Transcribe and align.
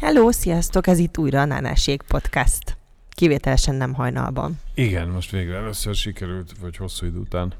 Hello, 0.00 0.32
sziasztok! 0.32 0.86
Ez 0.86 0.98
itt 0.98 1.18
újra 1.18 1.40
a 1.40 1.44
Nánásség 1.44 2.02
Podcast. 2.02 2.76
Kivételesen 3.10 3.74
nem 3.74 3.94
hajnalban. 3.94 4.60
Igen, 4.74 5.08
most 5.08 5.30
végre 5.30 5.56
először 5.56 5.94
sikerült, 5.94 6.52
vagy 6.60 6.76
hosszú 6.76 7.06
idő 7.06 7.18
után 7.18 7.54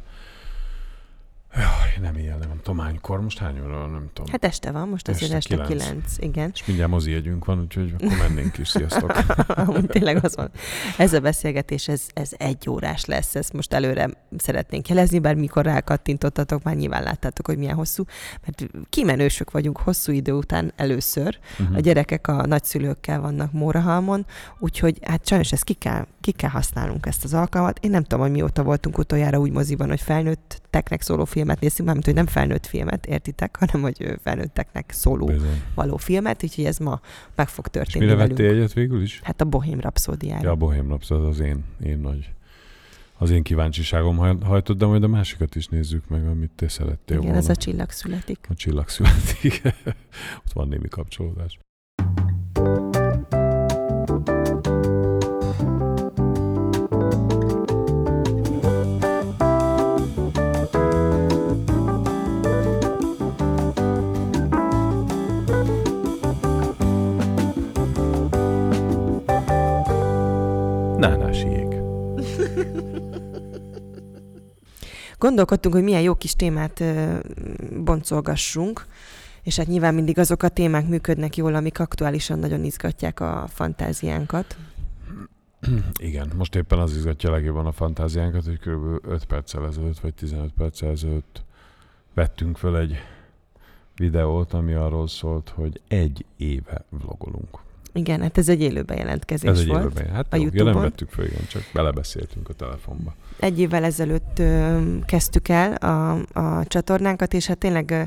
Jaj, 1.54 1.98
nem 2.00 2.16
ilyen, 2.16 2.38
nem 2.38 2.60
tománykor. 2.62 3.20
Most 3.20 3.38
hány 3.38 3.60
óra 3.60 3.86
nem 3.86 4.08
tudom. 4.12 4.30
Hát 4.30 4.44
este 4.44 4.70
van, 4.70 4.88
most 4.88 5.08
azért 5.08 5.32
este, 5.32 5.54
este 5.54 5.66
9. 5.66 5.88
9. 5.88 6.16
Igen. 6.18 6.50
És 6.54 6.66
mindjárt 6.66 6.90
mozi 6.90 7.10
jegyünk 7.10 7.44
van, 7.44 7.60
úgyhogy 7.60 7.94
akkor 7.98 8.16
mennénk 8.16 8.58
is. 8.58 8.68
Sziasztok. 8.68 9.18
Amúgy 9.66 9.86
tényleg 9.86 10.24
az 10.24 10.36
van. 10.36 10.50
Ez 10.98 11.12
a 11.12 11.20
beszélgetés, 11.20 11.88
ez, 11.88 12.06
ez 12.14 12.30
egy 12.36 12.68
órás 12.68 13.04
lesz. 13.04 13.34
Ezt 13.34 13.52
most 13.52 13.72
előre 13.72 14.08
szeretnénk 14.36 14.88
jelezni, 14.88 15.18
bár 15.18 15.34
mikor 15.34 15.64
rákattintottatok, 15.64 16.62
már 16.62 16.74
nyilván 16.74 17.02
láttátok, 17.02 17.46
hogy 17.46 17.58
milyen 17.58 17.74
hosszú. 17.74 18.04
Mert 18.44 18.86
kimenősök 18.90 19.50
vagyunk 19.50 19.78
hosszú 19.78 20.12
idő 20.12 20.32
után 20.32 20.72
először. 20.76 21.38
Uh-huh. 21.60 21.76
A 21.76 21.80
gyerekek 21.80 22.26
a 22.26 22.46
nagyszülőkkel 22.46 23.20
vannak 23.20 23.52
Mórahalmon, 23.52 24.26
úgyhogy 24.58 24.98
hát 25.02 25.26
sajnos 25.26 25.52
ezt 25.52 25.64
ki 25.64 25.74
kell, 25.74 26.06
ki 26.20 26.32
kell 26.32 26.50
használnunk 26.50 27.06
ezt 27.06 27.24
az 27.24 27.34
alkalmat. 27.34 27.78
Én 27.78 27.90
nem 27.90 28.02
tudom, 28.02 28.20
hogy 28.20 28.30
mióta 28.30 28.62
voltunk 28.62 28.98
utoljára 28.98 29.38
úgy 29.38 29.52
moziban, 29.52 29.88
hogy 29.88 30.00
felnőtteknek 30.00 31.02
szóló 31.02 31.24
filmet 31.38 31.60
néztünk, 31.60 31.86
mármint, 31.86 32.06
hogy 32.06 32.14
nem 32.14 32.26
felnőtt 32.26 32.66
filmet, 32.66 33.06
értitek, 33.06 33.56
hanem 33.60 33.82
hogy 33.82 34.14
felnőtteknek 34.22 34.90
szóló 34.90 35.26
Bizony. 35.26 35.62
való 35.74 35.96
filmet, 35.96 36.42
úgyhogy 36.42 36.64
ez 36.64 36.78
ma 36.78 37.00
meg 37.34 37.48
fog 37.48 37.68
történni 37.68 38.04
És 38.04 38.10
mire 38.10 38.26
vettél 38.26 38.50
egyet 38.50 38.72
végül 38.72 39.02
is? 39.02 39.20
Hát 39.22 39.40
a 39.40 39.44
Bohém 39.44 39.80
Rapszódiára. 39.80 40.42
Ja, 40.42 40.50
a 40.50 40.56
Bohém 40.56 40.88
Rapszód 40.88 41.24
az 41.24 41.40
én, 41.40 41.64
én 41.84 41.98
nagy 41.98 42.30
az 43.20 43.30
én 43.30 43.42
kíváncsiságom 43.42 44.16
hajtott, 44.42 44.78
de 44.78 44.86
majd 44.86 45.02
a 45.02 45.08
másikat 45.08 45.54
is 45.54 45.66
nézzük 45.66 46.08
meg, 46.08 46.26
amit 46.26 46.50
te 46.54 46.68
szerettél 46.68 47.16
Igen, 47.16 47.20
volna. 47.20 47.36
ez 47.38 47.48
a 47.48 47.56
csillag 47.56 47.90
születik. 47.90 48.46
A 48.48 48.54
csillag 48.54 48.88
születik. 48.88 49.62
Ott 50.44 50.52
van 50.52 50.68
némi 50.68 50.88
kapcsolódás. 50.88 51.58
Gondolkodtunk, 75.18 75.74
hogy 75.74 75.82
milyen 75.82 76.02
jó 76.02 76.14
kis 76.14 76.36
témát 76.36 76.84
boncolgassunk, 77.84 78.86
és 79.42 79.56
hát 79.56 79.66
nyilván 79.66 79.94
mindig 79.94 80.18
azok 80.18 80.42
a 80.42 80.48
témák 80.48 80.88
működnek 80.88 81.36
jól, 81.36 81.54
amik 81.54 81.80
aktuálisan 81.80 82.38
nagyon 82.38 82.64
izgatják 82.64 83.20
a 83.20 83.46
fantáziánkat. 83.48 84.56
Igen, 85.96 86.32
most 86.36 86.54
éppen 86.54 86.78
az 86.78 86.96
izgatja 86.96 87.30
legjobban 87.30 87.66
a 87.66 87.72
fantáziánkat, 87.72 88.44
hogy 88.44 88.58
kb. 88.58 89.06
5 89.08 89.24
perccel 89.24 89.66
ezelőtt, 89.66 89.98
vagy 89.98 90.14
15 90.14 90.52
perccel 90.56 90.90
ezelőtt 90.90 91.42
vettünk 92.14 92.56
föl 92.56 92.76
egy 92.76 92.96
videót, 93.96 94.52
ami 94.52 94.72
arról 94.72 95.08
szólt, 95.08 95.48
hogy 95.48 95.80
egy 95.88 96.24
éve 96.36 96.84
vlogolunk. 96.88 97.66
Igen, 97.98 98.20
hát 98.20 98.38
ez 98.38 98.48
egy 98.48 98.60
élő 98.60 98.82
bejelentkezés 98.82 99.50
ez 99.50 99.58
egy 99.58 99.66
volt. 99.66 99.80
Élő 99.80 99.88
bejelent. 99.88 100.16
Hát 100.16 100.32
a 100.32 100.36
jó, 100.36 100.42
YouTube-on. 100.42 100.72
nem 100.72 100.82
vettük 100.82 101.08
föl, 101.10 101.24
igen, 101.24 101.46
csak 101.48 101.62
belebeszéltünk 101.72 102.48
a 102.48 102.52
telefonba. 102.52 103.14
Egy 103.38 103.60
évvel 103.60 103.84
ezelőtt 103.84 104.38
ö, 104.38 104.78
kezdtük 105.06 105.48
el 105.48 105.72
a, 105.72 106.12
a 106.32 106.64
csatornánkat, 106.66 107.34
és 107.34 107.46
hát 107.46 107.58
tényleg 107.58 107.90
ö, 107.90 108.02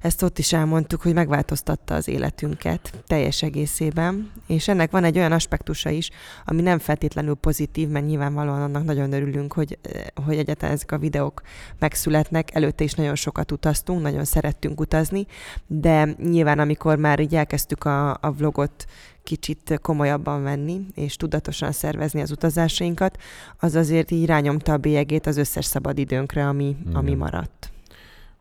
ezt 0.00 0.22
ott 0.22 0.38
is 0.38 0.52
elmondtuk, 0.52 1.02
hogy 1.02 1.14
megváltoztatta 1.14 1.94
az 1.94 2.08
életünket 2.08 3.02
teljes 3.06 3.42
egészében, 3.42 4.30
és 4.46 4.68
ennek 4.68 4.90
van 4.90 5.04
egy 5.04 5.18
olyan 5.18 5.32
aspektusa 5.32 5.90
is, 5.90 6.10
ami 6.44 6.62
nem 6.62 6.78
feltétlenül 6.78 7.34
pozitív, 7.34 7.88
mert 7.88 8.06
nyilvánvalóan 8.06 8.62
annak 8.62 8.84
nagyon 8.84 9.12
örülünk, 9.12 9.52
hogy, 9.52 9.78
hogy 10.24 10.38
egyáltalán 10.38 10.74
ezek 10.74 10.92
a 10.92 10.98
videók 10.98 11.42
megszületnek. 11.78 12.54
Előtte 12.54 12.84
is 12.84 12.92
nagyon 12.92 13.14
sokat 13.14 13.52
utaztunk, 13.52 14.02
nagyon 14.02 14.24
szerettünk 14.24 14.80
utazni, 14.80 15.26
de 15.66 16.14
nyilván 16.22 16.58
amikor 16.58 16.96
már 16.96 17.20
így 17.20 17.34
elkezdtük 17.34 17.84
a, 17.84 18.10
a 18.10 18.32
vlogot 18.36 18.86
kicsit 19.26 19.78
komolyabban 19.82 20.42
venni, 20.42 20.86
és 20.94 21.16
tudatosan 21.16 21.72
szervezni 21.72 22.20
az 22.20 22.30
utazásainkat, 22.30 23.18
az 23.58 23.74
azért 23.74 24.10
így 24.10 24.26
rányomta 24.26 24.72
a 24.72 24.76
bélyegét 24.76 25.26
az 25.26 25.36
összes 25.36 25.64
szabadidőnkre, 25.64 26.48
ami, 26.48 26.76
ami 26.92 27.14
maradt. 27.14 27.70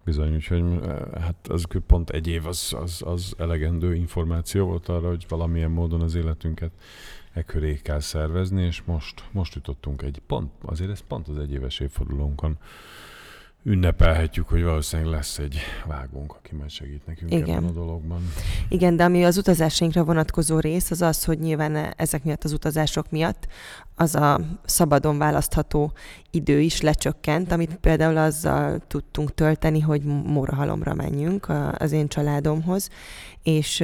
Bizony, 0.03 0.35
úgyhogy 0.35 0.63
hát 1.19 1.47
az 1.47 1.66
pont 1.88 2.09
egy 2.09 2.28
év 2.28 2.46
az, 2.46 2.75
az, 2.81 3.01
az 3.06 3.34
elegendő 3.38 3.96
információ 3.96 4.66
volt 4.66 4.90
arra, 4.90 5.07
hogy 5.07 5.25
valamilyen 5.29 5.72
módon 5.72 6.01
az 6.01 6.16
életünket 6.16 6.72
e 7.34 7.44
köré 7.44 7.79
kell 7.84 8.00
szervezni, 8.00 8.63
és 8.63 8.81
most, 8.85 9.23
most 9.31 9.56
jutottunk 9.56 10.02
egy 10.02 10.22
pont, 10.28 10.52
azért 10.66 10.90
ez 10.91 11.00
pont 11.07 11.28
az 11.28 11.38
egyéves 11.38 11.79
évfordulónkon 11.79 12.57
ünnepelhetjük, 13.66 14.48
hogy 14.48 14.64
valószínűleg 14.64 15.12
lesz 15.12 15.38
egy 15.38 15.58
vágónk, 15.86 16.34
aki 16.34 16.56
majd 16.56 16.70
segít 16.70 17.06
nekünk 17.06 17.34
Igen. 17.34 17.50
ebben 17.50 17.70
a 17.70 17.72
dologban. 17.72 18.31
Igen, 18.70 18.96
de 18.96 19.03
ami 19.03 19.24
az 19.24 19.38
utazásainkra 19.38 20.03
vonatkozó 20.03 20.59
rész, 20.59 20.92
az 20.92 21.02
az, 21.02 21.24
hogy 21.24 21.40
nyilván 21.40 21.94
ezek 21.98 22.24
miatt 22.24 22.44
az 22.44 22.53
utazások 22.53 23.12
miatt 23.12 23.48
az 23.96 24.16
a 24.16 24.40
szabadon 24.66 25.18
választható 25.18 25.92
idő 26.31 26.59
is 26.59 26.81
lecsökkent, 26.81 27.52
amit 27.52 27.76
például 27.76 28.18
azzal 28.18 28.80
tudtunk 28.88 29.34
tölteni, 29.34 29.80
hogy 29.80 30.03
Mórahalomra 30.03 30.94
menjünk 30.94 31.47
az 31.78 31.92
én 31.92 32.08
családomhoz, 32.08 32.90
és 33.44 33.84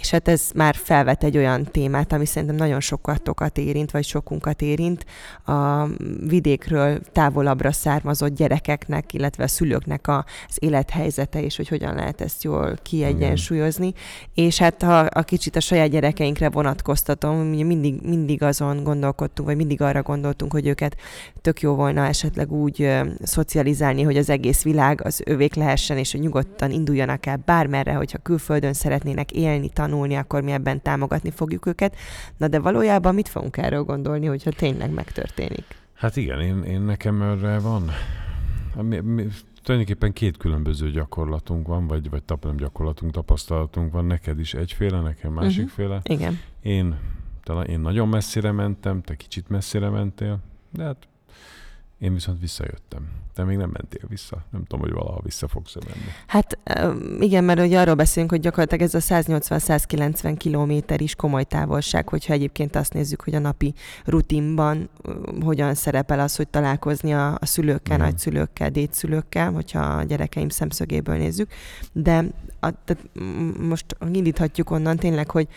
és 0.00 0.10
hát 0.10 0.28
ez 0.28 0.50
már 0.54 0.74
felvet 0.74 1.24
egy 1.24 1.36
olyan 1.36 1.64
témát, 1.64 2.12
ami 2.12 2.26
szerintem 2.26 2.56
nagyon 2.56 2.80
sokatokat 2.80 3.58
érint, 3.58 3.90
vagy 3.90 4.04
sokunkat 4.04 4.62
érint, 4.62 5.04
a 5.44 5.86
vidékről 6.26 7.00
távolabbra 7.12 7.72
származott 7.72 8.34
gyerekeknek, 8.34 9.12
illetve 9.12 9.44
a 9.44 9.48
szülőknek 9.48 10.08
az 10.08 10.56
élethelyzete, 10.58 11.42
és 11.42 11.56
hogy 11.56 11.68
hogyan 11.68 11.94
lehet 11.94 12.20
ezt 12.20 12.42
jól 12.42 12.78
kiegyensúlyozni. 12.82 13.86
Igen. 13.86 14.46
És 14.46 14.58
hát 14.58 14.82
ha 14.82 14.98
a 14.98 15.22
kicsit 15.22 15.56
a 15.56 15.60
saját 15.60 15.90
gyerekeinkre 15.90 16.50
vonatkoztatom, 16.50 17.36
mindig, 17.36 18.00
mindig 18.02 18.42
azon 18.42 18.82
gondolkodtunk, 18.82 19.48
vagy 19.48 19.56
mindig 19.56 19.80
arra 19.80 20.02
gondoltunk, 20.02 20.52
hogy 20.52 20.66
őket 20.66 20.96
tök 21.40 21.60
jó 21.60 21.74
volna 21.74 22.06
esetleg 22.06 22.52
úgy 22.52 22.82
ö, 22.82 23.00
szocializálni, 23.22 24.02
hogy 24.02 24.16
az 24.16 24.30
egész 24.30 24.62
világ 24.62 25.04
az 25.04 25.22
övék 25.24 25.54
lehessen, 25.54 25.98
és 25.98 26.12
hogy 26.12 26.20
nyugodtan 26.20 26.70
induljanak 26.70 27.26
el 27.26 27.42
bármerre, 27.44 27.92
hogyha 27.92 28.18
külföldön 28.18 28.72
szeretnének 28.72 29.32
élni, 29.32 29.68
tanulni, 29.68 29.86
akkor 29.92 30.42
mi 30.42 30.50
ebben 30.50 30.82
támogatni 30.82 31.30
fogjuk 31.30 31.66
őket. 31.66 31.96
Na 32.36 32.48
de 32.48 32.58
valójában 32.58 33.14
mit 33.14 33.28
fogunk 33.28 33.56
erről 33.56 33.82
gondolni, 33.82 34.26
hogyha 34.26 34.50
tényleg 34.50 34.90
megtörténik? 34.90 35.64
Hát 35.94 36.16
igen, 36.16 36.40
én, 36.40 36.62
én 36.62 36.80
nekem 36.80 37.22
erre 37.22 37.58
van. 37.58 37.90
Mi, 38.82 39.00
mi, 39.00 39.26
tulajdonképpen 39.62 40.12
két 40.12 40.36
különböző 40.36 40.90
gyakorlatunk 40.90 41.66
van, 41.66 41.86
vagy, 41.86 42.10
vagy 42.10 42.22
tap, 42.22 42.44
nem 42.44 42.56
gyakorlatunk, 42.56 43.12
tapasztalatunk 43.12 43.92
van. 43.92 44.04
Neked 44.04 44.40
is 44.40 44.54
egyféle, 44.54 45.00
nekem 45.00 45.32
másikféle. 45.32 45.96
Uh-huh. 45.96 46.18
Igen. 46.18 46.38
Én, 46.62 46.98
talán 47.42 47.66
én 47.66 47.80
nagyon 47.80 48.08
messzire 48.08 48.52
mentem, 48.52 49.02
te 49.02 49.14
kicsit 49.14 49.48
messzire 49.48 49.88
mentél, 49.88 50.38
de 50.70 50.84
hát 50.84 51.08
én 51.98 52.12
viszont 52.12 52.40
visszajöttem. 52.40 53.08
Te 53.34 53.44
még 53.44 53.56
nem 53.56 53.70
mentél 53.70 54.08
vissza. 54.08 54.44
Nem 54.50 54.64
tudom, 54.64 54.80
hogy 54.80 54.92
valaha 54.92 55.20
vissza 55.22 55.48
fogsz 55.48 55.74
menni. 55.74 56.10
Hát 56.26 56.58
igen, 57.20 57.44
mert 57.44 57.60
ugye 57.60 57.80
arról 57.80 57.94
beszélünk, 57.94 58.30
hogy 58.30 58.40
gyakorlatilag 58.40 58.82
ez 58.82 58.94
a 58.94 59.14
180-190 59.14 60.34
kilométer 60.38 61.00
is 61.00 61.14
komoly 61.14 61.44
távolság, 61.44 62.08
hogyha 62.08 62.32
egyébként 62.32 62.76
azt 62.76 62.92
nézzük, 62.92 63.22
hogy 63.22 63.34
a 63.34 63.38
napi 63.38 63.74
rutinban 64.04 64.88
hogyan 65.40 65.74
szerepel 65.74 66.20
az, 66.20 66.36
hogy 66.36 66.48
találkozni 66.48 67.14
a, 67.14 67.34
a 67.40 67.46
szülőkkel, 67.46 67.96
mm. 67.96 68.00
nagyszülőkkel, 68.00 68.70
dédszülőkkel, 68.70 69.52
hogyha 69.52 69.80
a 69.80 70.02
gyerekeim 70.02 70.48
szemszögéből 70.48 71.16
nézzük. 71.16 71.50
De 71.92 72.24
a, 72.60 72.70
tehát 72.84 73.08
most 73.60 73.96
indíthatjuk 74.12 74.70
onnan 74.70 74.96
tényleg, 74.96 75.30
hogy 75.30 75.48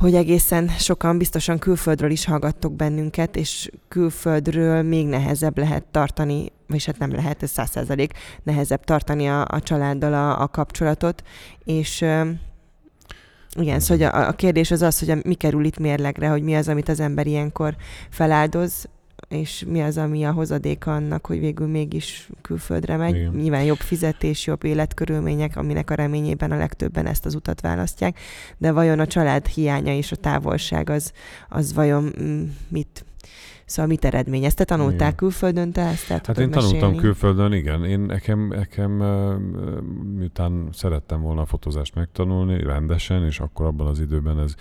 hogy 0.00 0.14
egészen 0.14 0.68
sokan 0.68 1.18
biztosan 1.18 1.58
külföldről 1.58 2.10
is 2.10 2.24
hallgattok 2.24 2.72
bennünket, 2.72 3.36
és 3.36 3.70
külföldről 3.88 4.82
még 4.82 5.06
nehezebb 5.06 5.58
lehet 5.58 5.84
tartani, 5.84 6.52
és 6.68 6.86
hát 6.86 6.98
nem 6.98 7.12
lehet, 7.12 7.42
ez 7.42 7.50
száz 7.50 7.70
százalék, 7.70 8.12
nehezebb 8.42 8.84
tartani 8.84 9.28
a, 9.28 9.44
a 9.48 9.60
családdal 9.60 10.14
a, 10.14 10.42
a 10.42 10.48
kapcsolatot, 10.48 11.22
és 11.64 12.04
igen, 13.58 13.80
szóval 13.80 14.08
a, 14.08 14.28
a 14.28 14.32
kérdés 14.32 14.70
az 14.70 14.82
az, 14.82 14.98
hogy 14.98 15.10
a, 15.10 15.16
mi 15.22 15.34
kerül 15.34 15.64
itt 15.64 15.78
mérlegre, 15.78 16.28
hogy 16.28 16.42
mi 16.42 16.56
az, 16.56 16.68
amit 16.68 16.88
az 16.88 17.00
ember 17.00 17.26
ilyenkor 17.26 17.76
feláldoz, 18.10 18.88
és 19.30 19.64
mi 19.68 19.82
az, 19.82 19.98
ami 19.98 20.24
a 20.24 20.32
hozadéka 20.32 20.94
annak, 20.94 21.26
hogy 21.26 21.40
végül 21.40 21.66
mégis 21.66 22.28
külföldre 22.42 22.96
megy. 22.96 23.14
Igen. 23.14 23.32
Nyilván 23.32 23.64
jobb 23.64 23.78
fizetés, 23.78 24.46
jobb 24.46 24.64
életkörülmények, 24.64 25.56
aminek 25.56 25.90
a 25.90 25.94
reményében 25.94 26.50
a 26.50 26.56
legtöbben 26.56 27.06
ezt 27.06 27.26
az 27.26 27.34
utat 27.34 27.60
választják, 27.60 28.18
de 28.58 28.72
vajon 28.72 28.98
a 28.98 29.06
család 29.06 29.46
hiánya 29.46 29.94
és 29.96 30.12
a 30.12 30.16
távolság 30.16 30.90
az, 30.90 31.12
az 31.48 31.74
vajon 31.74 32.12
mm, 32.22 32.42
mit 32.68 33.04
Szóval 33.64 33.86
mit 33.86 34.04
eredményez? 34.04 34.54
Te 34.54 34.64
tanultál 34.64 34.96
igen. 34.96 35.14
külföldön, 35.14 35.72
te 35.72 35.80
ezt 35.80 36.06
Hát 36.08 36.38
én 36.38 36.48
mesélni? 36.48 36.50
tanultam 36.50 36.96
külföldön, 36.96 37.52
igen. 37.52 37.84
Én 37.84 38.00
nekem, 38.00 38.48
nekem 38.48 38.90
miután 40.16 40.68
szerettem 40.72 41.20
volna 41.20 41.40
a 41.40 41.46
fotózást 41.46 41.94
megtanulni 41.94 42.62
rendesen, 42.62 43.24
és 43.24 43.40
akkor 43.40 43.66
abban 43.66 43.86
az 43.86 44.00
időben 44.00 44.38
ez 44.38 44.54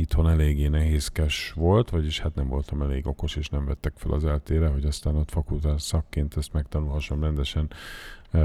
itthon 0.00 0.28
eléggé 0.28 0.66
nehézkes 0.66 1.52
volt, 1.56 1.90
vagyis 1.90 2.20
hát 2.20 2.34
nem 2.34 2.48
voltam 2.48 2.82
elég 2.82 3.06
okos, 3.06 3.36
és 3.36 3.48
nem 3.48 3.64
vettek 3.64 3.92
fel 3.96 4.12
az 4.12 4.24
eltére, 4.24 4.68
hogy 4.68 4.84
aztán 4.84 5.16
ott 5.16 5.30
fakultás 5.30 5.82
szakként 5.82 6.36
ezt 6.36 6.52
megtanulhassam 6.52 7.22
rendesen 7.22 7.70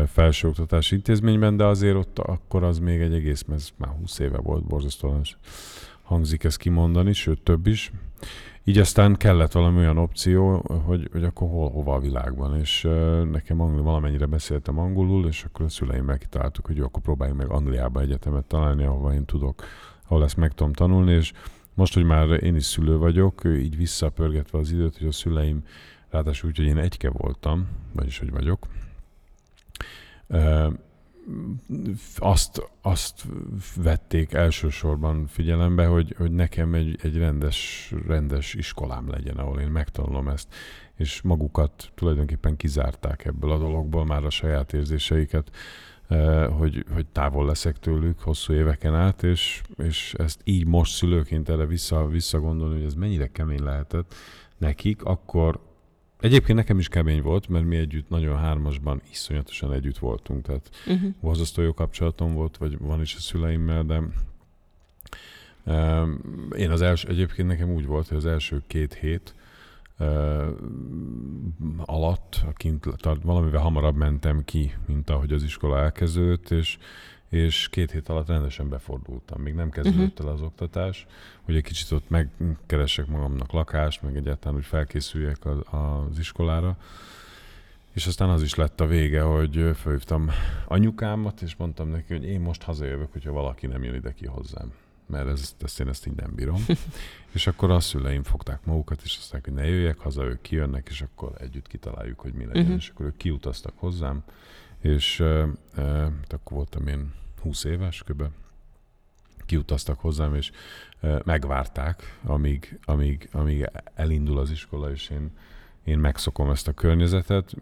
felsőoktatási 0.07 0.95
intézményben, 0.95 1.57
de 1.57 1.63
azért 1.63 1.95
ott 1.95 2.19
akkor 2.19 2.63
az 2.63 2.79
még 2.79 3.01
egy 3.01 3.13
egész, 3.13 3.45
ez 3.51 3.69
már 3.77 3.89
20 3.89 4.19
éve 4.19 4.37
volt, 4.37 4.63
borzasztóan 4.63 5.21
hangzik 6.03 6.43
ezt 6.43 6.57
kimondani, 6.57 7.13
sőt 7.13 7.41
több 7.41 7.67
is. 7.67 7.91
Így 8.63 8.77
aztán 8.77 9.15
kellett 9.15 9.51
valami 9.51 9.77
olyan 9.77 9.97
opció, 9.97 10.57
hogy, 10.85 11.09
hogy 11.11 11.23
akkor 11.23 11.49
hol, 11.49 11.69
hova 11.69 11.93
a 11.93 11.99
világban, 11.99 12.59
és 12.59 12.83
uh, 12.83 13.23
nekem 13.23 13.61
angol, 13.61 13.81
valamennyire 13.81 14.25
beszéltem 14.25 14.79
angolul, 14.79 15.27
és 15.27 15.43
akkor 15.43 15.65
a 15.65 15.69
szüleimmel 15.69 16.17
kitaláltuk, 16.17 16.65
hogy 16.65 16.75
jó, 16.75 16.85
akkor 16.85 17.01
próbáljunk 17.01 17.39
meg 17.39 17.51
Angliába 17.51 18.01
egyetemet 18.01 18.45
találni, 18.45 18.83
ahova 18.83 19.13
én 19.13 19.25
tudok, 19.25 19.63
ahol 20.07 20.23
ezt 20.23 20.37
meg 20.37 20.53
tudom 20.53 20.73
tanulni, 20.73 21.11
és 21.11 21.33
most, 21.73 21.93
hogy 21.93 22.03
már 22.03 22.43
én 22.43 22.55
is 22.55 22.63
szülő 22.63 22.97
vagyok, 22.97 23.41
így 23.45 23.77
visszapörgetve 23.77 24.57
az 24.57 24.71
időt, 24.71 24.97
hogy 24.97 25.07
a 25.07 25.11
szüleim, 25.11 25.63
ráadásul 26.09 26.49
úgy, 26.49 26.57
hogy 26.57 26.65
én 26.65 26.77
egyke 26.77 27.09
voltam, 27.09 27.67
vagyis 27.93 28.19
hogy 28.19 28.31
vagyok, 28.31 28.67
azt, 32.17 32.69
azt 32.81 33.25
vették 33.75 34.33
elsősorban 34.33 35.27
figyelembe, 35.27 35.85
hogy, 35.85 36.15
hogy 36.17 36.31
nekem 36.31 36.73
egy, 36.73 36.99
egy 37.01 37.17
rendes, 37.17 37.91
rendes 38.07 38.53
iskolám 38.53 39.09
legyen, 39.09 39.37
ahol 39.37 39.59
én 39.59 39.67
megtanulom 39.67 40.27
ezt, 40.27 40.47
és 40.95 41.21
magukat 41.21 41.91
tulajdonképpen 41.95 42.57
kizárták 42.57 43.25
ebből 43.25 43.51
a 43.51 43.57
dologból, 43.57 44.05
már 44.05 44.25
a 44.25 44.29
saját 44.29 44.73
érzéseiket, 44.73 45.51
hogy, 46.57 46.85
hogy 46.93 47.05
távol 47.05 47.45
leszek 47.45 47.79
tőlük 47.79 48.19
hosszú 48.19 48.53
éveken 48.53 48.95
át, 48.95 49.23
és, 49.23 49.61
és 49.77 50.13
ezt 50.17 50.41
így 50.43 50.65
most 50.65 50.93
szülőként 50.93 51.49
erre 51.49 51.65
vissza, 51.65 52.07
visszagondolni, 52.07 52.75
hogy 52.75 52.85
ez 52.85 52.93
mennyire 52.93 53.27
kemény 53.27 53.63
lehetett 53.63 54.13
nekik, 54.57 55.03
akkor, 55.03 55.59
Egyébként 56.19 56.57
nekem 56.57 56.79
is 56.79 56.87
kemény 56.87 57.21
volt, 57.21 57.47
mert 57.47 57.65
mi 57.65 57.75
együtt 57.75 58.09
nagyon 58.09 58.37
hármasban 58.37 59.01
iszonyatosan 59.11 59.73
együtt 59.73 59.97
voltunk, 59.97 60.45
tehát 60.45 60.69
uh-huh. 60.87 61.13
borzasztó 61.21 61.61
jó 61.61 61.73
kapcsolatom 61.73 62.33
volt, 62.33 62.57
vagy 62.57 62.77
van 62.77 63.01
is 63.01 63.15
a 63.15 63.19
szüleimmel, 63.19 63.83
de 63.83 64.01
um, 65.63 66.21
én 66.57 66.71
az 66.71 66.81
első, 66.81 67.07
egyébként 67.07 67.47
nekem 67.47 67.69
úgy 67.69 67.85
volt, 67.85 68.07
hogy 68.07 68.17
az 68.17 68.25
első 68.25 68.63
két 68.67 68.93
hét 68.93 69.35
alatt, 71.85 72.43
kint, 72.55 72.85
valamivel 73.23 73.61
hamarabb 73.61 73.95
mentem 73.95 74.43
ki, 74.45 74.73
mint 74.85 75.09
ahogy 75.09 75.31
az 75.31 75.43
iskola 75.43 75.79
elkezdődött, 75.79 76.49
és 76.49 76.77
és 77.29 77.69
két 77.69 77.91
hét 77.91 78.09
alatt 78.09 78.27
rendesen 78.27 78.69
befordultam. 78.69 79.41
Még 79.41 79.53
nem 79.53 79.69
kezdődött 79.69 80.19
el 80.19 80.27
az 80.27 80.41
oktatás, 80.41 81.05
hogy 81.41 81.55
egy 81.55 81.63
kicsit 81.63 81.91
ott 81.91 82.09
megkeresek 82.09 83.07
magamnak 83.07 83.51
lakást, 83.51 84.01
meg 84.01 84.15
egyáltalán 84.15 84.57
úgy 84.57 84.65
felkészüljek 84.65 85.45
az, 85.45 85.57
az 85.71 86.19
iskolára. 86.19 86.77
És 87.93 88.07
aztán 88.07 88.29
az 88.29 88.41
is 88.41 88.55
lett 88.55 88.81
a 88.81 88.85
vége, 88.85 89.21
hogy 89.21 89.71
felhívtam 89.73 90.29
anyukámat, 90.67 91.41
és 91.41 91.55
mondtam 91.55 91.89
neki, 91.89 92.13
hogy 92.13 92.25
én 92.25 92.39
most 92.39 92.63
hazajövök, 92.63 93.11
hogyha 93.11 93.31
valaki 93.31 93.67
nem 93.67 93.83
jön 93.83 93.95
ide 93.95 94.13
ki 94.13 94.25
hozzám. 94.25 94.73
Mert 95.07 95.27
ez, 95.27 95.55
ezt 95.61 95.79
én 95.79 95.87
ezt 95.87 96.07
így 96.07 96.15
nem 96.15 96.35
bírom. 96.35 96.65
és 97.33 97.47
akkor 97.47 97.71
a 97.71 97.79
szüleim 97.79 98.23
fogták 98.23 98.65
magukat, 98.65 99.01
és 99.03 99.17
azt 99.17 99.31
mondták, 99.31 99.53
hogy 99.53 99.63
ne 99.63 99.69
jöjjek 99.69 99.97
haza, 99.97 100.23
ők 100.23 100.41
kijönnek, 100.41 100.87
és 100.89 101.01
akkor 101.01 101.33
együtt 101.39 101.67
kitaláljuk, 101.67 102.19
hogy 102.19 102.33
mi 102.33 102.45
legyen. 102.45 102.61
Uh-huh. 102.61 102.77
És 102.77 102.89
akkor 102.89 103.05
ők 103.05 103.17
kiutaztak 103.17 103.73
hozzám, 103.75 104.23
és 104.79 105.19
uh, 105.19 105.47
uh, 105.77 106.07
akkor 106.27 106.57
voltam 106.57 106.87
én 106.87 107.13
20 107.41 107.63
éves 107.63 108.03
kb. 108.03 108.23
Kiutaztak 109.45 109.99
hozzám, 109.99 110.35
és 110.35 110.51
uh, 111.01 111.19
megvárták, 111.23 112.19
amíg, 112.23 112.79
amíg, 112.83 113.29
amíg 113.31 113.69
elindul 113.93 114.39
az 114.39 114.51
iskola, 114.51 114.91
és 114.91 115.09
én, 115.09 115.31
én 115.85 115.99
megszokom 115.99 116.49
ezt 116.49 116.67
a 116.67 116.73
környezetet, 116.73 117.55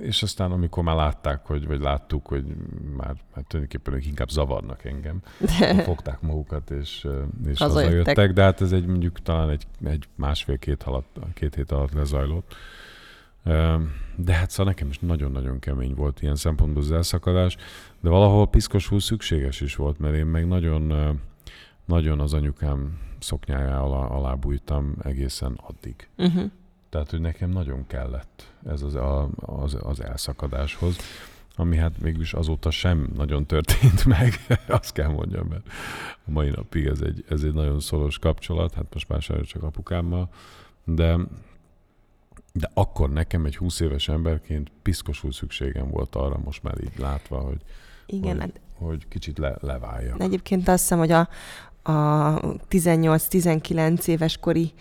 és 0.00 0.22
aztán 0.22 0.52
amikor 0.52 0.82
már 0.82 0.96
látták, 0.96 1.46
hogy, 1.46 1.66
vagy 1.66 1.80
láttuk, 1.80 2.26
hogy 2.26 2.44
már 2.96 3.14
hát 3.34 3.46
tulajdonképpen 3.46 3.94
ők 3.94 4.06
inkább 4.06 4.30
zavarnak 4.30 4.84
engem, 4.84 5.22
fogták 5.84 6.20
magukat, 6.20 6.70
és, 6.70 7.06
és 7.46 7.58
hazajöttek, 7.58 8.32
de 8.32 8.42
hát 8.42 8.60
ez 8.60 8.72
egy 8.72 8.86
mondjuk 8.86 9.22
talán 9.22 9.50
egy, 9.50 9.66
egy 9.84 10.08
másfél-két 10.14 10.86
két 11.34 11.54
hét 11.54 11.72
alatt 11.72 11.92
lezajlott. 11.92 12.54
De 14.16 14.32
hát 14.32 14.50
szóval 14.50 14.72
nekem 14.72 14.88
is 14.88 14.98
nagyon-nagyon 14.98 15.58
kemény 15.58 15.94
volt 15.94 16.22
ilyen 16.22 16.36
szempontból 16.36 16.82
az 16.82 16.92
elszakadás, 16.92 17.56
de 18.00 18.08
valahol 18.08 18.46
piszkosul 18.46 19.00
szükséges 19.00 19.60
is 19.60 19.76
volt, 19.76 19.98
mert 19.98 20.14
én 20.14 20.26
meg 20.26 20.46
nagyon, 20.46 20.92
nagyon 21.84 22.20
az 22.20 22.34
anyukám 22.34 22.98
szoknyája 23.22 23.82
alá, 23.82 24.06
alá 24.06 24.34
bújtam 24.34 24.94
egészen 25.02 25.60
addig. 25.66 26.08
Uh-huh. 26.16 26.50
Tehát, 26.88 27.10
hogy 27.10 27.20
nekem 27.20 27.50
nagyon 27.50 27.86
kellett 27.86 28.52
ez 28.66 28.82
az, 28.82 28.94
a, 28.94 29.28
az, 29.36 29.76
az 29.80 30.00
elszakadáshoz, 30.00 30.96
ami 31.56 31.76
hát 31.76 32.00
mégis 32.00 32.32
azóta 32.34 32.70
sem 32.70 33.08
nagyon 33.14 33.46
történt 33.46 34.04
meg, 34.16 34.32
azt 34.68 34.92
kell 34.92 35.08
mondjam, 35.08 35.46
mert 35.46 35.66
a 36.26 36.30
mai 36.30 36.50
napig 36.50 36.86
ez 36.86 37.00
egy, 37.00 37.24
ez 37.28 37.42
egy 37.42 37.52
nagyon 37.52 37.80
szoros 37.80 38.18
kapcsolat, 38.18 38.74
hát 38.74 38.86
most 38.92 39.08
már 39.08 39.20
csak 39.20 39.62
apukámmal, 39.62 40.28
de 40.84 41.16
de 42.52 42.70
akkor 42.74 43.10
nekem 43.10 43.44
egy 43.44 43.56
20 43.56 43.80
éves 43.80 44.08
emberként 44.08 44.72
piszkosul 44.82 45.32
szükségem 45.32 45.90
volt 45.90 46.16
arra, 46.16 46.38
most 46.44 46.62
már 46.62 46.74
így 46.82 46.98
látva, 46.98 47.38
hogy, 47.38 47.60
Igen, 48.06 48.30
hogy, 48.30 48.40
hát, 48.40 48.60
hogy 48.74 49.08
kicsit 49.08 49.38
le, 49.38 49.56
leváljak. 49.60 50.20
Egyébként 50.20 50.68
azt 50.68 50.80
hiszem, 50.80 50.98
hogy 50.98 51.10
a, 51.10 51.28
a 51.82 52.40
18-19 52.70 54.06
éves 54.06 54.36
kori 54.36 54.72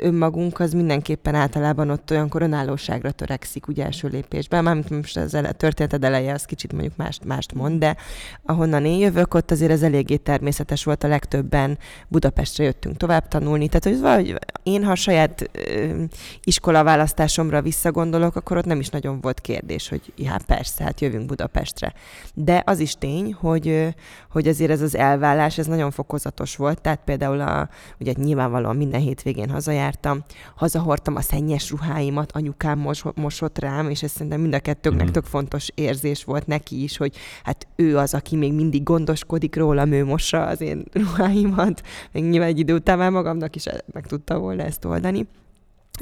önmagunk 0.00 0.60
az 0.60 0.72
mindenképpen 0.72 1.34
általában 1.34 1.90
ott 1.90 2.10
olyankor 2.10 2.42
önállóságra 2.42 3.10
törekszik, 3.10 3.68
ugye 3.68 3.84
első 3.84 4.08
lépésben. 4.08 4.64
Mármint 4.64 4.90
most 4.90 5.16
az 5.16 5.34
ele, 5.34 5.52
történeted 5.52 6.04
eleje 6.04 6.32
az 6.32 6.44
kicsit 6.44 6.72
mondjuk 6.72 6.96
mást, 6.96 7.24
mást 7.24 7.54
mond, 7.54 7.78
de 7.78 7.96
ahonnan 8.42 8.84
én 8.84 8.98
jövök, 8.98 9.34
ott 9.34 9.50
azért 9.50 9.70
ez 9.70 9.82
eléggé 9.82 10.16
természetes 10.16 10.84
volt, 10.84 11.04
a 11.04 11.08
legtöbben 11.08 11.78
Budapestre 12.08 12.64
jöttünk 12.64 12.96
tovább 12.96 13.28
tanulni. 13.28 13.68
Tehát, 13.68 13.84
hogy 13.84 14.00
valahogy 14.00 14.38
én, 14.62 14.84
ha 14.84 14.90
a 14.90 14.94
saját 14.94 15.50
ö, 15.52 16.02
iskolaválasztásomra 16.44 17.62
visszagondolok, 17.62 18.36
akkor 18.36 18.56
ott 18.56 18.64
nem 18.64 18.80
is 18.80 18.88
nagyon 18.88 19.20
volt 19.20 19.40
kérdés, 19.40 19.88
hogy 19.88 20.12
ja, 20.16 20.36
persze, 20.46 20.84
hát 20.84 21.00
jövünk 21.00 21.26
Budapestre. 21.26 21.92
De 22.34 22.62
az 22.66 22.78
is 22.78 22.94
tény, 22.94 23.34
hogy, 23.40 23.94
hogy 24.30 24.48
azért 24.48 24.70
ez 24.70 24.80
az 24.82 24.96
elvállás, 24.96 25.58
ez 25.58 25.66
nagyon 25.66 25.90
fokozott 25.90 26.27
fokozatos 26.28 26.56
volt, 26.56 26.80
tehát 26.80 27.00
például 27.04 27.40
a, 27.40 27.68
ugye 28.00 28.12
nyilvánvalóan 28.16 28.76
minden 28.76 29.00
hétvégén 29.00 29.50
hazajártam, 29.50 30.24
hazahordtam 30.56 31.16
a 31.16 31.20
szennyes 31.20 31.70
ruháimat, 31.70 32.32
anyukám 32.32 32.78
mos, 32.78 33.02
mosott 33.14 33.58
rám, 33.58 33.90
és 33.90 34.02
ez 34.02 34.10
szerintem 34.10 34.40
mind 34.40 34.54
a 34.54 34.58
kettőknek 34.58 35.08
mm. 35.08 35.12
tök 35.12 35.24
fontos 35.24 35.68
érzés 35.74 36.24
volt 36.24 36.46
neki 36.46 36.82
is, 36.82 36.96
hogy 36.96 37.16
hát 37.42 37.66
ő 37.76 37.96
az, 37.98 38.14
aki 38.14 38.36
még 38.36 38.52
mindig 38.52 38.82
gondoskodik 38.82 39.56
rólam, 39.56 39.92
ő 39.92 40.04
mossa 40.04 40.46
az 40.46 40.60
én 40.60 40.84
ruháimat, 41.04 41.82
még 42.12 42.24
nyilván 42.24 42.48
egy 42.48 42.58
idő 42.58 42.74
után 42.74 42.98
már 42.98 43.10
magamnak 43.10 43.56
is 43.56 43.64
meg 43.92 44.06
tudta 44.06 44.38
volna 44.38 44.62
ezt 44.62 44.84
oldani. 44.84 45.26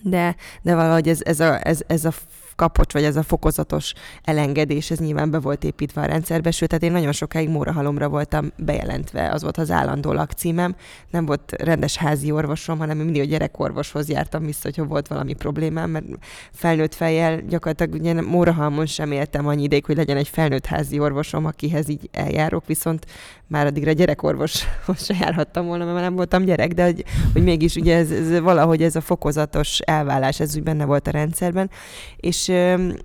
De, 0.02 0.37
de 0.62 0.75
valahogy 0.75 1.09
ez, 1.09 1.21
ez, 1.23 1.40
a, 1.40 1.66
ez, 1.66 1.80
ez 1.87 2.04
a 2.04 2.12
kapocs, 2.56 2.92
vagy 2.92 3.04
ez 3.04 3.16
a 3.16 3.22
fokozatos 3.22 3.92
elengedés, 4.25 4.90
ez 4.90 4.98
nyilván 4.98 5.30
be 5.30 5.38
volt 5.38 5.64
építve 5.64 6.00
a 6.00 6.04
rendszerbe, 6.04 6.50
sőt, 6.50 6.68
tehát 6.68 6.84
én 6.84 6.92
nagyon 6.92 7.12
sokáig 7.12 7.48
mórahalomra 7.48 8.08
voltam 8.08 8.52
bejelentve, 8.56 9.30
az 9.30 9.42
volt 9.42 9.56
az 9.56 9.70
állandó 9.70 10.12
lakcímem, 10.12 10.76
nem 11.10 11.26
volt 11.26 11.52
rendes 11.62 11.96
házi 11.96 12.30
orvosom, 12.30 12.78
hanem 12.78 12.96
mindig 12.96 13.22
a 13.22 13.25
gyerekorvoshoz 13.25 14.08
jártam 14.08 14.44
vissza, 14.44 14.60
hogyha 14.62 14.84
volt 14.84 15.08
valami 15.08 15.34
problémám, 15.34 15.90
mert 15.90 16.04
felnőtt 16.52 16.94
fejjel 16.94 17.40
gyakorlatilag 17.40 18.00
ugye 18.00 18.22
mórahalmon 18.22 18.86
sem 18.86 19.12
éltem 19.12 19.46
annyi 19.46 19.62
ideig, 19.62 19.84
hogy 19.84 19.96
legyen 19.96 20.16
egy 20.16 20.28
felnőtt 20.28 20.66
házi 20.66 20.98
orvosom, 20.98 21.44
akihez 21.44 21.88
így 21.88 22.08
eljárok, 22.12 22.66
viszont 22.66 23.06
már 23.48 23.66
addigra 23.66 23.92
gyerekorvoshoz 23.92 25.04
se 25.04 25.14
járhattam 25.20 25.66
volna, 25.66 25.84
mert 25.84 26.00
nem 26.00 26.14
voltam 26.14 26.44
gyerek, 26.44 26.72
de 26.72 26.84
hogy, 26.84 27.04
hogy 27.32 27.42
mégis 27.42 27.75
ugye 27.75 27.96
ez, 27.96 28.10
ez, 28.10 28.40
valahogy 28.40 28.82
ez 28.82 28.96
a 28.96 29.00
fokozatos 29.00 29.78
elvállás, 29.78 30.40
ez 30.40 30.56
úgy 30.56 30.62
benne 30.62 30.84
volt 30.84 31.06
a 31.06 31.10
rendszerben, 31.10 31.70
és 32.16 32.46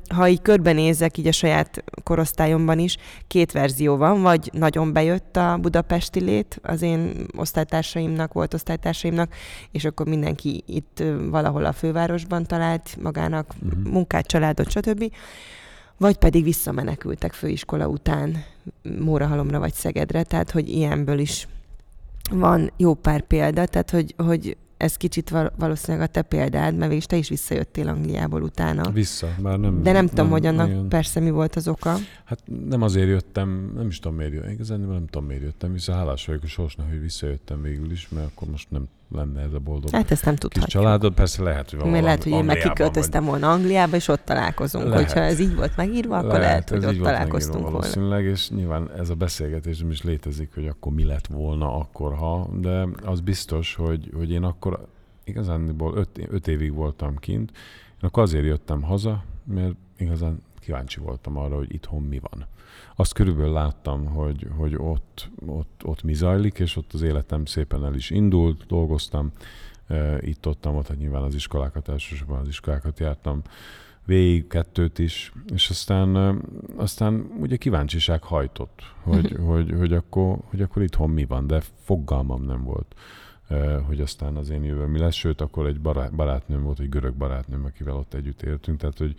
ha 0.10 0.28
így 0.28 0.42
körbenézek 0.42 1.18
így 1.18 1.28
a 1.28 1.32
saját 1.32 1.84
korosztályomban 2.04 2.80
is, 2.80 2.98
két 3.28 3.52
verzió 3.52 3.98
van, 3.98 4.22
vagy 4.22 4.50
nagyon 4.54 4.94
bejött 4.94 5.38
a 5.38 5.58
budapesti 5.62 6.20
lét, 6.20 6.60
az 6.64 6.82
én 6.82 7.26
osztálytársaimnak, 7.38 8.34
volt 8.34 8.54
osztálytársaimnak, 8.54 9.34
és 9.72 9.86
akkor 9.86 10.08
mindenki 10.08 10.64
itt 10.68 11.04
valahol 11.30 11.66
a 11.66 11.72
fővárosban 11.72 12.46
talált 12.46 12.98
magának 13.02 13.54
uh-huh. 13.64 13.92
munkát, 13.92 14.28
családot, 14.28 14.70
stb. 14.70 15.12
Vagy 15.98 16.18
pedig 16.18 16.44
visszamenekültek 16.44 17.34
főiskola 17.34 17.88
után 17.88 18.44
Mórahalomra 19.00 19.60
vagy 19.60 19.74
Szegedre, 19.74 20.24
tehát 20.24 20.52
hogy 20.52 20.70
ilyenből 20.70 21.20
is 21.20 21.48
van 22.32 22.72
jó 22.78 22.94
pár 22.94 23.22
példa, 23.22 23.66
tehát 23.66 23.90
hogy, 23.90 24.14
hogy 24.18 24.58
ez 24.82 24.96
kicsit 24.96 25.30
val- 25.30 25.54
valószínűleg 25.58 26.08
a 26.08 26.12
te 26.12 26.22
példád, 26.22 26.76
mert 26.76 26.90
végig 26.90 27.06
te 27.06 27.16
is 27.16 27.30
visszajöttél 27.30 27.88
Angliából 27.88 28.42
utána. 28.42 28.92
Vissza, 28.92 29.28
már 29.42 29.60
nem... 29.60 29.84
De 29.84 29.92
nem 29.92 30.08
tudom, 30.08 30.26
nem, 30.26 30.34
hogy 30.34 30.46
annak 30.46 30.68
igen. 30.68 30.88
persze 30.88 31.20
mi 31.20 31.30
volt 31.30 31.56
az 31.56 31.68
oka. 31.68 31.96
Hát 32.24 32.40
nem 32.70 32.82
azért 32.82 33.08
jöttem, 33.08 33.72
nem 33.76 33.88
is 33.88 34.00
tudom 34.00 34.18
miért 34.18 34.34
jöttem, 34.34 34.52
igazán 34.52 34.80
nem 34.80 35.06
tudom 35.06 35.28
miért 35.28 35.44
jöttem, 35.44 35.72
vissza 35.72 35.94
hálás 35.94 36.26
vagyok 36.26 36.44
a 36.44 36.48
sorsnak, 36.48 36.90
hogy 36.90 37.02
visszajöttem 37.02 37.62
végül 37.62 37.92
is, 37.92 38.10
mert 38.10 38.28
akkor 38.28 38.48
most 38.48 38.72
nem 38.72 38.88
lenne 39.12 39.42
ez 39.42 39.54
a 39.54 39.60
boldog 39.60 39.90
Hát 39.92 40.12
ezt 40.12 40.26
nem 40.26 40.34
kis 40.34 40.42
tudhatjuk. 40.42 40.84
családod. 40.84 41.14
Persze 41.14 41.44
lehet, 41.44 41.70
hogy 41.70 41.80
Mert 41.80 41.84
valahol 41.84 42.04
lehet, 42.06 42.24
hogy 42.24 42.32
én 42.32 42.44
meg 42.44 42.58
kiköltöztem 42.58 43.26
volna 43.26 43.52
Angliába, 43.52 43.96
és 43.96 44.08
ott 44.08 44.26
találkozunk. 44.26 44.86
Lehet. 44.88 45.04
Hogyha 45.04 45.20
ez 45.20 45.40
így 45.40 45.56
volt 45.56 45.76
megírva, 45.78 46.18
akkor 46.18 46.40
lehet, 46.40 46.70
hogy 46.70 46.78
ez 46.78 46.90
ott 46.90 46.98
volt 46.98 47.04
találkoztunk 47.10 47.54
megírva 47.54 47.72
volna. 47.72 47.78
Valószínűleg, 47.78 48.26
és 48.26 48.50
nyilván 48.50 48.92
ez 48.98 49.10
a 49.10 49.16
beszélgetés 49.16 49.80
nem 49.80 49.90
is 49.90 50.02
létezik, 50.02 50.54
hogy 50.54 50.68
akkor 50.68 50.92
mi 50.92 51.04
lett 51.04 51.28
volna 51.28 51.76
akkor, 51.76 52.16
ha, 52.16 52.50
de 52.60 52.88
az 53.04 53.20
biztos, 53.20 53.76
hogy, 53.76 54.12
hogy 54.16 54.32
én 54.32 54.44
akkor 54.44 54.88
igazándiból 55.24 55.98
öt, 55.98 56.28
öt 56.30 56.48
évig 56.48 56.74
voltam 56.74 57.16
kint, 57.16 57.52
én 57.90 58.08
akkor 58.10 58.24
azért 58.24 58.46
jöttem 58.46 58.82
haza, 58.82 59.24
mert 59.44 59.74
igazán 59.98 60.44
kíváncsi 60.60 61.00
voltam 61.00 61.38
arra, 61.38 61.56
hogy 61.56 61.74
itthon 61.74 62.02
mi 62.02 62.20
van. 62.30 62.46
Azt 62.96 63.14
körülbelül 63.14 63.52
láttam, 63.52 64.06
hogy, 64.06 64.48
hogy 64.58 64.76
ott, 64.78 65.30
ott, 65.46 65.82
ott 65.84 66.04
mi 66.04 66.14
zajlik, 66.14 66.60
és 66.60 66.76
ott 66.76 66.94
az 66.94 67.02
életem 67.02 67.46
szépen 67.46 67.86
el 67.86 67.96
is 67.96 68.10
indult, 68.10 68.66
dolgoztam, 68.66 69.32
itt 70.20 70.48
ott, 70.48 70.68
ott, 70.68 70.88
hát 70.88 70.98
nyilván 70.98 71.24
az 71.24 71.36
iskolákat, 71.36 71.90
elsősorban 71.90 72.40
az 72.40 72.48
iskolákat 72.48 73.00
jártam, 73.00 73.42
végig 74.06 74.48
kettőt 74.48 75.00
is, 75.00 75.34
és 75.54 75.70
aztán, 75.70 76.42
aztán 76.76 77.32
ugye 77.40 77.56
kíváncsiság 77.56 78.24
hajtott, 78.24 78.82
hogy, 79.02 79.36
hogy, 79.46 79.74
hogy, 79.78 79.94
akkor, 79.94 80.38
hogy 80.44 80.62
akkor 80.62 80.82
itthon 80.82 81.10
mi 81.10 81.26
van, 81.26 81.48
de 81.48 81.62
fogalmam 81.84 82.44
nem 82.44 82.64
volt, 82.64 82.96
hogy 83.88 84.02
aztán 84.02 84.36
az 84.36 84.50
én 84.50 84.64
jövőm 84.64 84.90
mi 84.90 85.00
lesz, 85.00 85.16
sőt, 85.16 85.42
akkor 85.42 85.66
egy 85.66 85.82
barát, 85.82 86.14
barátnőm 86.14 86.64
volt, 86.64 86.80
egy 86.80 86.90
görög 86.90 87.14
barátnőm, 87.14 87.66
akivel 87.66 87.96
ott 87.96 88.14
együtt 88.14 88.42
éltünk, 88.42 88.80
tehát 88.80 88.98
hogy 88.98 89.16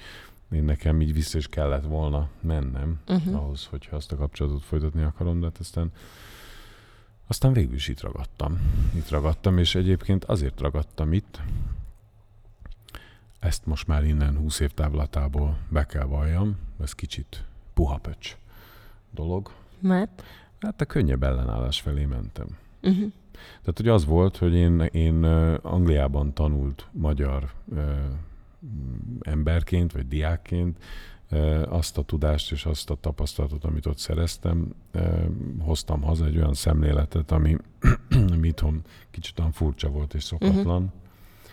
én 0.53 0.65
nekem 0.65 1.01
így 1.01 1.13
vissza 1.13 1.39
is 1.39 1.49
kellett 1.49 1.85
volna 1.85 2.29
mennem 2.41 3.01
Uh-huh. 3.09 3.37
ahhoz, 3.37 3.67
hogyha 3.67 3.97
azt 3.97 4.13
a 4.13 4.17
kapcsolatot 4.17 4.63
folytatni 4.63 5.03
akarom, 5.03 5.41
de 5.41 5.47
hát 5.47 5.59
aztán 5.59 5.93
aztán 7.27 7.53
végül 7.53 7.75
is 7.75 7.89
itt 7.89 8.01
ragadtam. 8.01 8.61
Itt 8.95 9.09
ragadtam, 9.09 9.59
és 9.59 9.75
egyébként 9.75 10.25
azért 10.25 10.61
ragadtam 10.61 11.13
itt, 11.13 11.41
ezt 13.39 13.67
most 13.67 13.87
már 13.87 14.05
innen 14.05 14.37
20 14.37 14.61
év 14.61 14.71
távlatából 14.71 15.57
be 15.69 15.87
kell 15.87 16.05
valljam, 16.05 16.57
ez 16.81 16.93
kicsit 16.93 17.45
puha 17.75 17.97
pöcs 17.97 18.37
dolog. 19.11 19.51
Mert? 19.81 20.23
Hát 20.61 20.81
a 20.81 20.85
könnyebb 20.85 21.23
ellenállás 21.23 21.81
felé 21.81 22.05
mentem. 22.05 22.47
Uh-huh. 22.83 23.13
Tehát, 23.33 23.77
hogy 23.77 23.89
az 23.89 24.05
volt, 24.05 24.37
hogy 24.37 24.55
én, 24.55 24.81
én 24.81 25.25
Angliában 25.63 26.33
tanult 26.35 26.89
magyar 26.91 27.53
emberként, 29.21 29.93
vagy 29.93 30.09
diákként 30.09 30.79
azt 31.69 31.99
a 31.99 32.03
tudást 32.03 32.53
és 32.53 32.65
azt 32.65 32.91
a 32.91 32.95
tapasztalatot, 32.95 33.65
amit 33.65 33.87
ott 33.87 33.99
szereztem, 33.99 34.75
hoztam 35.59 36.03
haza 36.03 36.27
egy 36.27 36.37
olyan 36.37 36.55
szemléletet, 36.55 37.31
ami, 37.31 37.57
ami 38.35 38.49
itthon 38.49 38.83
kicsit 39.11 39.39
olyan 39.39 39.53
furcsa 39.53 39.89
volt 39.89 40.15
és 40.15 40.23
szokatlan. 40.23 40.83
Uh-huh. 40.83 41.01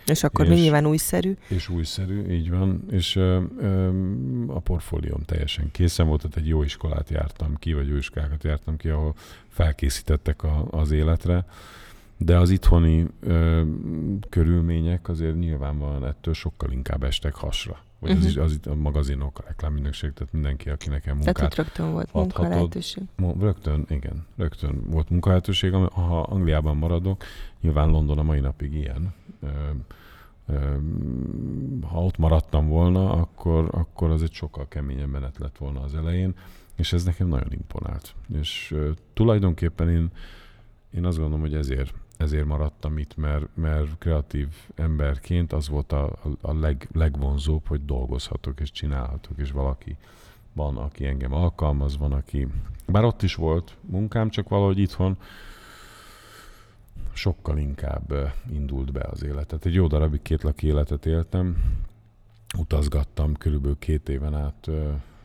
És 0.05 0.23
akkor 0.23 0.45
És- 0.45 0.51
és... 0.51 0.59
nyilván 0.61 0.85
újszerű. 0.85 1.37
És 1.47 1.69
újszerű, 1.69 2.29
így 2.29 2.49
van, 2.49 2.83
és 2.91 3.15
ö, 3.15 3.41
ö, 3.59 3.89
a 4.47 4.59
portfólióm 4.59 5.21
teljesen 5.21 5.71
készen 5.71 6.07
volt, 6.07 6.21
tehát 6.21 6.37
egy 6.37 6.47
jó 6.47 6.63
iskolát 6.63 7.09
jártam 7.09 7.55
ki, 7.55 7.73
vagy 7.73 7.87
jó 7.87 7.95
iskolákat 7.95 8.43
jártam 8.43 8.77
ki, 8.77 8.89
ahol 8.89 9.15
felkészítettek 9.47 10.43
a, 10.43 10.67
az 10.71 10.91
életre, 10.91 11.45
de 12.21 12.37
az 12.37 12.49
itthoni 12.49 13.05
ö, 13.19 13.61
körülmények 14.29 15.09
azért 15.09 15.37
nyilvánvalóan 15.39 16.05
ettől 16.05 16.33
sokkal 16.33 16.71
inkább 16.71 17.03
estek 17.03 17.35
hasra. 17.35 17.77
Vagy 17.99 18.11
uh-huh. 18.11 18.25
az, 18.27 18.33
Mhm. 18.35 18.43
az 18.43 18.51
itt 18.53 18.65
a 18.65 18.75
magazinok, 18.75 19.39
a 19.39 19.43
reklámügynökség, 19.47 20.13
tehát 20.13 20.33
mindenki, 20.33 20.69
aki 20.69 20.89
nekem 20.89 21.19
Tehát 21.19 21.25
munkát 21.25 21.43
ott 21.51 21.55
rögtön 21.65 21.91
volt 21.91 22.05
adhatod. 22.11 22.31
munka 22.41 22.55
lehetőség. 22.55 23.03
Mo- 23.15 23.41
Rögtön, 23.41 23.85
igen, 23.89 24.25
rögtön 24.37 24.81
volt 24.89 25.09
munkalehetőség. 25.09 25.73
Ha 25.73 26.21
Angliában 26.21 26.77
maradok, 26.77 27.23
nyilván 27.61 27.89
London 27.89 28.17
a 28.17 28.23
mai 28.23 28.39
napig 28.39 28.73
ilyen. 28.73 29.13
Ö, 29.41 29.47
ö, 30.47 30.75
ha 31.81 32.03
ott 32.03 32.17
maradtam 32.17 32.67
volna, 32.67 33.11
akkor, 33.11 33.67
akkor 33.71 34.09
az 34.09 34.23
egy 34.23 34.31
sokkal 34.33 34.67
keményebb 34.67 35.09
menet 35.09 35.37
lett 35.37 35.57
volna 35.57 35.81
az 35.81 35.95
elején, 35.95 36.33
és 36.75 36.93
ez 36.93 37.03
nekem 37.03 37.27
nagyon 37.27 37.51
imponált. 37.51 38.15
És 38.39 38.71
ö, 38.75 38.89
tulajdonképpen 39.13 39.89
én, 39.89 40.09
én 40.95 41.05
azt 41.05 41.17
gondolom, 41.17 41.41
hogy 41.41 41.53
ezért, 41.55 41.93
ezért 42.19 42.45
maradtam 42.45 42.97
itt, 42.97 43.17
mert, 43.17 43.45
mert 43.53 43.97
kreatív 43.97 44.47
emberként 44.75 45.53
az 45.53 45.69
volt 45.69 45.91
a, 45.91 46.13
a, 46.41 46.53
leg, 46.53 46.89
legvonzóbb, 46.93 47.67
hogy 47.67 47.85
dolgozhatok 47.85 48.59
és 48.59 48.71
csinálhatok, 48.71 49.37
és 49.37 49.51
valaki 49.51 49.97
van, 50.53 50.77
aki 50.77 51.05
engem 51.05 51.33
alkalmaz, 51.33 51.97
van, 51.97 52.11
aki... 52.11 52.47
Bár 52.87 53.03
ott 53.03 53.21
is 53.21 53.35
volt 53.35 53.75
munkám, 53.81 54.29
csak 54.29 54.49
valahogy 54.49 54.79
itthon 54.79 55.17
sokkal 57.13 57.57
inkább 57.57 58.33
indult 58.51 58.91
be 58.91 59.07
az 59.11 59.23
életet. 59.23 59.65
Egy 59.65 59.73
jó 59.73 59.87
darabig 59.87 60.21
két 60.21 60.43
laki 60.43 60.67
életet 60.67 61.05
éltem, 61.05 61.57
utazgattam 62.57 63.33
körülbelül 63.35 63.77
két 63.79 64.09
éven 64.09 64.35
át, 64.35 64.69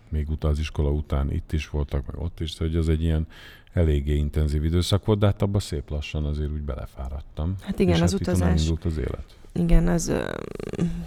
még 0.09 0.31
utaziskola 0.31 0.91
után 0.91 1.33
itt 1.33 1.53
is 1.53 1.69
voltak, 1.69 2.07
meg 2.07 2.19
ott 2.19 2.41
is, 2.41 2.51
szóval 2.51 2.69
hogy 2.69 2.77
az 2.77 2.89
egy 2.89 3.03
ilyen 3.03 3.27
eléggé 3.75 4.15
intenzív 4.17 4.65
időszak 4.65 5.05
volt, 5.05 5.19
de 5.19 5.27
hát 5.27 5.43
abban 5.43 5.61
szép 5.61 5.91
lassan 5.91 6.25
azért 6.25 6.51
úgy 6.51 6.63
belefáradtam. 6.63 7.55
Hát 7.61 7.79
igen, 7.79 7.95
és 7.95 8.01
az 8.01 8.13
hát 8.13 8.21
utazás. 8.21 8.49
elindult 8.49 8.85
az 8.85 8.97
élet. 8.97 9.37
Igen, 9.55 9.89
az... 9.89 10.03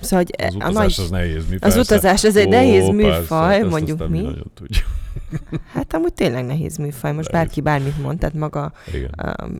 Szóval, 0.01 0.25
hogy 0.25 0.33
Az 0.37 0.53
a 0.53 0.57
utazás 0.57 0.95
nagy... 0.95 1.05
az 1.05 1.11
nehéz 1.11 1.47
mi 1.49 1.53
Az 1.55 1.59
persze. 1.59 1.79
utazás, 1.79 2.23
ez 2.23 2.35
egy 2.35 2.47
nehéz 2.49 2.85
persze, 2.85 2.91
műfaj, 2.91 3.55
ezt 3.59 3.69
mondjuk 3.69 4.07
mi. 4.09 4.27
tudjuk. 4.53 4.85
Hát 5.73 5.93
amúgy 5.93 6.13
tényleg 6.13 6.45
nehéz 6.45 6.77
műfaj. 6.77 7.13
Most 7.13 7.31
Nehéz. 7.31 7.45
bárki 7.47 7.61
bármit 7.61 8.01
mond, 8.01 8.19
tehát 8.19 8.35
maga 8.35 8.71
Igen. 8.93 9.09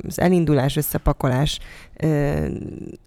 az 0.08 0.20
elindulás, 0.20 0.76
összepakolás, 0.76 1.60
ö, 1.96 2.46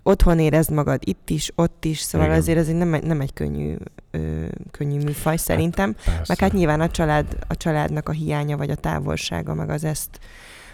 otthon 0.02 0.38
érezd 0.38 0.70
magad 0.72 1.00
itt 1.04 1.30
is, 1.30 1.52
ott 1.54 1.84
is, 1.84 1.99
szóval 2.00 2.26
Igen. 2.26 2.38
azért 2.38 2.58
ez 2.58 2.68
egy 2.68 2.75
nem, 2.75 2.94
egy- 2.94 3.02
nem 3.04 3.20
egy 3.20 3.32
könnyű, 3.32 3.75
ö, 4.10 4.44
könnyű 4.70 4.99
műfaj 5.02 5.37
szerintem. 5.37 5.94
Persze. 6.04 6.25
Meg 6.28 6.38
hát 6.38 6.52
nyilván 6.52 6.80
a, 6.80 6.88
család, 6.90 7.26
a 7.49 7.56
családnak 7.56 8.08
a 8.08 8.12
hiánya, 8.12 8.56
vagy 8.56 8.70
a 8.70 8.75
távolsága, 8.75 9.54
meg 9.54 9.70
az 9.70 9.84
ezt 9.84 10.18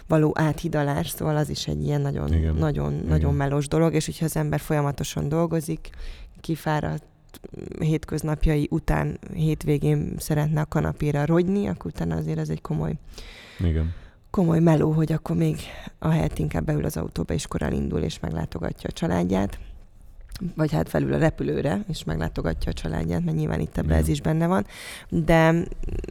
való 0.07 0.31
áthidalás, 0.35 1.09
szóval 1.09 1.35
az 1.35 1.49
is 1.49 1.67
egy 1.67 1.83
ilyen 1.83 2.01
nagyon, 2.01 2.33
Igen. 2.33 2.55
nagyon, 2.55 2.93
Igen. 2.93 3.05
nagyon 3.05 3.33
melós 3.33 3.67
dolog, 3.67 3.93
és 3.93 4.05
hogyha 4.05 4.25
az 4.25 4.35
ember 4.35 4.59
folyamatosan 4.59 5.29
dolgozik, 5.29 5.89
kifáradt 6.41 7.03
hétköznapjai 7.79 8.67
után 8.71 9.19
hétvégén 9.33 10.13
szeretne 10.17 10.61
a 10.61 10.65
kanapéra 10.65 11.25
rogyni, 11.25 11.67
akkor 11.67 11.91
utána 11.91 12.15
azért 12.15 12.37
ez 12.39 12.49
egy 12.49 12.61
komoly, 12.61 12.93
Igen. 13.59 13.93
komoly 14.29 14.59
meló, 14.59 14.91
hogy 14.91 15.11
akkor 15.11 15.35
még 15.35 15.59
ahelyett 15.99 16.37
inkább 16.37 16.65
beül 16.65 16.85
az 16.85 16.97
autóba, 16.97 17.33
és 17.33 17.47
korán 17.47 17.73
indul, 17.73 17.99
és 17.99 18.19
meglátogatja 18.19 18.89
a 18.89 18.93
családját. 18.93 19.59
Vagy 20.55 20.71
hát 20.71 20.89
felül 20.89 21.13
a 21.13 21.17
repülőre, 21.17 21.83
és 21.89 22.03
meglátogatja 22.03 22.71
a 22.71 22.73
családját, 22.73 23.25
mert 23.25 23.37
nyilván 23.37 23.59
itt 23.59 23.77
ebben 23.77 23.89
Igen. 23.89 24.01
ez 24.01 24.07
is 24.07 24.21
benne 24.21 24.47
van. 24.47 24.65
De, 25.09 25.53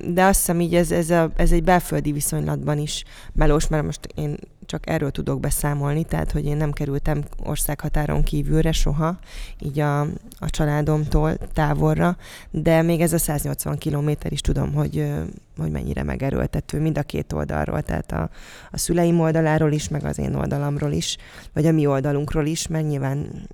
de 0.08 0.24
azt 0.24 0.38
hiszem 0.38 0.60
így 0.60 0.74
ez, 0.74 0.90
ez, 0.90 1.10
a, 1.10 1.30
ez 1.36 1.52
egy 1.52 1.64
belföldi 1.64 2.12
viszonylatban 2.12 2.78
is 2.78 3.04
melós, 3.32 3.68
mert 3.68 3.84
most 3.84 4.08
én 4.14 4.36
csak 4.66 4.88
erről 4.88 5.10
tudok 5.10 5.40
beszámolni, 5.40 6.04
tehát 6.04 6.32
hogy 6.32 6.44
én 6.44 6.56
nem 6.56 6.72
kerültem 6.72 7.22
országhatáron 7.44 8.22
kívülre 8.22 8.72
soha, 8.72 9.18
így 9.60 9.80
a, 9.80 10.00
a 10.38 10.50
családomtól 10.50 11.36
távolra, 11.52 12.16
de 12.50 12.82
még 12.82 13.00
ez 13.00 13.12
a 13.12 13.18
180 13.18 13.78
kilométer 13.78 14.32
is 14.32 14.40
tudom, 14.40 14.74
hogy, 14.74 15.12
hogy 15.56 15.70
mennyire 15.70 16.02
megerőltető 16.02 16.80
mind 16.80 16.98
a 16.98 17.02
két 17.02 17.32
oldalról, 17.32 17.82
tehát 17.82 18.12
a, 18.12 18.30
a 18.70 18.78
szüleim 18.78 19.20
oldaláról 19.20 19.72
is, 19.72 19.88
meg 19.88 20.04
az 20.04 20.18
én 20.18 20.34
oldalamról 20.34 20.92
is, 20.92 21.16
vagy 21.52 21.66
a 21.66 21.72
mi 21.72 21.86
oldalunkról 21.86 22.46
is, 22.46 22.66
mert 22.66 22.86
nyilván 22.86 23.48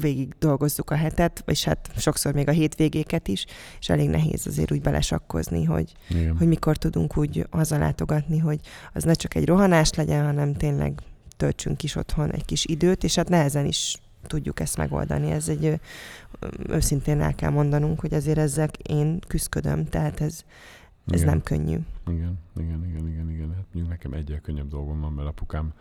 végig 0.00 0.34
dolgozzuk 0.38 0.90
a 0.90 0.94
hetet, 0.94 1.42
és 1.46 1.64
hát 1.64 1.90
sokszor 1.96 2.34
még 2.34 2.48
a 2.48 2.52
hétvégéket 2.52 3.28
is, 3.28 3.46
és 3.80 3.88
elég 3.88 4.08
nehéz 4.08 4.46
azért 4.46 4.72
úgy 4.72 4.80
belesakkozni, 4.80 5.64
hogy, 5.64 5.92
Igen. 6.08 6.36
hogy 6.36 6.48
mikor 6.48 6.76
tudunk 6.76 7.16
úgy 7.16 7.46
hazalátogatni, 7.50 8.38
hogy 8.38 8.60
az 8.92 9.04
ne 9.04 9.12
csak 9.12 9.34
egy 9.34 9.46
rohanás 9.46 9.92
legyen, 9.94 10.24
hanem 10.24 10.54
tényleg 10.54 11.02
töltsünk 11.36 11.82
is 11.82 11.96
otthon 11.96 12.30
egy 12.30 12.44
kis 12.44 12.64
időt, 12.64 13.04
és 13.04 13.14
hát 13.14 13.28
nehezen 13.28 13.66
is 13.66 13.96
tudjuk 14.26 14.60
ezt 14.60 14.76
megoldani. 14.76 15.30
Ez 15.30 15.48
egy 15.48 15.80
őszintén 16.68 17.20
el 17.20 17.34
kell 17.34 17.50
mondanunk, 17.50 18.00
hogy 18.00 18.14
azért 18.14 18.38
ezzel 18.38 18.68
én 18.88 19.20
küzdködöm, 19.26 19.84
tehát 19.84 20.20
ez, 20.20 20.44
ez 21.06 21.20
Igen. 21.20 21.26
nem 21.26 21.42
könnyű. 21.42 21.78
Igen, 22.06 22.38
igen, 22.56 22.84
igen, 22.88 23.08
igen, 23.08 23.30
igen. 23.30 23.54
Hát 23.54 23.88
nekem 23.88 24.12
egyel 24.12 24.40
könnyebb 24.40 24.68
dolgom 24.68 25.00
van, 25.00 25.12
mert 25.12 25.28
apukám 25.28 25.72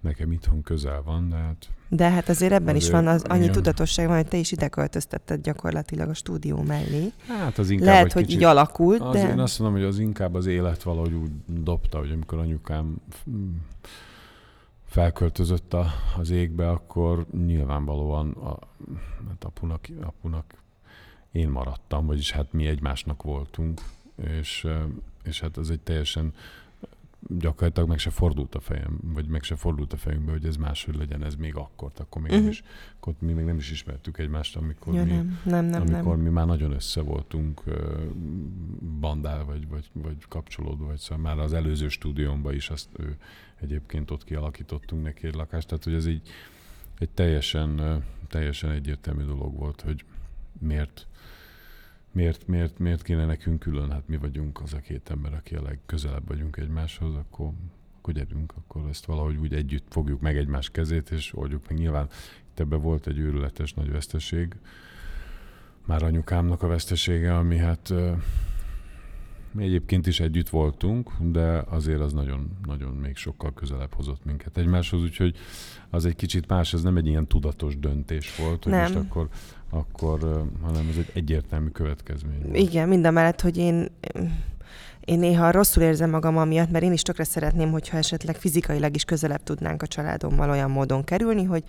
nekem 0.00 0.32
itthon 0.32 0.62
közel 0.62 1.02
van, 1.02 1.28
de 1.28 1.36
hát 1.36 1.68
De 1.88 2.10
hát 2.10 2.28
azért 2.28 2.52
ebben 2.52 2.76
is 2.76 2.82
Azért, 2.82 2.94
van 2.94 3.06
az, 3.14 3.22
annyi 3.22 3.42
igen. 3.42 3.52
tudatosság 3.52 4.06
van, 4.06 4.16
hogy 4.16 4.28
te 4.28 4.36
is 4.36 4.52
ide 4.52 4.68
költöztetted 4.68 5.42
gyakorlatilag 5.42 6.08
a 6.08 6.14
stúdió 6.14 6.62
mellé. 6.62 7.12
Hát 7.28 7.58
az 7.58 7.70
inkább 7.70 7.86
Lehet, 7.86 8.12
hogy 8.12 8.24
kicsit, 8.24 8.38
így 8.38 8.44
alakult, 8.44 9.00
az, 9.00 9.14
de... 9.14 9.28
Én 9.28 9.38
azt 9.38 9.58
mondom, 9.58 9.78
hogy 9.78 9.88
az 9.88 9.98
inkább 9.98 10.34
az 10.34 10.46
élet 10.46 10.82
valahogy 10.82 11.12
úgy 11.12 11.30
dobta, 11.46 11.98
hogy 11.98 12.10
amikor 12.10 12.38
anyukám 12.38 12.96
mm, 13.30 13.54
felköltözött 14.84 15.74
a, 15.74 15.86
az 16.18 16.30
égbe, 16.30 16.70
akkor 16.70 17.26
nyilvánvalóan 17.46 18.30
a, 18.30 18.58
hát 19.28 19.44
apunak, 19.44 19.86
apunak 20.02 20.54
én 21.32 21.48
maradtam, 21.48 22.06
vagyis 22.06 22.30
hát 22.30 22.52
mi 22.52 22.66
egymásnak 22.66 23.22
voltunk, 23.22 23.80
és, 24.38 24.66
és 25.24 25.40
hát 25.40 25.58
ez 25.58 25.68
egy 25.68 25.80
teljesen 25.80 26.34
gyakorlatilag 27.28 27.88
meg 27.88 27.98
se 27.98 28.10
fordult 28.10 28.54
a 28.54 28.60
fejem, 28.60 28.98
vagy 29.02 29.26
meg 29.26 29.42
se 29.42 29.56
fordult 29.56 29.92
a 29.92 29.96
fejünkbe, 29.96 30.32
hogy 30.32 30.44
ez 30.44 30.56
máshogy 30.56 30.96
legyen, 30.96 31.24
ez 31.24 31.34
még 31.34 31.54
akkor, 31.56 31.90
akkor 31.96 32.22
még 32.22 32.30
uh-huh. 32.30 32.44
nem 32.44 32.52
is, 32.52 32.62
akkor 32.96 33.14
mi 33.18 33.32
még 33.32 33.44
nem 33.44 33.56
is 33.56 33.70
ismertük 33.70 34.18
egymást, 34.18 34.56
amikor, 34.56 34.94
ja, 34.94 35.04
mi, 35.04 35.10
nem, 35.10 35.38
nem, 35.44 35.64
nem, 35.64 35.82
amikor 35.82 36.16
nem. 36.16 36.24
mi 36.24 36.30
már 36.30 36.46
nagyon 36.46 36.72
össze 36.72 37.00
voltunk 37.00 37.62
bandál, 39.00 39.44
vagy, 39.44 39.68
vagy, 39.68 39.90
vagy 39.92 40.16
kapcsolódva, 40.28 40.86
vagy 40.86 40.98
szóval 40.98 41.24
már 41.24 41.38
az 41.38 41.52
előző 41.52 41.88
stúdiómban 41.88 42.54
is 42.54 42.70
azt 42.70 42.88
ő, 42.98 43.16
egyébként 43.60 44.10
ott 44.10 44.24
kialakítottunk 44.24 45.02
neki 45.02 45.26
egy 45.26 45.34
lakást, 45.34 45.68
tehát 45.68 45.84
hogy 45.84 45.94
ez 45.94 46.06
így 46.06 46.28
egy 46.98 47.10
teljesen, 47.10 48.02
teljesen 48.28 48.70
egyértelmű 48.70 49.24
dolog 49.24 49.56
volt, 49.56 49.80
hogy 49.80 50.04
miért, 50.58 51.06
miért, 52.16 52.46
miért, 52.46 52.78
miért 52.78 53.02
kéne 53.02 53.24
nekünk 53.26 53.58
külön, 53.58 53.90
hát 53.90 54.08
mi 54.08 54.16
vagyunk 54.16 54.60
az 54.62 54.72
a 54.72 54.78
két 54.78 55.10
ember, 55.10 55.34
aki 55.34 55.54
a 55.54 55.62
legközelebb 55.62 56.28
vagyunk 56.28 56.56
egymáshoz, 56.56 57.14
akkor, 57.14 57.50
akkor 57.98 58.14
gyerünk, 58.14 58.52
akkor 58.56 58.88
ezt 58.88 59.04
valahogy 59.04 59.36
úgy 59.36 59.54
együtt 59.54 59.86
fogjuk 59.88 60.20
meg 60.20 60.36
egymás 60.36 60.70
kezét, 60.70 61.10
és 61.10 61.36
oldjuk 61.36 61.68
meg. 61.68 61.78
Nyilván 61.78 62.08
itt 62.50 62.60
ebben 62.60 62.80
volt 62.80 63.06
egy 63.06 63.18
őrületes 63.18 63.74
nagy 63.74 63.90
veszteség, 63.90 64.56
már 65.84 66.02
anyukámnak 66.02 66.62
a 66.62 66.66
vesztesége, 66.66 67.36
ami 67.36 67.56
hát 67.56 67.92
mi 69.56 69.64
egyébként 69.64 70.06
is 70.06 70.20
együtt 70.20 70.48
voltunk, 70.48 71.10
de 71.18 71.62
azért 71.68 72.00
az 72.00 72.12
nagyon, 72.12 72.50
nagyon 72.66 72.92
még 72.94 73.16
sokkal 73.16 73.54
közelebb 73.54 73.94
hozott 73.94 74.24
minket 74.24 74.56
egymáshoz, 74.56 75.02
úgyhogy 75.02 75.36
az 75.90 76.04
egy 76.04 76.16
kicsit 76.16 76.48
más, 76.48 76.72
ez 76.72 76.82
nem 76.82 76.96
egy 76.96 77.06
ilyen 77.06 77.26
tudatos 77.26 77.78
döntés 77.78 78.36
volt, 78.36 78.64
hogy 78.64 78.72
nem. 78.72 78.80
most 78.80 78.94
akkor, 78.94 79.28
akkor, 79.70 80.48
hanem 80.62 80.88
ez 80.88 80.96
egy 80.96 81.10
egyértelmű 81.14 81.68
következmény. 81.68 82.40
Volt. 82.42 82.56
Igen, 82.56 82.88
mind 82.88 83.06
a 83.06 83.10
mellett, 83.10 83.40
hogy 83.40 83.56
én 83.56 83.88
én 85.04 85.18
néha 85.18 85.50
rosszul 85.50 85.82
érzem 85.82 86.10
magam 86.10 86.36
amiatt, 86.36 86.70
mert 86.70 86.84
én 86.84 86.92
is 86.92 87.02
tökre 87.02 87.24
szeretném, 87.24 87.70
hogyha 87.70 87.96
esetleg 87.96 88.36
fizikailag 88.36 88.94
is 88.94 89.04
közelebb 89.04 89.42
tudnánk 89.42 89.82
a 89.82 89.86
családommal 89.86 90.50
olyan 90.50 90.70
módon 90.70 91.04
kerülni, 91.04 91.44
hogy, 91.44 91.64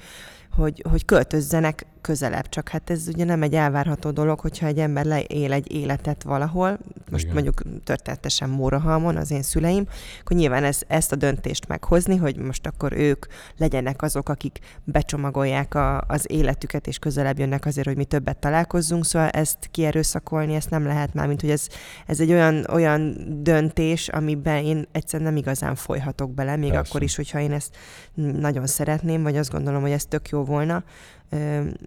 hogy, 0.51 0.83
hogy 0.89 1.05
költözzenek 1.05 1.85
közelebb. 2.07 2.49
Csak 2.49 2.69
hát 2.69 2.89
ez 2.89 3.07
ugye 3.07 3.23
nem 3.23 3.41
egy 3.41 3.53
elvárható 3.53 4.11
dolog, 4.11 4.39
hogyha 4.39 4.65
egy 4.65 4.79
ember 4.79 5.05
leél 5.05 5.53
egy 5.53 5.71
életet 5.71 6.23
valahol, 6.23 6.77
most 7.11 7.23
Igen. 7.23 7.33
mondjuk 7.33 7.83
történetesen 7.83 8.49
Mórahalmon, 8.49 9.15
az 9.15 9.31
én 9.31 9.41
szüleim, 9.41 9.87
akkor 10.19 10.37
nyilván 10.37 10.63
ez, 10.63 10.81
ezt 10.87 11.11
a 11.11 11.15
döntést 11.15 11.67
meghozni, 11.67 12.15
hogy 12.15 12.37
most 12.37 12.67
akkor 12.67 12.93
ők 12.93 13.25
legyenek 13.57 14.01
azok, 14.01 14.29
akik 14.29 14.59
becsomagolják 14.83 15.75
a, 15.75 16.01
az 16.07 16.25
életüket, 16.31 16.87
és 16.87 16.99
közelebb 16.99 17.39
jönnek 17.39 17.65
azért, 17.65 17.87
hogy 17.87 17.95
mi 17.95 18.05
többet 18.05 18.37
találkozzunk, 18.37 19.05
szóval 19.05 19.29
ezt 19.29 19.57
kierőszakolni, 19.71 20.55
ezt 20.55 20.69
nem 20.69 20.85
lehet 20.85 21.13
már, 21.13 21.27
mint 21.27 21.41
hogy 21.41 21.49
ez, 21.49 21.67
ez 22.05 22.19
egy 22.19 22.31
olyan, 22.31 22.65
olyan 22.69 23.15
döntés, 23.43 24.07
amiben 24.07 24.63
én 24.63 24.87
egyszerűen 24.91 25.29
nem 25.29 25.39
igazán 25.39 25.75
folyhatok 25.75 26.33
bele, 26.33 26.55
még 26.55 26.71
Persze. 26.71 26.89
akkor 26.89 27.03
is, 27.03 27.15
hogyha 27.15 27.39
én 27.39 27.51
ezt 27.51 27.75
nagyon 28.13 28.67
szeretném, 28.67 29.23
vagy 29.23 29.37
azt 29.37 29.51
gondolom, 29.51 29.81
hogy 29.81 29.91
ez 29.91 30.05
tök 30.05 30.29
jó 30.29 30.43
volna, 30.43 30.83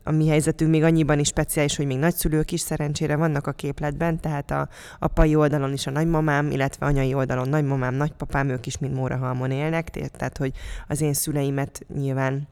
a 0.03 0.11
mi 0.11 0.29
helyzetünk 0.29 0.71
még 0.71 0.83
annyiban 0.83 1.19
is 1.19 1.29
speciális, 1.29 1.77
hogy 1.77 1.87
még 1.87 1.99
nagyszülők 1.99 2.53
is 2.53 2.61
szerencsére 2.61 3.17
vannak 3.17 3.47
a 3.47 3.53
képletben, 3.53 4.21
tehát 4.21 4.51
a 4.51 4.69
apai 4.99 5.35
oldalon 5.35 5.73
is 5.73 5.87
a 5.87 5.91
nagymamám, 5.91 6.51
illetve 6.51 6.87
anyai 6.87 7.15
oldalon 7.15 7.49
nagymamám, 7.49 7.95
nagypapám, 7.95 8.49
ők 8.49 8.67
is 8.67 8.79
mind 8.79 8.95
Mórahalmon 8.95 9.51
élnek, 9.51 9.91
tehát 9.91 10.39
hogy 10.39 10.53
az 10.89 11.01
én 11.01 11.13
szüleimet 11.13 11.87
nyilván 11.95 12.49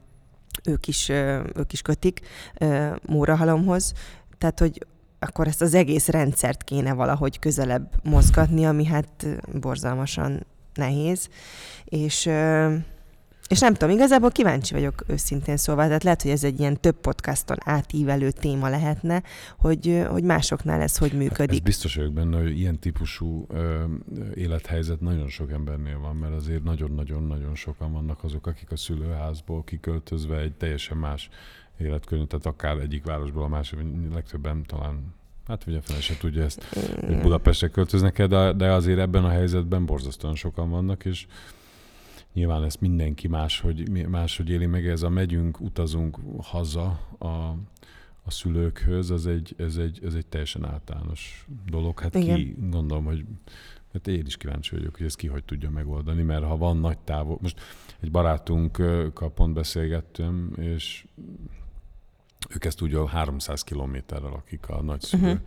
ők 0.63 0.87
is, 0.87 1.09
ők 1.55 1.73
is 1.73 1.81
kötik 1.81 2.19
Mórahalomhoz, 3.05 3.93
tehát 4.37 4.59
hogy 4.59 4.85
akkor 5.19 5.47
ezt 5.47 5.61
az 5.61 5.73
egész 5.73 6.07
rendszert 6.07 6.63
kéne 6.63 6.93
valahogy 6.93 7.39
közelebb 7.39 7.89
mozgatni, 8.03 8.65
ami 8.65 8.85
hát 8.85 9.25
borzalmasan 9.53 10.45
nehéz, 10.73 11.29
és 11.85 12.29
és 13.49 13.59
nem 13.59 13.73
tudom, 13.73 13.95
igazából 13.95 14.31
kíváncsi 14.31 14.73
vagyok 14.73 15.03
őszintén 15.07 15.57
szólva, 15.57 15.85
tehát 15.85 16.03
lehet, 16.03 16.21
hogy 16.21 16.31
ez 16.31 16.43
egy 16.43 16.59
ilyen 16.59 16.81
több 16.81 16.95
podcaston 16.95 17.57
átívelő 17.59 18.31
téma 18.31 18.69
lehetne, 18.69 19.23
hogy, 19.57 20.03
hogy 20.09 20.23
másoknál 20.23 20.81
ez 20.81 20.97
hogy 20.97 21.11
működik. 21.11 21.59
Ez 21.59 21.59
biztos 21.59 21.95
vagyok 21.95 22.13
benne, 22.13 22.37
hogy 22.37 22.59
ilyen 22.59 22.79
típusú 22.79 23.45
ö, 23.49 23.83
élethelyzet 24.33 25.01
nagyon 25.01 25.27
sok 25.27 25.51
embernél 25.51 25.99
van, 25.99 26.15
mert 26.15 26.33
azért 26.33 26.63
nagyon-nagyon-nagyon 26.63 27.55
sokan 27.55 27.91
vannak 27.91 28.23
azok, 28.23 28.47
akik 28.47 28.71
a 28.71 28.77
szülőházból 28.77 29.63
kiköltözve 29.63 30.37
egy 30.37 30.53
teljesen 30.53 30.97
más 30.97 31.29
életkörnyet, 31.77 32.27
tehát 32.27 32.45
akár 32.45 32.77
egyik 32.77 33.03
városból 33.03 33.43
a 33.43 33.47
másik, 33.47 33.79
legtöbben 34.13 34.63
talán 34.65 35.17
Hát 35.47 35.63
ugye 35.67 35.81
fele 35.81 35.99
se 35.99 36.17
tudja 36.17 36.43
ezt, 36.43 36.63
hogy 37.05 37.21
Budapestre 37.21 37.67
költöznek 37.67 38.27
de, 38.27 38.53
de 38.53 38.71
azért 38.71 38.99
ebben 38.99 39.23
a 39.23 39.29
helyzetben 39.29 39.85
borzasztóan 39.85 40.35
sokan 40.35 40.69
vannak, 40.69 41.05
és 41.05 41.25
nyilván 42.33 42.63
ezt 42.63 42.81
mindenki 42.81 43.27
máshogy, 43.27 44.07
máshogy 44.07 44.49
éli 44.49 44.65
meg, 44.65 44.87
ez 44.87 45.01
a 45.01 45.09
megyünk, 45.09 45.59
utazunk 45.59 46.17
haza 46.41 46.99
a, 47.17 47.27
a 48.23 48.31
szülőkhöz, 48.31 49.09
az 49.09 49.27
egy, 49.27 49.53
ez, 49.57 49.77
egy, 49.77 49.99
ez 50.03 50.13
egy 50.13 50.25
teljesen 50.25 50.65
általános 50.65 51.45
dolog. 51.65 51.99
Hát 51.99 52.15
Igen. 52.15 52.35
ki, 52.35 52.55
gondolom, 52.69 53.05
hogy 53.05 53.25
hát 53.93 54.07
én 54.07 54.25
is 54.25 54.37
kíváncsi 54.37 54.75
vagyok, 54.75 54.97
hogy 54.97 55.05
ezt 55.05 55.15
ki 55.15 55.27
hogy 55.27 55.43
tudja 55.43 55.69
megoldani, 55.69 56.21
mert 56.21 56.43
ha 56.43 56.57
van 56.57 56.77
nagy 56.77 56.97
távol, 56.97 57.37
most 57.41 57.61
egy 57.99 58.11
barátunkkal 58.11 59.31
pont 59.33 59.53
beszélgettem, 59.53 60.53
és 60.57 61.05
ők 62.49 62.65
ezt 62.65 62.81
ugye 62.81 63.07
300 63.07 63.63
kilométerrel 63.63 64.29
lakik 64.29 64.69
a 64.69 64.81
nagyszülő, 64.81 65.23
uh-huh 65.23 65.39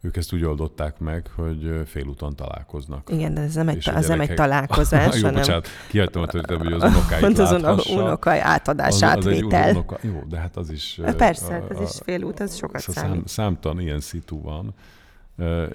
ők 0.00 0.16
ezt 0.16 0.32
úgy 0.32 0.44
oldották 0.44 0.98
meg, 0.98 1.26
hogy 1.34 1.82
félúton 1.86 2.36
találkoznak. 2.36 3.10
Igen, 3.10 3.34
de 3.34 3.40
ez 3.40 3.54
nem 3.54 3.68
egy, 3.68 3.88
az 3.94 4.08
nem 4.08 4.20
egy 4.20 4.34
találkozás, 4.34 5.14
jó, 5.16 5.20
hanem... 5.20 5.34
bocsánat, 5.34 5.68
kihagytam 5.88 6.22
a 6.22 6.26
történetet, 6.26 6.66
hogy 6.66 6.82
az 6.82 6.90
unokáit 6.92 7.20
Pont 7.20 7.38
az 7.38 7.86
unokai 7.90 8.38
átadás, 8.38 8.94
az, 8.94 9.02
átvétel. 9.02 9.68
Az 9.68 9.70
unoka, 9.70 9.98
jó, 10.02 10.22
de 10.28 10.38
hát 10.38 10.56
az 10.56 10.70
is... 10.70 11.00
Persze, 11.16 11.56
a, 11.56 11.66
a, 11.68 11.72
ez 11.72 11.80
is 11.80 12.00
félút, 12.04 12.40
ez 12.40 12.56
sokat 12.56 12.80
szóval 12.80 13.02
számít. 13.02 13.28
Szám, 13.28 13.46
számtalan 13.46 13.80
ilyen 13.80 14.00
szitu 14.00 14.42
van, 14.42 14.74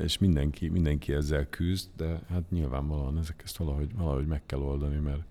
és 0.04 0.18
mindenki, 0.18 0.68
mindenki 0.68 1.14
ezzel 1.14 1.46
küzd, 1.50 1.90
de 1.98 2.20
hát 2.32 2.50
nyilvánvalóan 2.50 3.18
ezek 3.18 3.42
ezt 3.44 3.58
valahogy, 3.58 3.96
valahogy 3.96 4.28
meg 4.28 4.42
kell 4.46 4.60
oldani, 4.60 4.98
mert, 4.98 5.22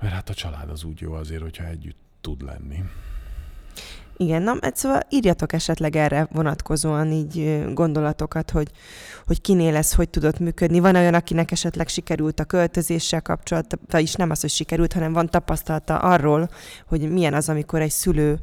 mert 0.00 0.14
hát 0.14 0.28
a 0.28 0.34
család 0.34 0.70
az 0.70 0.84
úgy 0.84 1.00
jó 1.00 1.12
azért, 1.12 1.42
hogyha 1.42 1.64
együtt 1.64 1.98
tud 2.20 2.42
lenni. 2.42 2.84
Igen, 4.22 4.42
na, 4.42 4.56
hát 4.60 4.76
szóval 4.76 5.00
írjatok 5.08 5.52
esetleg 5.52 5.96
erre 5.96 6.28
vonatkozóan 6.32 7.10
így 7.10 7.64
gondolatokat, 7.72 8.50
hogy, 8.50 8.70
hogy 9.26 9.40
kinél 9.40 9.76
ez 9.76 9.94
hogy 9.94 10.08
tudott 10.08 10.38
működni. 10.38 10.80
Van 10.80 10.96
olyan, 10.96 11.14
akinek 11.14 11.50
esetleg 11.50 11.88
sikerült 11.88 12.40
a 12.40 12.44
költözéssel 12.44 13.22
kapcsolatban, 13.22 13.80
vagyis 13.90 14.14
nem 14.14 14.30
az, 14.30 14.40
hogy 14.40 14.50
sikerült, 14.50 14.92
hanem 14.92 15.12
van 15.12 15.30
tapasztalata 15.30 15.98
arról, 15.98 16.48
hogy 16.86 17.10
milyen 17.10 17.34
az, 17.34 17.48
amikor 17.48 17.80
egy 17.80 17.90
szülő 17.90 18.38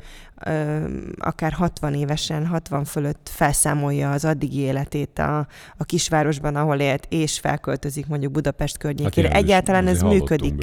akár 1.17 1.51
60 1.51 1.93
évesen, 1.93 2.47
60 2.47 2.83
fölött 2.85 3.29
felszámolja 3.33 4.11
az 4.11 4.25
addigi 4.25 4.59
életét 4.59 5.19
a, 5.19 5.47
a 5.77 5.83
kisvárosban, 5.83 6.55
ahol 6.55 6.79
élt, 6.79 7.05
és 7.09 7.39
felköltözik 7.39 8.07
mondjuk 8.07 8.31
Budapest 8.31 8.77
környékére. 8.77 9.27
Hát 9.27 9.37
Egyáltalán 9.37 9.87
ez 9.87 10.01
működik? 10.01 10.53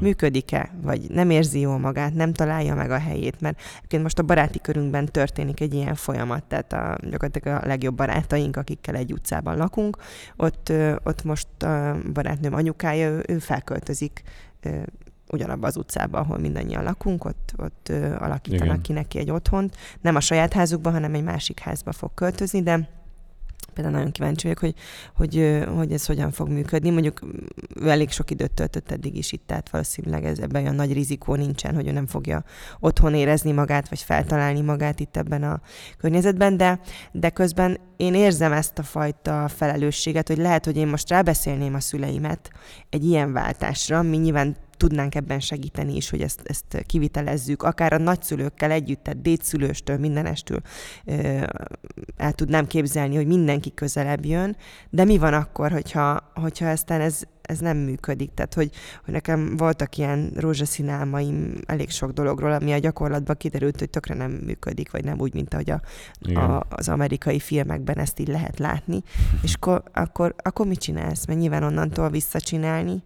Működik-e? 0.00 0.70
Vagy 0.82 1.10
nem 1.10 1.30
érzi 1.30 1.60
jól 1.60 1.78
magát, 1.78 2.14
nem 2.14 2.32
találja 2.32 2.74
meg 2.74 2.90
a 2.90 2.98
helyét? 2.98 3.40
Mert 3.40 3.60
egyébként 3.76 4.02
most 4.02 4.18
a 4.18 4.22
baráti 4.22 4.60
körünkben 4.60 5.06
történik 5.06 5.60
egy 5.60 5.74
ilyen 5.74 5.94
folyamat, 5.94 6.44
tehát 6.44 6.72
a, 6.72 6.96
gyakorlatilag 7.10 7.62
a 7.62 7.66
legjobb 7.66 7.94
barátaink, 7.94 8.56
akikkel 8.56 8.94
egy 8.94 9.12
utcában 9.12 9.56
lakunk, 9.56 9.96
ott, 10.36 10.72
ott 11.04 11.24
most 11.24 11.62
a 11.62 11.96
barátnőm 12.12 12.54
anyukája, 12.54 13.08
ő, 13.08 13.24
ő 13.26 13.38
felköltözik 13.38 14.22
ugyanabban 15.32 15.68
az 15.68 15.76
utcában, 15.76 16.20
ahol 16.20 16.38
mindannyian 16.38 16.82
lakunk, 16.82 17.24
ott, 17.24 17.52
ott 17.56 17.88
ö, 17.88 18.14
alakítanak 18.14 18.66
Igen. 18.66 18.80
ki 18.80 18.92
neki 18.92 19.18
egy 19.18 19.30
otthont. 19.30 19.76
Nem 20.00 20.16
a 20.16 20.20
saját 20.20 20.52
házukban, 20.52 20.92
hanem 20.92 21.14
egy 21.14 21.22
másik 21.22 21.58
házba 21.58 21.92
fog 21.92 22.14
költözni, 22.14 22.62
de 22.62 22.88
például 23.74 23.96
nagyon 23.96 24.12
kíváncsi 24.12 24.42
vagyok, 24.42 24.58
hogy, 24.58 24.74
hogy, 25.14 25.64
hogy 25.76 25.92
ez 25.92 26.06
hogyan 26.06 26.30
fog 26.30 26.48
működni. 26.48 26.90
Mondjuk 26.90 27.20
ő 27.74 27.90
elég 27.90 28.10
sok 28.10 28.30
időt 28.30 28.52
töltött 28.52 28.90
eddig 28.90 29.16
is 29.16 29.32
itt, 29.32 29.42
tehát 29.46 29.70
valószínűleg 29.70 30.24
ez, 30.24 30.38
ebben 30.38 30.62
olyan 30.62 30.74
nagy 30.74 30.92
rizikó 30.92 31.34
nincsen, 31.34 31.74
hogy 31.74 31.88
ő 31.88 31.92
nem 31.92 32.06
fogja 32.06 32.44
otthon 32.80 33.14
érezni 33.14 33.52
magát, 33.52 33.88
vagy 33.88 34.00
feltalálni 34.00 34.60
magát 34.60 35.00
itt 35.00 35.16
ebben 35.16 35.42
a 35.42 35.60
környezetben, 35.98 36.56
de, 36.56 36.80
de 37.12 37.30
közben 37.30 37.78
én 37.96 38.14
érzem 38.14 38.52
ezt 38.52 38.78
a 38.78 38.82
fajta 38.82 39.48
felelősséget, 39.48 40.28
hogy 40.28 40.38
lehet, 40.38 40.64
hogy 40.64 40.76
én 40.76 40.86
most 40.86 41.08
rábeszélném 41.08 41.74
a 41.74 41.80
szüleimet 41.80 42.50
egy 42.90 43.04
ilyen 43.04 43.32
váltásra, 43.32 44.02
mi 44.02 44.16
nyilván 44.16 44.56
tudnánk 44.82 45.14
ebben 45.14 45.40
segíteni 45.40 45.96
is, 45.96 46.10
hogy 46.10 46.20
ezt, 46.20 46.40
ezt 46.44 46.84
kivitelezzük, 46.86 47.62
akár 47.62 47.92
a 47.92 47.98
nagyszülőkkel 47.98 48.70
együtt, 48.70 49.02
tehát 49.02 49.22
dédszülőstől, 49.22 49.96
mindenestől 49.98 50.60
el 52.16 52.32
tudnám 52.32 52.66
képzelni, 52.66 53.16
hogy 53.16 53.26
mindenki 53.26 53.74
közelebb 53.74 54.24
jön, 54.24 54.56
de 54.90 55.04
mi 55.04 55.18
van 55.18 55.34
akkor, 55.34 55.70
hogyha, 55.70 56.30
hogyha 56.34 56.68
aztán 56.68 57.00
ez 57.00 57.22
ez 57.42 57.58
nem 57.58 57.76
működik. 57.76 58.30
Tehát, 58.34 58.54
hogy, 58.54 58.70
hogy 59.04 59.14
nekem 59.14 59.56
voltak 59.56 59.96
ilyen 59.96 60.32
rózsaszín 60.36 60.88
álmaim 60.88 61.54
elég 61.66 61.90
sok 61.90 62.10
dologról, 62.10 62.52
ami 62.52 62.72
a 62.72 62.78
gyakorlatban 62.78 63.36
kiderült, 63.36 63.78
hogy 63.78 63.90
tökre 63.90 64.14
nem 64.14 64.30
működik, 64.30 64.90
vagy 64.90 65.04
nem 65.04 65.20
úgy, 65.20 65.34
mint 65.34 65.54
ahogy 65.54 65.70
a, 65.70 65.80
a, 66.40 66.66
az 66.68 66.88
amerikai 66.88 67.38
filmekben 67.38 67.98
ezt 67.98 68.18
így 68.18 68.28
lehet 68.28 68.58
látni. 68.58 69.02
És 69.42 69.54
akkor, 69.54 69.82
akkor, 69.92 70.34
akkor 70.42 70.66
mit 70.66 70.80
csinálsz? 70.80 71.26
Mert 71.26 71.38
nyilván 71.38 71.62
onnantól 71.62 72.10
visszacsinálni 72.10 73.02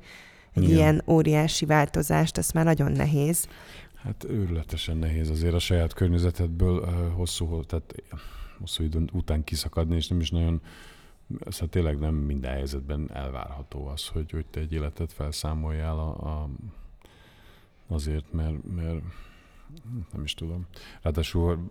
egy 0.56 0.62
Igen. 0.62 0.74
ilyen 0.76 1.02
óriási 1.06 1.66
változást, 1.66 2.36
az 2.36 2.50
már 2.50 2.64
nagyon 2.64 2.92
nehéz. 2.92 3.48
Hát 3.94 4.24
őrületesen 4.28 4.96
nehéz 4.96 5.30
azért 5.30 5.54
a 5.54 5.58
saját 5.58 5.92
környezetedből 5.92 6.78
uh, 6.78 7.14
hosszú, 7.14 7.64
tehát 7.64 7.94
hosszú 8.58 8.82
idő 8.82 9.04
után 9.12 9.44
kiszakadni, 9.44 9.96
és 9.96 10.08
nem 10.08 10.20
is 10.20 10.30
nagyon, 10.30 10.60
szóval 11.48 11.68
tényleg 11.68 11.98
nem 11.98 12.14
minden 12.14 12.52
helyzetben 12.52 13.10
elvárható 13.12 13.86
az, 13.86 14.06
hogy, 14.06 14.30
hogy 14.30 14.46
te 14.46 14.60
egy 14.60 14.72
életet 14.72 15.12
felszámoljál 15.12 15.98
a, 15.98 16.08
a, 16.08 16.48
azért, 17.86 18.32
mert, 18.32 18.74
mert 18.74 19.02
nem 20.12 20.24
is 20.24 20.34
tudom. 20.34 20.66
Ráadásul 21.02 21.70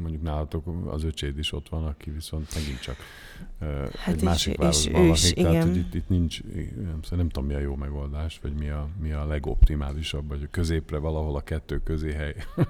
mondjuk 0.00 0.22
nálatok 0.22 0.86
az 0.86 1.04
öcséd 1.04 1.38
is 1.38 1.52
ott 1.52 1.68
van, 1.68 1.84
aki 1.84 2.10
viszont 2.10 2.54
megint 2.54 2.80
csak 2.80 2.96
hát 3.98 4.14
egy 4.14 4.16
és, 4.16 4.22
másik 4.22 4.56
városban 4.56 5.06
lakik, 5.06 5.24
is, 5.24 5.32
tehát 5.32 5.64
hogy 5.64 5.76
itt, 5.76 5.94
itt 5.94 6.08
nincs, 6.08 6.42
nem, 6.74 7.00
nem 7.10 7.28
tudom 7.28 7.48
mi 7.48 7.54
a 7.54 7.58
jó 7.58 7.74
megoldás, 7.74 8.38
vagy 8.42 8.52
mi 8.52 8.68
a, 8.68 8.88
mi 9.00 9.12
a 9.12 9.26
legoptimálisabb, 9.26 10.28
vagy 10.28 10.42
a 10.42 10.48
középre 10.50 10.98
valahol 10.98 11.36
a 11.36 11.40
kettő 11.40 11.82
közé 11.82 12.12
hely. 12.12 12.34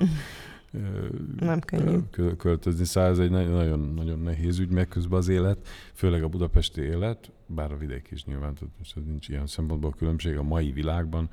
nem 1.37 1.61
könnyű. 1.61 1.99
Költözni 2.37 2.85
száz 2.85 3.17
szóval 3.17 3.39
egy 3.39 3.51
nagyon, 3.51 3.95
nagyon 3.95 4.19
nehéz 4.19 4.59
ügy, 4.59 4.71
meg 4.71 4.89
közben 4.89 5.19
az 5.19 5.29
élet, 5.29 5.69
főleg 5.93 6.23
a 6.23 6.29
budapesti 6.29 6.81
élet, 6.81 7.31
bár 7.47 7.73
a 7.73 7.77
vidék 7.77 8.09
is 8.11 8.25
nyilván, 8.25 8.55
tehát 8.55 9.07
nincs 9.07 9.29
ilyen 9.29 9.47
szempontból 9.47 9.91
különbség 9.91 10.37
a 10.37 10.43
mai 10.43 10.73
világban, 10.73 11.31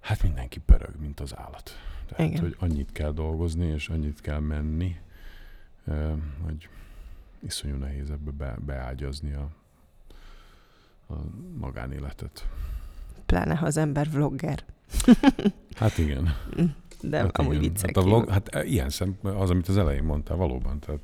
hát 0.00 0.22
mindenki 0.22 0.60
pörög, 0.60 1.00
mint 1.00 1.20
az 1.20 1.36
állat. 1.36 1.70
Tehát, 2.06 2.26
Igen. 2.26 2.40
hogy 2.40 2.56
annyit 2.58 2.92
kell 2.92 3.12
dolgozni, 3.12 3.66
és 3.66 3.88
annyit 3.88 4.20
kell 4.20 4.40
menni, 4.40 4.96
hogy 6.42 6.68
iszonyú 7.38 7.76
nehéz 7.76 8.10
ebbe 8.10 8.30
be, 8.30 8.56
beágyazni 8.66 9.32
a, 9.32 9.48
a 11.06 11.14
magánéletet. 11.58 12.48
Pláne, 13.26 13.54
ha 13.54 13.66
az 13.66 13.76
ember 13.76 14.10
vlogger. 14.10 14.64
hát 15.76 15.98
igen. 15.98 16.36
De 17.08 17.18
hát 17.18 17.38
amúgy 17.38 17.62
igen. 17.62 17.72
hát 17.82 17.96
a 17.96 18.02
vlog, 18.02 18.28
hát 18.28 18.48
e, 18.48 18.64
ilyen 18.64 18.90
szem, 18.90 19.16
az, 19.22 19.50
amit 19.50 19.68
az 19.68 19.76
elején 19.76 20.04
mondtál, 20.04 20.36
valóban. 20.36 20.78
Tehát 20.78 21.00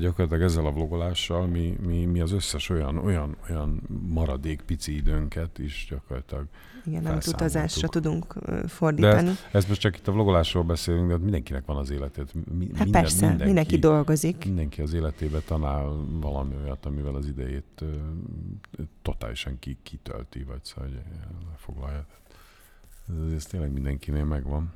gyakorlatilag 0.00 0.42
ezzel 0.42 0.66
a 0.66 0.72
vlogolással 0.72 1.46
mi, 1.46 1.76
mi, 1.86 2.04
mi 2.04 2.20
az 2.20 2.32
összes 2.32 2.68
olyan, 2.68 2.98
olyan, 2.98 3.36
olyan 3.50 3.82
maradék 4.08 4.60
pici 4.60 4.96
időnket 4.96 5.58
is 5.58 5.86
gyakorlatilag 5.90 6.46
igen, 6.84 7.06
amit 7.06 7.26
utazásra 7.26 7.88
tudunk 7.88 8.34
fordítani. 8.66 9.28
De 9.28 9.36
ez, 9.52 9.66
most 9.66 9.80
csak 9.80 9.96
itt 9.96 10.08
a 10.08 10.12
vlogolásról 10.12 10.62
beszélünk, 10.62 11.08
de 11.08 11.16
minden, 11.16 11.62
van 11.66 11.76
az 11.76 11.90
életét. 11.90 12.34
Mi, 12.34 12.66
hát 12.74 12.84
minden, 12.84 13.02
persze, 13.02 13.20
mindenki, 13.20 13.44
mindenki 13.44 13.78
dolgozik. 13.78 14.44
Mindenki 14.44 14.82
az 14.82 14.92
életébe 14.92 15.38
tanál 15.38 16.06
valami 16.20 16.54
olyat, 16.64 16.86
amivel 16.86 17.14
az 17.14 17.26
idejét 17.26 17.84
totálisan 19.02 19.58
ki, 19.58 19.76
kitölti, 19.82 20.42
vagy 20.42 20.64
szóval, 20.64 20.90
hogy 20.90 21.00
foglalja. 21.56 22.06
Ez, 23.08 23.32
ez 23.32 23.44
tényleg 23.44 23.72
mindenkinél 23.72 24.24
megvan. 24.24 24.72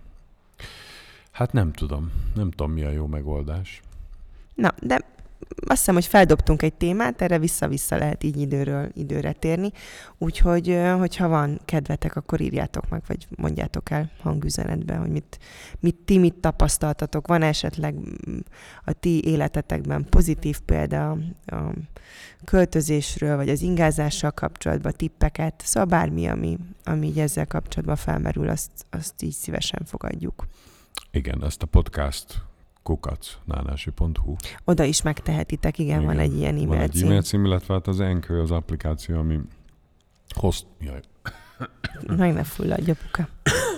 Hát 1.31 1.53
nem 1.53 1.73
tudom. 1.73 2.13
Nem 2.35 2.51
tudom, 2.51 2.73
mi 2.73 2.83
a 2.83 2.91
jó 2.91 3.07
megoldás. 3.07 3.81
Na, 4.55 4.75
de 4.81 5.14
azt 5.67 5.79
hiszem, 5.79 5.95
hogy 5.95 6.07
feldobtunk 6.07 6.63
egy 6.63 6.75
témát, 6.75 7.23
erre 7.23 7.39
vissza-vissza 7.39 7.97
lehet 7.97 8.25
így 8.25 8.41
időről 8.41 8.89
időre 8.95 9.33
térni, 9.33 9.71
úgyhogy, 10.19 10.81
hogyha 10.99 11.29
van 11.29 11.61
kedvetek, 11.65 12.17
akkor 12.17 12.41
írjátok 12.41 12.89
meg, 12.89 13.03
vagy 13.07 13.27
mondjátok 13.37 13.91
el 13.91 14.11
hangüzenetben, 14.23 14.99
hogy 14.99 15.11
mit, 15.11 15.39
mit 15.81 15.97
ti 16.05 16.19
mit 16.19 16.35
tapasztaltatok, 16.35 17.27
van 17.27 17.43
esetleg 17.43 17.95
mm, 17.95 18.39
a 18.85 18.93
ti 18.93 19.25
életetekben 19.25 20.07
pozitív 20.09 20.59
példa 20.61 21.11
a 21.47 21.73
költözésről, 22.45 23.37
vagy 23.37 23.49
az 23.49 23.63
ingázással 23.63 24.31
kapcsolatban 24.31 24.93
tippeket, 24.97 25.63
szóval 25.65 25.89
bármi, 25.89 26.27
ami, 26.27 26.59
ami 26.85 27.07
így 27.07 27.19
ezzel 27.19 27.47
kapcsolatban 27.47 27.97
felmerül, 27.97 28.49
azt, 28.49 28.71
azt 28.91 29.23
így 29.23 29.33
szívesen 29.33 29.83
fogadjuk. 29.85 30.47
Igen, 31.11 31.45
ezt 31.45 31.63
a 31.63 31.67
podcast 31.67 32.43
kukacnánási.hu. 32.85 34.37
Oda 34.65 34.85
is 34.85 35.03
megtehetitek, 35.03 35.79
igen, 35.79 36.01
igen, 36.01 36.05
van 36.05 36.19
egy 36.19 36.37
ilyen 36.37 36.55
e-mail 36.55 36.67
van 36.67 36.79
egy 36.79 37.03
e-mail 37.03 37.23
cím, 37.23 37.45
illetve 37.45 37.75
hát 37.75 37.87
az 37.87 38.01
Anchor 38.01 38.37
az 38.37 38.51
applikáció, 38.51 39.19
ami 39.19 39.41
host... 40.35 40.67
Jaj. 40.81 41.01
Meg 42.17 42.33
ne 42.33 42.45
fulladj, 42.45 42.91
apuka. 42.91 43.29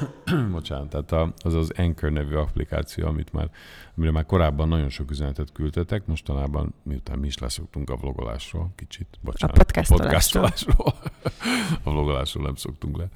Bocsánat, 0.50 0.88
tehát 0.88 1.32
az 1.42 1.54
az 1.54 1.70
Anchor 1.76 2.10
nevű 2.10 2.34
applikáció, 2.34 3.06
amit 3.06 3.32
már, 3.32 3.50
amire 3.96 4.12
már 4.12 4.26
korábban 4.26 4.68
nagyon 4.68 4.88
sok 4.88 5.10
üzenetet 5.10 5.52
küldtetek, 5.52 6.06
mostanában, 6.06 6.74
miután 6.82 7.18
mi 7.18 7.26
is 7.26 7.38
leszoktunk 7.38 7.90
a 7.90 7.96
vlogolásról, 7.96 8.72
kicsit, 8.76 9.06
bocsánat, 9.20 9.58
a 9.58 9.64
podcastolásról. 9.64 10.06
A, 10.06 10.10
podcastolásról. 10.10 10.94
a 11.84 11.90
vlogolásról 11.90 12.44
nem 12.44 12.54
szoktunk 12.54 12.96
le. 12.96 13.08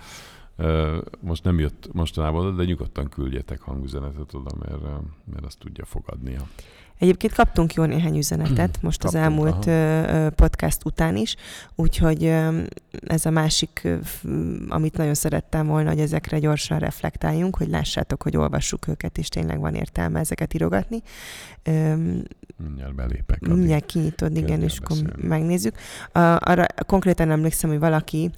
Most 1.20 1.44
nem 1.44 1.59
jött 1.59 1.88
mostanában 1.92 2.57
de 2.57 2.64
nyugodtan 2.64 3.09
küldjetek 3.09 3.61
hangüzenetet 3.61 4.35
oda, 4.35 4.51
mert, 4.59 4.83
mert 5.33 5.44
azt 5.44 5.59
tudja 5.59 5.85
fogadnia. 5.85 6.40
Egyébként 7.01 7.33
kaptunk 7.35 7.75
jó 7.75 7.85
néhány 7.85 8.16
üzenetet 8.16 8.79
most 8.83 9.01
Kaptunk, 9.01 9.25
az 9.25 9.31
elmúlt 9.31 9.66
aha. 9.66 10.31
podcast 10.31 10.85
után 10.85 11.16
is, 11.16 11.37
úgyhogy 11.75 12.25
ez 13.07 13.27
a 13.27 13.31
másik, 13.31 13.88
amit 14.68 14.96
nagyon 14.96 15.14
szerettem 15.14 15.66
volna, 15.66 15.88
hogy 15.88 16.01
ezekre 16.01 16.38
gyorsan 16.38 16.79
reflektáljunk, 16.79 17.57
hogy 17.57 17.68
lássátok, 17.68 18.23
hogy 18.23 18.37
olvassuk 18.37 18.88
őket, 18.88 19.18
és 19.18 19.29
tényleg 19.29 19.61
van 19.61 19.75
értelme 19.75 20.18
ezeket 20.18 20.55
írogatni. 20.55 21.03
Mindjárt 22.57 22.94
belépek. 22.94 23.40
Mindjárt 23.40 23.87
kinyitod, 23.87 24.37
igen, 24.37 24.62
és 24.62 24.79
akkor 24.79 24.96
megnézzük. 25.16 25.75
Arra 26.38 26.66
konkrétan 26.87 27.31
emlékszem, 27.31 27.70
hogy 27.70 27.79
valaki 27.79 28.31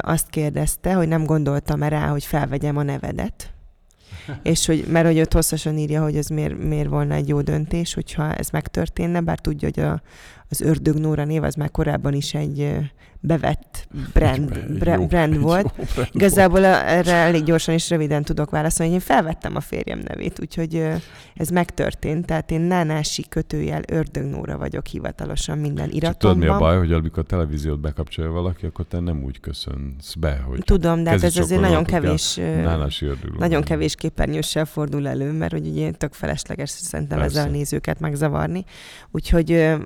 azt 0.00 0.28
kérdezte, 0.30 0.92
hogy 0.92 1.08
nem 1.08 1.24
gondoltam-e 1.24 1.88
rá, 1.88 2.06
hogy 2.06 2.24
felvegyem 2.24 2.76
a 2.76 2.82
nevedet. 2.82 3.52
és 4.42 4.66
hogy, 4.66 4.84
mert 4.88 5.06
hogy 5.06 5.20
ott 5.20 5.32
hosszasan 5.32 5.78
írja, 5.78 6.02
hogy 6.02 6.16
ez 6.16 6.26
miért, 6.26 6.58
miért 6.58 6.88
volna 6.88 7.14
egy 7.14 7.28
jó 7.28 7.40
döntés, 7.40 7.94
hogyha 7.94 8.34
ez 8.34 8.48
megtörténne, 8.48 9.20
bár 9.20 9.38
tudja, 9.38 9.68
hogy 9.74 9.84
a, 9.84 10.02
az 10.50 10.60
Ördög 10.60 10.98
Nóra 10.98 11.24
név 11.24 11.42
az 11.42 11.54
már 11.54 11.70
korábban 11.70 12.12
is 12.12 12.34
egy 12.34 12.78
bevett 13.20 13.88
brand, 14.12 14.56
egy 14.56 14.78
brand, 14.78 15.00
jó, 15.00 15.06
brand 15.06 15.40
volt. 15.40 15.72
Brand 15.94 16.08
Igazából 16.12 16.60
volt. 16.60 16.74
erre 16.74 17.12
elég 17.12 17.44
gyorsan 17.44 17.74
és 17.74 17.90
röviden 17.90 18.22
tudok 18.22 18.50
válaszolni. 18.50 18.92
Én 18.92 19.00
felvettem 19.00 19.56
a 19.56 19.60
férjem 19.60 20.00
nevét, 20.04 20.40
úgyhogy 20.40 20.86
ez 21.34 21.48
megtörtént. 21.48 22.26
Tehát 22.26 22.50
én 22.50 22.60
Nánási 22.60 23.24
kötőjel 23.28 23.82
Ördög 23.86 24.24
Nóra 24.24 24.58
vagyok 24.58 24.86
hivatalosan 24.86 25.58
minden 25.58 25.90
iratomban. 25.90 26.18
tudod, 26.18 26.36
mi 26.38 26.46
a 26.46 26.58
baj, 26.58 26.78
hogy 26.78 26.92
amikor 26.92 27.18
a 27.18 27.26
televíziót 27.26 27.80
bekapcsolja 27.80 28.30
valaki, 28.30 28.66
akkor 28.66 28.84
te 28.88 29.00
nem 29.00 29.22
úgy 29.22 29.40
köszönsz 29.40 30.14
be, 30.14 30.36
hogy 30.46 30.60
Tudom, 30.64 31.02
de 31.02 31.10
hát 31.10 31.22
ez 31.22 31.36
azért 31.36 31.60
nagyon 31.60 31.84
kevés, 31.84 32.34
Nánási 32.36 33.06
nagyon 33.38 33.62
kevés 33.62 33.94
képernyőssel 33.94 34.64
fordul 34.64 35.08
elő, 35.08 35.32
mert 35.32 35.52
hogy 35.52 35.66
ugye 35.66 35.90
tök 35.90 36.12
felesleges 36.12 36.70
szerintem 36.70 37.18
Persze. 37.18 37.38
ezzel 37.38 37.48
a 37.48 37.52
nézőket 37.52 38.00
megzavarni. 38.00 38.64
Úgyhogy 39.10 39.76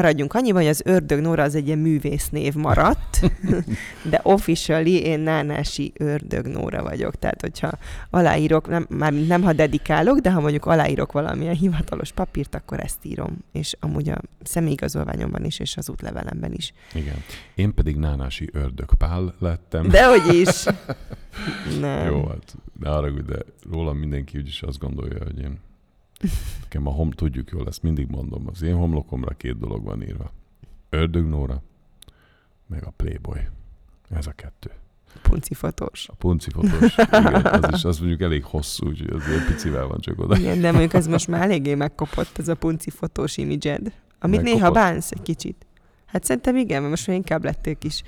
maradjunk 0.00 0.34
annyiban, 0.34 0.60
hogy 0.60 0.70
az 0.70 0.82
Ördög 0.84 1.20
Nóra 1.20 1.42
az 1.42 1.54
egy 1.54 1.66
ilyen 1.66 1.78
művésznév 1.78 2.54
maradt, 2.54 3.20
de 4.10 4.20
officially 4.22 4.94
én 4.94 5.20
Nánási 5.20 5.92
Ördög 5.96 6.46
Nóra 6.46 6.82
vagyok. 6.82 7.14
Tehát, 7.14 7.40
hogyha 7.40 7.70
aláírok, 8.10 8.68
nem, 8.68 8.86
már 8.88 9.12
nem 9.12 9.42
ha 9.42 9.52
dedikálok, 9.52 10.18
de 10.18 10.30
ha 10.30 10.40
mondjuk 10.40 10.66
aláírok 10.66 11.12
valamilyen 11.12 11.54
hivatalos 11.54 12.12
papírt, 12.12 12.54
akkor 12.54 12.80
ezt 12.80 12.98
írom. 13.02 13.38
És 13.52 13.76
amúgy 13.80 14.08
a 14.08 14.20
személyigazolványomban 14.42 15.44
is, 15.44 15.58
és 15.58 15.76
az 15.76 15.90
útlevelemben 15.90 16.52
is. 16.52 16.72
Igen. 16.94 17.16
Én 17.54 17.74
pedig 17.74 17.96
Nánási 17.96 18.48
Ördög 18.52 18.94
Pál 18.94 19.34
lettem. 19.38 19.88
Dehogy 19.88 20.34
is! 20.34 20.64
nem. 21.80 22.06
Jó, 22.06 22.26
hát 22.26 22.56
ne 22.80 22.88
haragudj, 22.88 23.32
de 23.32 23.38
rólam 23.70 23.96
mindenki 23.96 24.38
úgyis 24.38 24.62
azt 24.62 24.78
gondolja, 24.78 25.24
hogy 25.24 25.38
én 25.40 25.58
Nekem 26.62 26.86
a 26.86 26.90
hom, 26.90 27.10
tudjuk 27.10 27.50
jól, 27.50 27.66
ezt 27.66 27.82
mindig 27.82 28.08
mondom, 28.08 28.46
az 28.46 28.62
én 28.62 28.74
homlokomra 28.74 29.34
két 29.34 29.58
dolog 29.58 29.84
van 29.84 30.02
írva. 30.02 30.32
Ördög 30.88 31.28
Nóra, 31.28 31.62
meg 32.66 32.84
a 32.84 32.90
Playboy. 32.90 33.40
Ez 34.10 34.26
a 34.26 34.32
kettő. 34.32 34.70
Puncifotós. 35.22 36.08
A 36.08 36.14
puncifotós, 36.14 36.96
igen, 36.96 37.34
az 37.34 37.74
is, 37.74 37.84
az 37.84 37.98
mondjuk 37.98 38.20
elég 38.20 38.44
hosszú, 38.44 38.86
úgyhogy 38.86 39.10
az 39.10 39.22
egy 39.22 39.44
picivel 39.46 39.86
van 39.86 40.00
csak 40.00 40.18
oda. 40.18 40.36
Igen, 40.36 40.60
de 40.60 40.70
mondjuk 40.70 40.94
ez 40.94 41.06
most 41.06 41.28
már 41.28 41.42
eléggé 41.42 41.74
megkopott, 41.74 42.38
ez 42.38 42.48
a 42.48 42.54
puncifotós 42.54 43.36
imidzsed. 43.36 43.92
Amit 44.18 44.42
megkopott. 44.42 44.42
néha 44.44 44.70
bánsz 44.70 45.10
egy 45.10 45.22
kicsit. 45.22 45.66
Hát 46.06 46.24
szerintem 46.24 46.56
igen, 46.56 46.78
mert 46.78 46.90
most 46.90 47.06
már 47.06 47.16
inkább 47.16 47.44
lettél 47.44 47.78
kis 47.78 48.02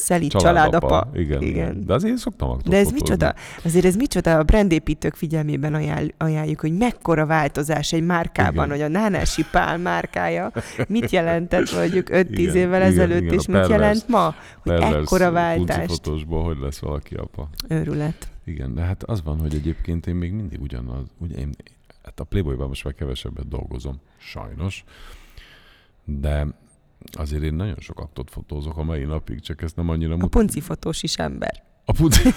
Szelit 0.00 0.30
családapa. 0.30 0.88
családapa. 0.88 1.18
Igen, 1.18 1.42
igen. 1.42 1.84
De 1.86 1.94
azért 1.94 2.16
szoktam 2.16 2.58
De 2.64 2.76
ez 2.76 2.90
micsoda? 2.90 3.34
Azért 3.64 3.84
ez 3.84 3.96
micsoda? 3.96 4.38
A 4.38 4.42
brandépítők 4.42 5.14
figyelmében 5.14 5.74
ajánl, 5.74 6.08
ajánljuk, 6.16 6.60
hogy 6.60 6.76
mekkora 6.76 7.26
változás 7.26 7.92
egy 7.92 8.04
márkában, 8.06 8.64
igen. 8.64 8.70
hogy 8.70 8.80
a 8.80 8.88
Nánási 8.88 9.44
Pál 9.50 9.78
márkája 9.78 10.52
mit 10.88 11.10
jelentett 11.10 11.74
mondjuk 11.74 12.06
5-10 12.10 12.52
évvel 12.52 12.82
ezelőtt, 12.82 13.22
igen, 13.22 13.34
és 13.34 13.46
mit 13.46 13.68
jelent 13.68 14.08
ma? 14.08 14.34
Hogy 14.62 14.72
ekkora 14.72 15.30
váltás. 15.30 15.90
hogy 16.28 16.58
lesz 16.58 16.78
valaki 16.78 17.14
apa. 17.14 17.48
Őrület. 17.68 18.28
Igen, 18.44 18.74
de 18.74 18.82
hát 18.82 19.02
az 19.02 19.22
van, 19.22 19.38
hogy 19.38 19.54
egyébként 19.54 20.06
én 20.06 20.14
még 20.14 20.32
mindig 20.32 20.60
ugyanaz, 20.60 21.04
ugye 21.18 21.36
én, 21.36 21.50
hát 22.04 22.20
a 22.20 22.24
Playboyban 22.24 22.68
most 22.68 22.84
már 22.84 22.94
kevesebbet 22.94 23.48
dolgozom, 23.48 24.00
sajnos, 24.18 24.84
de 26.04 26.46
azért 27.12 27.42
én 27.42 27.54
nagyon 27.54 27.78
sok 27.78 28.00
aktot 28.00 28.30
fotózok 28.30 28.76
a 28.76 28.82
mai 28.82 29.04
napig, 29.04 29.40
csak 29.40 29.62
ezt 29.62 29.76
nem 29.76 29.88
annyira... 29.88 30.16
A 30.18 30.26
punci 30.26 30.60
fotós 30.60 31.02
is 31.02 31.14
ember. 31.14 31.62
A 31.84 31.92
punci... 31.92 32.22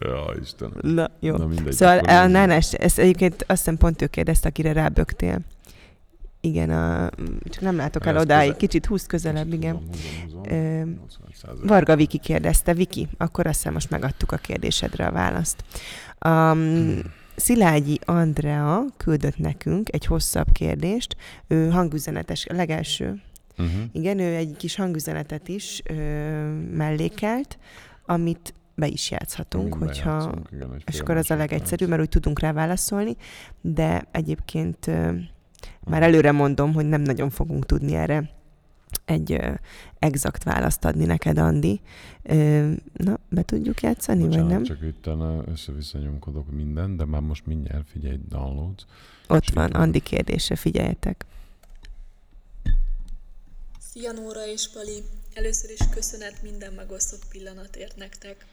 ja, 0.00 0.24
Istenem. 0.40 0.78
Na, 0.80 1.10
jó. 1.20 1.36
Na, 1.36 1.46
mindegy, 1.46 1.72
szóval 1.72 1.98
a 1.98 2.26
Nánás, 2.26 2.72
ezt 2.72 2.98
egyébként 2.98 3.34
azt 3.34 3.58
hiszem 3.58 3.76
pont 3.76 4.02
ő 4.02 4.06
kérdezte, 4.06 4.48
akire 4.48 4.72
rábögtél. 4.72 5.40
Igen, 6.40 6.70
a, 6.70 7.10
csak 7.44 7.62
nem 7.62 7.76
látok 7.76 8.06
el 8.06 8.16
odáig. 8.16 8.42
Közel. 8.44 8.56
Kicsit 8.56 8.86
húz 8.86 9.06
közelebb, 9.06 9.44
Kicsit 9.44 9.62
igen. 9.62 9.74
Húzom, 9.74 9.90
húzom, 10.22 11.22
húzom. 11.50 11.66
Varga 11.66 11.96
Viki 11.96 12.18
kérdezte. 12.18 12.74
Viki, 12.74 13.08
akkor 13.16 13.46
azt 13.46 13.56
hiszem 13.56 13.72
most 13.72 13.90
megadtuk 13.90 14.32
a 14.32 14.36
kérdésedre 14.36 15.06
a 15.06 15.12
választ. 15.12 15.64
Um, 16.26 16.32
hmm. 16.32 17.00
Szilágyi 17.36 17.98
Andrea 18.04 18.84
küldött 18.96 19.38
nekünk 19.38 19.92
egy 19.92 20.06
hosszabb 20.06 20.52
kérdést. 20.52 21.16
Ő 21.48 21.70
hangüzenetes, 21.70 22.46
a 22.46 22.54
legelső. 22.54 23.22
Uh-huh. 23.58 23.82
Igen, 23.92 24.18
ő 24.18 24.34
egy 24.34 24.56
kis 24.56 24.76
hangüzenetet 24.76 25.48
is 25.48 25.82
ö, 25.84 25.94
mellékelt, 26.72 27.58
amit 28.06 28.54
be 28.74 28.86
is 28.86 29.10
játszhatunk, 29.10 29.78
Mind 29.78 29.90
hogyha... 29.90 30.34
Igen, 30.52 30.82
és 30.86 31.00
akkor 31.00 31.16
az 31.16 31.30
a 31.30 31.36
legegyszerűbb, 31.36 31.88
mert 31.88 32.00
úgy 32.00 32.08
tudunk 32.08 32.40
rá 32.40 32.52
válaszolni, 32.52 33.16
de 33.60 34.08
egyébként 34.10 34.86
ö, 34.86 35.12
már 35.84 36.02
előre 36.02 36.32
mondom, 36.32 36.74
hogy 36.74 36.88
nem 36.88 37.00
nagyon 37.00 37.30
fogunk 37.30 37.66
tudni 37.66 37.94
erre 37.94 38.30
egy 39.04 39.32
ö, 39.32 39.52
exakt 39.98 40.42
választ 40.42 40.84
adni 40.84 41.04
neked, 41.04 41.38
Andi. 41.38 41.80
Ö, 42.22 42.72
na, 42.92 43.18
be 43.28 43.42
tudjuk 43.42 43.80
játszani, 43.80 44.24
Bocsánat, 44.24 44.46
vagy 44.46 44.52
nem? 44.52 44.62
csak 44.62 44.82
itt 44.82 45.08
össze-vissza 45.46 45.98
nyomkodok 45.98 46.50
minden, 46.50 46.96
de 46.96 47.04
már 47.04 47.20
most 47.20 47.46
mindjárt 47.46 47.88
figyelj, 47.88 48.18
downloads. 48.28 48.84
Ott 49.28 49.50
van, 49.50 49.70
Andi 49.70 50.00
kérdése, 50.00 50.56
figyeljetek. 50.56 51.24
Szia 53.92 54.12
Nóra 54.12 54.46
és 54.46 54.68
Pali! 54.72 55.02
Először 55.34 55.70
is 55.70 55.88
köszönet 55.90 56.42
minden 56.42 56.72
megosztott 56.72 57.28
pillanatért 57.28 57.96
nektek. 57.96 58.46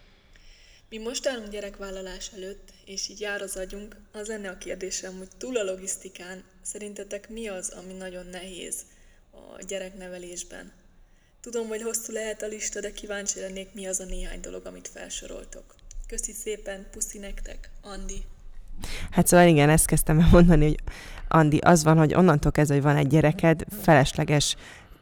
Mi 0.89 0.97
most 0.97 1.27
állunk 1.27 1.49
gyerekvállalás 1.49 2.31
előtt, 2.35 2.73
és 2.85 3.09
így 3.09 3.19
jár 3.19 3.41
az 3.41 3.55
agyunk, 3.55 3.95
az 4.11 4.27
lenne 4.27 4.49
a 4.49 4.57
kérdésem, 4.57 5.17
hogy 5.17 5.27
túl 5.37 5.57
a 5.57 5.63
logisztikán, 5.63 6.43
szerintetek 6.61 7.29
mi 7.29 7.47
az, 7.47 7.69
ami 7.69 7.93
nagyon 7.93 8.25
nehéz 8.25 8.75
a 9.57 9.63
gyereknevelésben? 9.67 10.71
Tudom, 11.41 11.67
hogy 11.67 11.81
hosszú 11.81 12.13
lehet 12.13 12.41
a 12.41 12.47
lista, 12.47 12.79
de 12.79 12.91
kíváncsi 12.91 13.39
lennék, 13.39 13.73
mi 13.73 13.87
az 13.87 13.99
a 13.99 14.05
néhány 14.05 14.41
dolog, 14.41 14.65
amit 14.65 14.87
felsoroltok. 14.87 15.75
Köszi 16.07 16.31
szépen, 16.31 16.87
puszi 16.91 17.17
nektek, 17.17 17.69
Andi. 17.81 18.23
Hát 19.11 19.27
szóval 19.27 19.47
igen, 19.47 19.69
ezt 19.69 19.85
kezdtem 19.85 20.27
mondani, 20.31 20.65
hogy 20.65 20.79
Andi, 21.27 21.57
az 21.57 21.83
van, 21.83 21.97
hogy 21.97 22.13
onnantól 22.13 22.51
kezdve, 22.51 22.75
hogy 22.75 22.83
van 22.83 22.95
egy 22.95 23.07
gyereked, 23.07 23.63
felesleges 23.81 24.55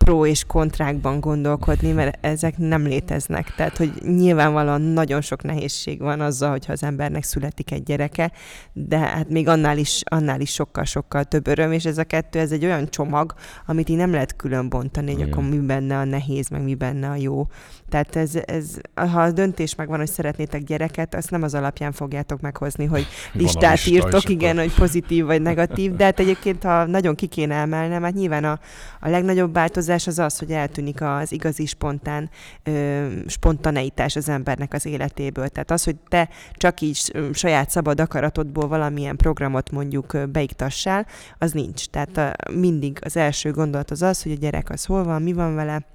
pro 0.06 0.26
és 0.26 0.44
kontrákban 0.48 1.20
gondolkodni, 1.20 1.92
mert 1.92 2.26
ezek 2.26 2.58
nem 2.58 2.84
léteznek. 2.84 3.54
Tehát, 3.56 3.78
hogy 3.78 3.92
nyilvánvalóan 4.02 4.82
nagyon 4.82 5.22
sok 5.22 5.44
nehézség 5.44 6.00
van 6.00 6.22
azzal, 6.22 6.50
hogyha 6.50 6.72
az 6.72 6.84
embernek 6.84 7.24
születik 7.24 7.72
egy 7.72 7.84
gyereke, 7.84 8.32
de 8.74 8.98
hát 8.98 9.30
még 9.30 9.48
annál 9.48 9.78
is, 9.78 10.02
annál 10.06 10.42
is 10.42 10.54
sokkal-sokkal 10.54 11.24
több 11.24 11.48
öröm, 11.48 11.72
és 11.72 11.86
ez 11.86 11.98
a 11.98 12.04
kettő, 12.04 12.40
ez 12.40 12.52
egy 12.52 12.66
olyan 12.66 12.90
csomag, 12.90 13.34
amit 13.66 13.90
így 13.90 13.98
nem 13.98 14.12
lehet 14.12 14.36
külön 14.36 14.70
bontani, 14.70 15.14
hogy 15.14 15.22
akkor 15.22 15.50
mi 15.50 15.58
benne 15.58 15.98
a 15.98 16.04
nehéz, 16.04 16.50
meg 16.50 16.64
mi 16.64 16.76
benne 16.76 17.10
a 17.10 17.16
jó. 17.16 17.48
Tehát 17.90 18.16
ez, 18.16 18.32
ez, 18.46 18.78
ha 18.96 19.22
a 19.22 19.32
döntés 19.32 19.76
megvan, 19.76 19.98
hogy 19.98 20.10
szeretnétek 20.10 20.64
gyereket, 20.64 21.16
azt 21.16 21.32
nem 21.32 21.44
az 21.44 21.54
alapján 21.54 21.92
fogjátok 21.92 22.42
meghozni, 22.42 22.86
hogy 22.86 23.08
listát 23.34 23.72
lista, 23.72 23.92
írtok, 23.92 24.30
igen, 24.30 24.58
hogy 24.58 24.74
pozitív 24.74 25.26
vagy 25.26 25.42
negatív, 25.42 25.96
de 25.96 26.04
hát 26.04 26.20
egyébként, 26.20 26.64
ha 26.64 26.86
nagyon 26.86 27.16
ki 27.16 27.28
kéne 27.28 27.56
emelnem, 27.56 28.04
hát 28.04 28.14
nyilván 28.14 28.44
a, 28.44 28.60
a 29.00 29.10
legnagyobb 29.10 29.54
változás 29.54 29.88
az 29.89 30.19
az, 30.19 30.39
hogy 30.39 30.52
eltűnik 30.52 31.02
az 31.02 31.32
igazi 31.32 31.65
spontán 31.65 32.30
ö, 32.63 33.08
spontaneitás 33.28 34.15
az 34.15 34.30
embernek 34.30 34.73
az 34.73 34.86
életéből. 34.86 35.47
Tehát 35.47 35.71
az, 35.71 35.84
hogy 35.84 35.95
te 36.08 36.30
csak 36.54 36.82
így 36.82 37.13
saját 37.34 37.69
szabad 37.69 37.99
akaratodból 37.99 38.67
valamilyen 38.67 39.15
programot 39.15 39.71
mondjuk 39.71 40.17
beiktassál, 40.32 41.06
az 41.38 41.52
nincs. 41.52 41.86
Tehát 41.86 42.17
a, 42.17 42.52
mindig 42.52 42.97
az 43.02 43.17
első 43.17 43.52
gondolat 43.52 43.91
az 43.91 44.02
az, 44.02 44.23
hogy 44.23 44.32
a 44.32 44.36
gyerek 44.36 44.69
az 44.69 44.86
hol 44.86 45.04
van, 45.04 45.21
mi 45.21 45.34
van 45.34 45.56
vele, 45.56 45.86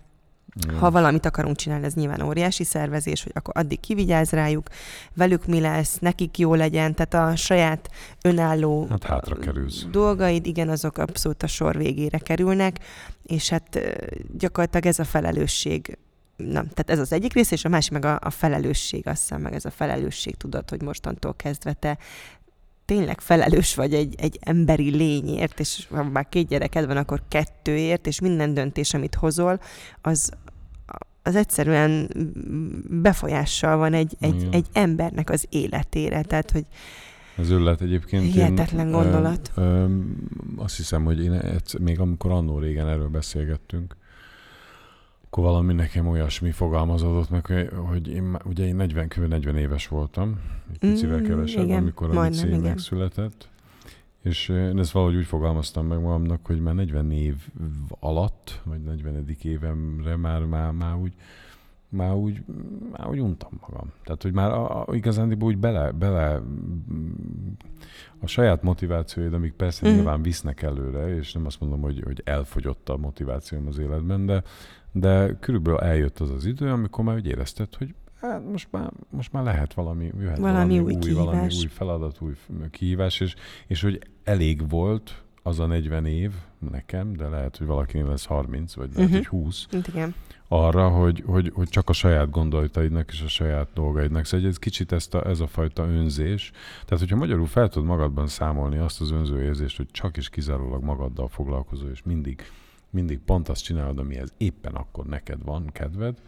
igen. 0.62 0.78
Ha 0.78 0.90
valamit 0.90 1.26
akarunk 1.26 1.56
csinálni, 1.56 1.84
ez 1.84 1.94
nyilván 1.94 2.22
óriási 2.22 2.64
szervezés, 2.64 3.22
hogy 3.22 3.32
akkor 3.34 3.56
addig 3.56 3.80
kivigyáz 3.80 4.30
rájuk, 4.30 4.68
velük 5.14 5.46
mi 5.46 5.60
lesz, 5.60 5.98
nekik 5.98 6.38
jó 6.38 6.54
legyen, 6.54 6.94
tehát 6.94 7.32
a 7.32 7.36
saját 7.36 7.90
önálló 8.22 8.86
hát 8.90 9.04
hátra 9.04 9.36
kerülsz. 9.36 9.86
dolgaid, 9.90 10.46
igen, 10.46 10.68
azok 10.68 10.98
abszolút 10.98 11.42
a 11.42 11.46
sor 11.46 11.76
végére 11.76 12.18
kerülnek, 12.18 12.78
és 13.22 13.48
hát 13.48 13.78
gyakorlatilag 14.38 14.86
ez 14.86 14.98
a 14.98 15.04
felelősség 15.04 15.98
nem, 16.36 16.68
tehát 16.68 16.90
ez 16.90 16.98
az 16.98 17.12
egyik 17.12 17.32
rész, 17.32 17.50
és 17.50 17.64
a 17.64 17.68
másik 17.68 17.92
meg 17.92 18.04
a, 18.04 18.18
a 18.22 18.30
felelősség, 18.30 19.06
azt 19.08 19.20
hiszem, 19.20 19.40
meg 19.40 19.54
ez 19.54 19.64
a 19.64 19.70
felelősség 19.70 20.36
tudat, 20.36 20.70
hogy 20.70 20.82
mostantól 20.82 21.34
kezdve 21.34 21.72
te 21.72 21.98
tényleg 22.84 23.20
felelős 23.20 23.74
vagy 23.74 23.94
egy, 23.94 24.14
egy 24.18 24.38
emberi 24.40 24.90
lényért, 24.90 25.60
és 25.60 25.86
ha 25.90 26.04
már 26.04 26.28
két 26.28 26.48
gyereked 26.48 26.86
van, 26.86 26.96
akkor 26.96 27.22
kettőért, 27.28 28.06
és 28.06 28.20
minden 28.20 28.54
döntés, 28.54 28.94
amit 28.94 29.14
hozol, 29.14 29.60
az, 30.00 30.32
az 31.24 31.36
egyszerűen 31.36 32.10
befolyással 32.88 33.76
van 33.76 33.92
egy, 33.92 34.16
egy, 34.20 34.48
egy 34.50 34.66
embernek 34.72 35.30
az 35.30 35.46
életére. 35.50 36.22
Tehát, 36.22 36.50
hogy 36.50 36.64
az 37.36 37.50
ötlet 37.50 37.80
egyébként. 37.80 38.32
Hihetetlen 38.32 38.86
én, 38.86 38.92
gondolat. 38.92 39.52
Ö, 39.54 39.60
ö, 39.62 39.86
azt 40.56 40.76
hiszem, 40.76 41.04
hogy 41.04 41.24
én 41.24 41.40
még 41.80 42.00
amikor 42.00 42.30
annó 42.30 42.58
régen 42.58 42.88
erről 42.88 43.08
beszélgettünk, 43.08 43.96
akkor 45.24 45.44
valami 45.44 45.72
nekem 45.72 46.08
olyasmi 46.08 46.50
fogalmazódott 46.50 47.30
meg, 47.30 47.70
hogy 47.90 48.08
én, 48.08 48.38
ugye 48.44 48.66
én 48.66 48.76
40, 48.76 49.08
kb. 49.08 49.28
40 49.28 49.56
éves 49.56 49.88
voltam, 49.88 50.40
egy 50.72 50.78
picivel 50.78 51.18
mm, 51.18 51.24
kevesebb, 51.24 51.64
igen, 51.64 51.78
amikor 51.78 52.16
a 52.16 52.22
Mici 52.22 52.46
megszületett. 52.46 53.48
És 54.24 54.48
én 54.48 54.78
ezt 54.78 54.90
valahogy 54.90 55.16
úgy 55.16 55.26
fogalmaztam 55.26 55.86
meg 55.86 56.00
magamnak, 56.00 56.46
hogy 56.46 56.60
már 56.60 56.74
40 56.74 57.10
év 57.10 57.34
alatt, 58.00 58.60
vagy 58.64 58.82
40. 58.82 59.36
évemre 59.42 60.16
már, 60.16 60.44
már, 60.44 60.70
már 60.70 60.94
úgy 60.94 61.12
már 61.88 62.14
úgy, 62.14 62.42
már 62.90 63.08
úgy 63.08 63.20
untam 63.20 63.50
magam. 63.60 63.92
Tehát, 64.04 64.22
hogy 64.22 64.32
már 64.32 64.50
a, 64.50 64.80
a, 64.80 64.94
igazán 64.94 65.36
úgy 65.40 65.58
bele, 65.58 65.90
bele 65.90 66.42
a 68.20 68.26
saját 68.26 68.62
motivációid, 68.62 69.34
amik 69.34 69.52
persze 69.52 69.88
mm. 69.88 69.94
nyilván 69.94 70.22
visznek 70.22 70.62
előre, 70.62 71.16
és 71.16 71.32
nem 71.32 71.46
azt 71.46 71.60
mondom, 71.60 71.80
hogy, 71.80 72.02
hogy 72.04 72.22
elfogyott 72.24 72.88
a 72.88 72.96
motivációm 72.96 73.66
az 73.66 73.78
életben, 73.78 74.26
de, 74.26 74.42
de 74.92 75.36
körülbelül 75.40 75.78
eljött 75.78 76.18
az 76.18 76.30
az 76.30 76.44
idő, 76.44 76.70
amikor 76.70 77.04
már 77.04 77.14
úgy 77.14 77.26
érezted, 77.26 77.74
hogy 77.74 77.94
hát 78.30 78.50
most 78.50 78.68
már, 78.70 78.90
most 79.10 79.32
már 79.32 79.44
lehet 79.44 79.74
valami, 79.74 80.10
jöhet 80.18 80.38
valami, 80.38 80.78
valami 80.78 80.78
új, 80.78 80.94
új 81.02 81.12
valami 81.12 81.42
új 81.42 81.66
feladat, 81.66 82.20
új 82.20 82.34
kihívás, 82.70 83.20
és, 83.20 83.34
és 83.66 83.82
hogy 83.82 83.98
elég 84.24 84.68
volt 84.68 85.22
az 85.42 85.58
a 85.58 85.66
40 85.66 86.06
év 86.06 86.32
nekem, 86.70 87.12
de 87.12 87.28
lehet, 87.28 87.56
hogy 87.56 87.66
valakinél 87.66 88.06
lesz 88.06 88.24
30, 88.24 88.74
vagy 88.74 88.90
lehet, 88.94 89.10
uh-huh. 89.10 89.26
hogy 89.26 89.40
20, 89.40 89.66
Igen. 89.88 90.14
arra, 90.48 90.88
hogy, 90.88 91.22
hogy, 91.26 91.50
hogy 91.54 91.68
csak 91.68 91.88
a 91.88 91.92
saját 91.92 92.30
gondolataidnak 92.30 93.12
és 93.12 93.22
a 93.22 93.28
saját 93.28 93.68
dolgaidnak. 93.74 94.24
Szóval 94.24 94.46
ez 94.46 94.58
kicsit 94.58 94.92
ezt 94.92 95.14
a, 95.14 95.26
ez 95.26 95.40
a 95.40 95.46
fajta 95.46 95.86
önzés. 95.88 96.50
Tehát, 96.84 96.98
hogyha 96.98 97.16
magyarul 97.16 97.46
fel 97.46 97.68
tudod 97.68 97.88
magadban 97.88 98.26
számolni 98.26 98.78
azt 98.78 99.00
az 99.00 99.10
önzőérzést, 99.10 99.76
hogy 99.76 99.88
csak 99.90 100.16
és 100.16 100.28
kizárólag 100.28 100.82
magaddal 100.82 101.28
foglalkozol, 101.28 101.90
és 101.90 102.02
mindig 102.02 102.42
mindig 102.94 103.18
pont 103.18 103.48
azt 103.48 103.62
csinálod, 103.62 103.98
amihez 103.98 104.32
éppen 104.36 104.74
akkor 104.74 105.06
neked 105.06 105.42
van 105.44 105.70
kedved, 105.72 106.22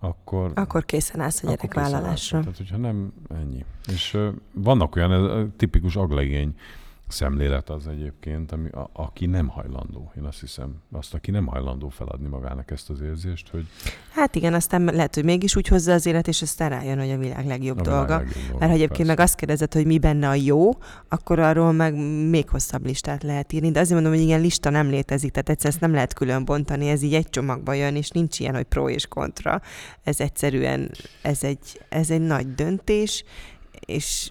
akkor... 0.00 0.52
Akkor 0.54 0.84
készen 0.84 1.20
állsz 1.20 1.42
a 1.42 1.46
gyerekvállalásra. 1.46 2.40
Tehát, 2.40 2.56
hogyha 2.56 2.76
nem, 2.76 3.12
ennyi. 3.28 3.64
És 3.86 4.14
uh, 4.14 4.28
vannak 4.52 4.96
olyan 4.96 5.12
ez, 5.12 5.46
tipikus 5.56 5.96
aglegény 5.96 6.54
szemlélet 7.08 7.70
az 7.70 7.86
egyébként, 7.86 8.52
ami, 8.52 8.68
a, 8.68 8.90
aki 8.92 9.26
nem 9.26 9.48
hajlandó. 9.48 10.12
Én 10.16 10.24
azt 10.24 10.40
hiszem, 10.40 10.82
azt, 10.92 11.14
aki 11.14 11.30
nem 11.30 11.46
hajlandó 11.46 11.88
feladni 11.88 12.28
magának 12.28 12.70
ezt 12.70 12.90
az 12.90 13.00
érzést, 13.00 13.48
hogy... 13.48 13.66
Hát 14.12 14.34
igen, 14.34 14.54
aztán 14.54 14.84
lehet, 14.84 15.14
hogy 15.14 15.24
mégis 15.24 15.56
úgy 15.56 15.68
hozza 15.68 15.92
az 15.92 16.06
élet, 16.06 16.28
és 16.28 16.42
aztán 16.42 16.68
rájön, 16.68 16.98
hogy 16.98 17.10
a 17.10 17.18
világ 17.18 17.46
legjobb 17.46 17.78
a 17.78 17.82
dolga. 17.82 18.04
Világ 18.04 18.26
legjobb 18.26 18.42
dolga. 18.42 18.58
Mert 18.58 18.70
ha 18.70 18.76
egyébként 18.76 18.96
persze. 18.96 19.12
meg 19.12 19.20
azt 19.20 19.34
kérdezed, 19.34 19.72
hogy 19.72 19.86
mi 19.86 19.98
benne 19.98 20.28
a 20.28 20.34
jó, 20.34 20.70
akkor 21.08 21.38
arról 21.38 21.72
meg 21.72 21.94
még 22.28 22.48
hosszabb 22.48 22.86
listát 22.86 23.22
lehet 23.22 23.52
írni. 23.52 23.70
De 23.70 23.80
azért 23.80 24.00
mondom, 24.00 24.12
hogy 24.12 24.22
igen, 24.28 24.40
lista 24.40 24.70
nem 24.70 24.88
létezik, 24.88 25.30
tehát 25.30 25.48
egyszer 25.48 25.70
ezt 25.70 25.80
nem 25.80 25.92
lehet 25.92 26.12
külön 26.12 26.44
bontani, 26.44 26.88
ez 26.88 27.02
így 27.02 27.14
egy 27.14 27.30
csomagba 27.30 27.72
jön, 27.72 27.96
és 27.96 28.10
nincs 28.10 28.40
ilyen, 28.40 28.54
hogy 28.54 28.64
pro 28.64 28.88
és 28.88 29.06
kontra. 29.06 29.60
Ez 30.02 30.20
egyszerűen, 30.20 30.90
ez 31.22 31.42
egy, 31.42 31.80
ez 31.88 32.10
egy 32.10 32.20
nagy 32.20 32.54
döntés, 32.54 33.24
és 33.80 34.30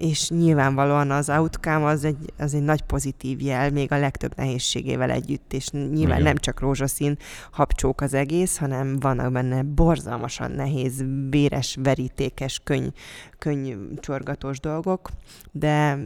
és 0.00 0.28
nyilvánvalóan 0.28 1.10
az 1.10 1.28
outcome 1.28 1.84
az 1.84 2.04
egy, 2.04 2.32
az 2.38 2.54
egy 2.54 2.62
nagy 2.62 2.82
pozitív 2.82 3.42
jel, 3.42 3.70
még 3.70 3.92
a 3.92 3.98
legtöbb 3.98 4.36
nehézségével 4.36 5.10
együtt, 5.10 5.52
és 5.52 5.68
nyilván 5.70 6.18
Igen. 6.18 6.22
nem 6.22 6.36
csak 6.36 6.60
rózsaszín 6.60 7.16
habcsók 7.50 8.00
az 8.00 8.14
egész, 8.14 8.56
hanem 8.56 8.98
vannak 8.98 9.32
benne 9.32 9.62
borzalmasan 9.62 10.50
nehéz, 10.50 11.04
véres, 11.30 11.76
verítékes, 11.82 12.60
könyv, 12.64 12.90
könyvcsorgatós 13.38 14.60
dolgok, 14.60 15.10
de 15.52 15.98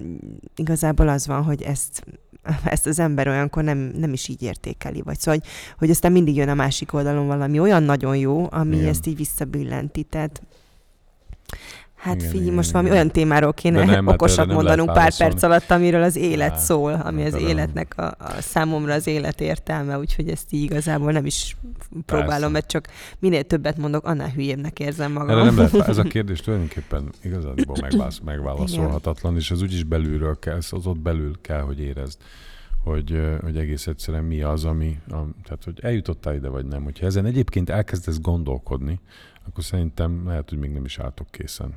igazából 0.56 1.08
az 1.08 1.26
van, 1.26 1.42
hogy 1.42 1.62
ezt 1.62 2.04
ezt 2.64 2.86
az 2.86 2.98
ember 2.98 3.28
olyankor 3.28 3.64
nem, 3.64 3.78
nem 3.78 4.12
is 4.12 4.28
így 4.28 4.42
értékeli, 4.42 5.02
vagy 5.02 5.18
szóval, 5.18 5.40
hogy, 5.40 5.50
hogy 5.78 5.90
aztán 5.90 6.12
mindig 6.12 6.36
jön 6.36 6.48
a 6.48 6.54
másik 6.54 6.92
oldalon 6.92 7.26
valami 7.26 7.58
olyan 7.58 7.82
nagyon 7.82 8.16
jó, 8.16 8.46
ami 8.50 8.76
Igen. 8.76 8.88
ezt 8.88 9.06
így 9.06 9.16
visszabillenti, 9.16 10.02
tehát 10.02 10.42
Hát 12.04 12.14
igen, 12.14 12.30
figyelj, 12.30 12.50
most 12.50 12.68
igen, 12.68 12.72
valami 12.72 12.88
igen. 12.88 13.00
olyan 13.00 13.10
témáról 13.12 13.52
kéne 13.52 13.84
nem, 13.84 14.06
hát 14.06 14.14
okosat 14.14 14.46
mondanunk 14.46 14.92
pár 14.92 15.16
perc 15.16 15.42
alatt, 15.42 15.70
amiről 15.70 16.02
az 16.02 16.16
élet 16.16 16.52
ja, 16.52 16.58
szól, 16.58 16.92
ami 16.92 17.24
az 17.24 17.34
életnek 17.34 17.98
a, 17.98 18.02
a 18.02 18.40
számomra 18.40 18.92
az 18.92 19.06
élet 19.06 19.40
értelme, 19.40 19.98
úgyhogy 19.98 20.28
ezt 20.28 20.52
így 20.52 20.62
igazából 20.62 21.12
nem 21.12 21.26
is 21.26 21.56
próbálom, 22.06 22.28
Persze. 22.28 22.48
mert 22.48 22.66
csak 22.66 22.88
minél 23.18 23.42
többet 23.42 23.76
mondok, 23.76 24.06
annál 24.06 24.30
hülyébbnek 24.30 24.78
érzem 24.78 25.12
magam. 25.12 25.28
Erre 25.28 25.44
nem 25.44 25.56
lehet, 25.56 25.74
ez 25.74 25.98
a 25.98 26.02
kérdés 26.14 26.40
tulajdonképpen 26.40 27.10
igazából 27.22 27.76
megválasz, 27.80 28.20
megválaszolhatatlan, 28.24 29.36
és 29.36 29.50
ez 29.50 29.62
úgyis 29.62 29.82
belülről 29.82 30.38
kell, 30.38 30.56
az 30.56 30.86
ott 30.86 30.98
belül 30.98 31.34
kell, 31.40 31.60
hogy 31.60 31.80
érezd 31.80 32.18
hogy, 32.82 33.20
hogy 33.40 33.56
egész 33.56 33.86
egyszerűen 33.86 34.24
mi 34.24 34.42
az, 34.42 34.64
ami, 34.64 34.98
a, 35.08 35.18
tehát 35.42 35.64
hogy 35.64 35.78
eljutottál 35.82 36.34
ide, 36.34 36.48
vagy 36.48 36.66
nem. 36.66 36.84
Hogyha 36.84 37.06
ezen 37.06 37.26
egyébként 37.26 37.70
elkezdesz 37.70 38.20
gondolkodni, 38.20 39.00
akkor 39.48 39.64
szerintem 39.64 40.26
lehet, 40.26 40.48
hogy 40.48 40.58
még 40.58 40.70
nem 40.70 40.84
is 40.84 40.98
álltok 40.98 41.30
készen. 41.30 41.74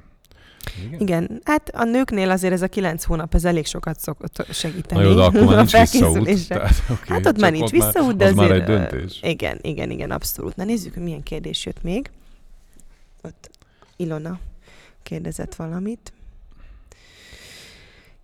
Igen? 0.86 1.00
Igen, 1.00 1.42
hát 1.44 1.70
a 1.70 1.84
nőknél 1.84 2.30
azért 2.30 2.54
ez 2.54 2.62
a 2.62 2.68
kilenc 2.68 3.04
hónap, 3.04 3.34
ez 3.34 3.46
elég 3.46 3.66
sokat 3.66 4.00
szokott 4.00 4.46
segíteni. 4.52 5.02
Na 5.02 5.08
jó, 5.08 5.16
de 5.16 5.24
akkor 5.24 5.42
már 5.42 5.56
nincs 5.56 5.72
visszaút. 5.72 6.48
Tehát, 6.48 6.84
okay, 6.90 7.08
hát 7.08 7.26
ott 7.26 7.40
már 7.40 7.52
nincs 7.52 7.70
visszaút, 7.70 8.16
de 8.16 8.26
az 8.26 8.32
azért... 8.32 8.50
már 8.50 8.60
egy 8.60 8.64
döntés. 8.64 9.20
Igen, 9.22 9.60
igen, 9.62 9.92
igen, 9.92 10.12
abszolút. 10.12 10.56
Na 10.56 10.64
nézzük, 10.64 10.96
milyen 10.96 11.24
kérdés 11.24 11.66
jött 11.66 11.84
még. 11.84 12.10
Ott 13.22 13.50
Ilona 13.96 14.40
kérdezett 15.04 15.56
valamit. 15.56 16.14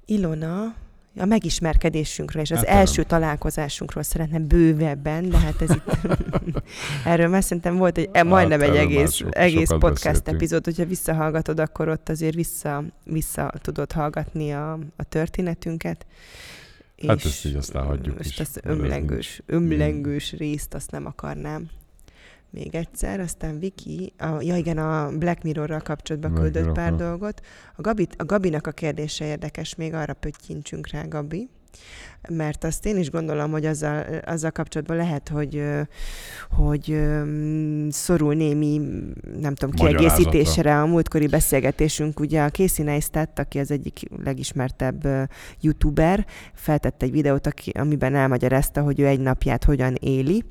Ilona 0.05 0.75
a 1.17 1.25
megismerkedésünkről 1.25 2.41
és 2.41 2.51
az 2.51 2.57
hát 2.57 2.67
első 2.67 3.03
találkozásunkról 3.03 4.03
szeretne 4.03 4.39
bővebben, 4.39 5.29
de 5.29 5.37
hát 5.37 5.61
ez 5.61 5.69
itt, 5.69 5.97
erről 7.05 7.27
már 7.27 7.43
szerintem 7.43 7.77
volt 7.77 7.97
egy, 7.97 8.09
hát 8.13 8.23
majdnem 8.23 8.61
egy 8.61 8.75
egész, 8.75 9.11
sok, 9.11 9.37
egész 9.37 9.69
podcast 9.69 10.03
beszéltünk. 10.03 10.35
epizód, 10.35 10.65
hogyha 10.65 10.85
visszahallgatod, 10.85 11.59
akkor 11.59 11.87
ott 11.87 12.09
azért 12.09 12.35
vissza, 12.35 12.83
vissza 13.03 13.53
tudod 13.61 13.91
hallgatni 13.91 14.51
a, 14.51 14.79
a 14.95 15.03
történetünket. 15.03 16.05
Hát 17.07 17.17
és 17.17 17.25
ezt 17.25 17.45
így 17.45 17.55
aztán 17.55 17.85
hagyjuk 17.85 18.17
most 18.17 18.29
is. 18.29 18.39
Ezt 18.39 18.59
ömlengős, 18.63 19.41
ömlengős 19.45 20.31
részt 20.31 20.73
azt 20.73 20.91
nem 20.91 21.05
akarnám 21.05 21.69
még 22.53 22.75
egyszer, 22.75 23.19
aztán 23.19 23.59
Viki, 23.59 24.13
a, 24.17 24.41
ja 24.41 24.55
igen, 24.55 24.77
a 24.77 25.17
Black 25.17 25.43
Mirrorral 25.43 25.79
kapcsolatban 25.79 26.31
Black 26.31 26.43
küldött 26.43 26.67
Mirror, 26.67 26.89
pár 26.89 26.95
dolgot. 26.95 27.41
A, 27.75 27.81
Gabi, 27.81 28.07
a 28.17 28.25
Gabinak 28.25 28.67
a 28.67 28.71
kérdése 28.71 29.25
érdekes, 29.25 29.75
még 29.75 29.93
arra 29.93 30.13
pöttyintsünk 30.13 30.87
rá, 30.87 31.03
Gabi 31.07 31.49
mert 32.29 32.63
azt 32.63 32.85
én 32.85 32.97
is 32.97 33.09
gondolom, 33.09 33.51
hogy 33.51 33.65
azzal, 33.65 34.05
azzal 34.25 34.51
kapcsolatban 34.51 34.97
lehet, 34.97 35.29
hogy, 35.29 35.63
hogy 36.49 37.01
szorul 37.89 38.33
némi, 38.33 38.81
nem 39.39 39.55
tudom, 39.55 39.75
kiegészítésre 39.75 40.79
a 40.79 40.85
múltkori 40.85 41.27
beszélgetésünk. 41.27 42.19
Ugye 42.19 42.41
a 42.41 42.49
Casey 42.49 42.85
Neistat, 42.85 43.39
aki 43.39 43.59
az 43.59 43.71
egyik 43.71 43.99
legismertebb 44.23 45.07
youtuber, 45.59 46.25
feltett 46.53 47.03
egy 47.03 47.11
videót, 47.11 47.47
aki, 47.47 47.69
amiben 47.69 48.15
elmagyarázta, 48.15 48.81
hogy 48.81 48.99
ő 48.99 49.07
egy 49.07 49.19
napját 49.19 49.63
hogyan 49.63 49.95
éli, 49.99 50.43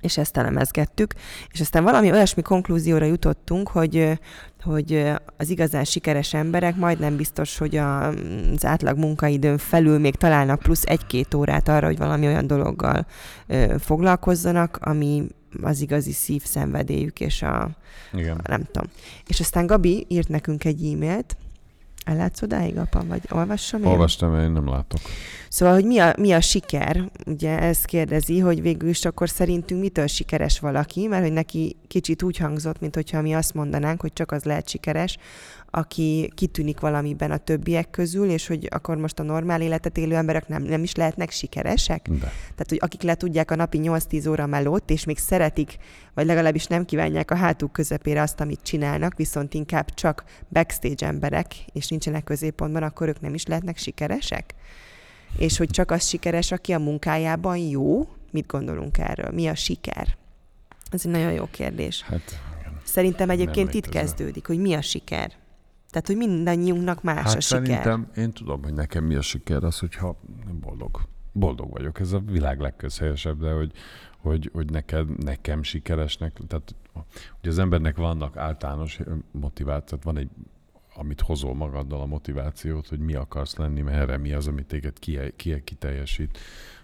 és 0.00 0.18
ezt 0.18 0.36
elemezgettük, 0.36 1.14
és 1.50 1.60
aztán 1.60 1.82
valami 1.82 2.10
olyasmi 2.10 2.42
konklúzióra 2.42 3.04
jutottunk, 3.04 3.68
hogy, 3.68 4.18
hogy 4.62 5.12
az 5.36 5.50
igazán 5.50 5.84
sikeres 5.84 6.34
emberek 6.34 6.76
majdnem 6.76 7.16
biztos, 7.16 7.58
hogy 7.58 7.76
a, 7.76 8.08
az 8.08 8.64
átlag 8.64 8.98
munkaidőn 8.98 9.58
felül 9.58 9.98
még 9.98 10.14
találnak 10.14 10.58
plusz 10.58 10.84
egy-két 10.84 11.34
órát 11.34 11.68
arra, 11.68 11.86
hogy 11.86 11.98
valami 11.98 12.26
olyan 12.26 12.46
dologgal 12.46 13.06
ö, 13.46 13.74
foglalkozzanak, 13.78 14.78
ami 14.80 15.26
az 15.62 15.80
igazi 15.80 16.12
szívszenvedélyük, 16.12 17.20
és 17.20 17.42
a, 17.42 17.70
Igen. 18.12 18.36
a 18.36 18.48
nem 18.48 18.64
tudom. 18.72 18.90
És 19.26 19.40
aztán 19.40 19.66
Gabi 19.66 20.06
írt 20.08 20.28
nekünk 20.28 20.64
egy 20.64 20.84
e-mailt, 20.84 21.36
Ellátsz 22.04 22.42
odáig, 22.42 22.76
apa, 22.76 23.04
vagy 23.08 23.20
olvassam 23.30 23.82
én? 23.82 23.86
Olvastam, 23.86 24.40
én 24.40 24.50
nem 24.50 24.68
látok. 24.68 25.00
Szóval, 25.48 25.74
hogy 25.74 25.84
mi 25.84 25.98
a, 25.98 26.14
mi 26.18 26.32
a 26.32 26.40
siker? 26.40 27.10
Ugye 27.26 27.58
ezt 27.58 27.84
kérdezi, 27.84 28.38
hogy 28.38 28.62
végül 28.62 28.88
is 28.88 29.04
akkor 29.04 29.28
szerintünk 29.28 29.80
mitől 29.80 30.06
sikeres 30.06 30.60
valaki, 30.60 31.06
mert 31.06 31.22
hogy 31.22 31.32
neki 31.32 31.76
kicsit 31.88 32.22
úgy 32.22 32.36
hangzott, 32.36 32.80
mint 32.80 32.94
hogyha 32.94 33.22
mi 33.22 33.34
azt 33.34 33.54
mondanánk, 33.54 34.00
hogy 34.00 34.12
csak 34.12 34.32
az 34.32 34.44
lehet 34.44 34.68
sikeres, 34.68 35.18
aki 35.76 36.32
kitűnik 36.34 36.80
valamiben 36.80 37.30
a 37.30 37.36
többiek 37.36 37.90
közül, 37.90 38.30
és 38.30 38.46
hogy 38.46 38.68
akkor 38.70 38.96
most 38.96 39.18
a 39.18 39.22
normál 39.22 39.60
életet 39.60 39.98
élő 39.98 40.14
emberek 40.14 40.48
nem, 40.48 40.62
nem 40.62 40.82
is 40.82 40.94
lehetnek 40.94 41.30
sikeresek? 41.30 42.08
De. 42.08 42.18
Tehát, 42.18 42.66
hogy 42.68 42.78
akik 42.80 43.02
le 43.02 43.14
tudják 43.14 43.50
a 43.50 43.54
napi 43.54 43.80
8-10 43.82 44.28
óra 44.28 44.46
melót, 44.46 44.90
és 44.90 45.04
még 45.04 45.18
szeretik, 45.18 45.76
vagy 46.14 46.26
legalábbis 46.26 46.66
nem 46.66 46.84
kívánják 46.84 47.30
a 47.30 47.34
hátuk 47.34 47.72
közepére 47.72 48.22
azt, 48.22 48.40
amit 48.40 48.62
csinálnak, 48.62 49.16
viszont 49.16 49.54
inkább 49.54 49.94
csak 49.94 50.24
backstage 50.48 51.06
emberek, 51.06 51.54
és 51.72 51.88
nincsenek 51.88 52.24
középpontban, 52.24 52.82
akkor 52.82 53.08
ők 53.08 53.20
nem 53.20 53.34
is 53.34 53.46
lehetnek 53.46 53.76
sikeresek? 53.76 54.54
És 55.38 55.56
hogy 55.56 55.70
csak 55.70 55.90
az 55.90 56.06
sikeres, 56.06 56.52
aki 56.52 56.72
a 56.72 56.78
munkájában 56.78 57.56
jó? 57.56 58.08
Mit 58.30 58.46
gondolunk 58.46 58.98
erről? 58.98 59.30
Mi 59.30 59.46
a 59.46 59.54
siker? 59.54 60.16
Ez 60.90 61.00
egy 61.04 61.10
nagyon 61.10 61.32
jó 61.32 61.48
kérdés. 61.50 62.02
Hát, 62.02 62.40
Szerintem 62.84 63.30
egyébként 63.30 63.74
itt 63.74 63.88
kezdődik, 63.88 64.46
hogy 64.46 64.58
mi 64.58 64.74
a 64.74 64.82
siker. 64.82 65.32
Tehát, 65.94 66.08
hogy 66.08 66.16
mindannyiunknak 66.16 67.02
más 67.02 67.24
hát 67.24 67.36
a 67.36 67.40
siker. 67.40 67.66
Szerintem 67.66 68.08
én 68.16 68.30
tudom, 68.30 68.62
hogy 68.62 68.72
nekem 68.72 69.04
mi 69.04 69.14
a 69.14 69.22
siker, 69.22 69.64
az, 69.64 69.78
hogyha 69.78 70.20
boldog. 70.60 71.00
Boldog 71.32 71.70
vagyok. 71.70 72.00
Ez 72.00 72.12
a 72.12 72.18
világ 72.18 72.60
legközhelyesebb, 72.60 73.40
de 73.40 73.52
hogy, 73.52 73.72
hogy, 74.18 74.50
hogy 74.52 74.70
neked, 74.70 75.24
nekem 75.24 75.62
sikeresnek, 75.62 76.40
tehát 76.48 76.74
hogy 77.40 77.48
az 77.48 77.58
embernek 77.58 77.96
vannak 77.96 78.36
általános 78.36 79.00
motivációt, 79.30 80.02
van 80.02 80.16
egy 80.18 80.28
amit 80.94 81.20
hozol 81.20 81.54
magaddal 81.54 82.00
a 82.00 82.06
motivációt, 82.06 82.88
hogy 82.88 82.98
mi 82.98 83.14
akarsz 83.14 83.56
lenni, 83.56 83.80
merre 83.80 84.16
mi 84.16 84.32
az, 84.32 84.46
amit 84.46 84.66
téged 84.66 84.98
kiteljesít 85.64 86.38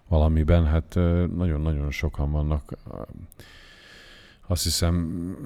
valamiben. 0.08 0.66
Hát 0.66 0.94
nagyon-nagyon 1.34 1.90
sokan 1.90 2.30
vannak 2.30 2.72
azt 4.50 4.62
hiszem 4.62 5.36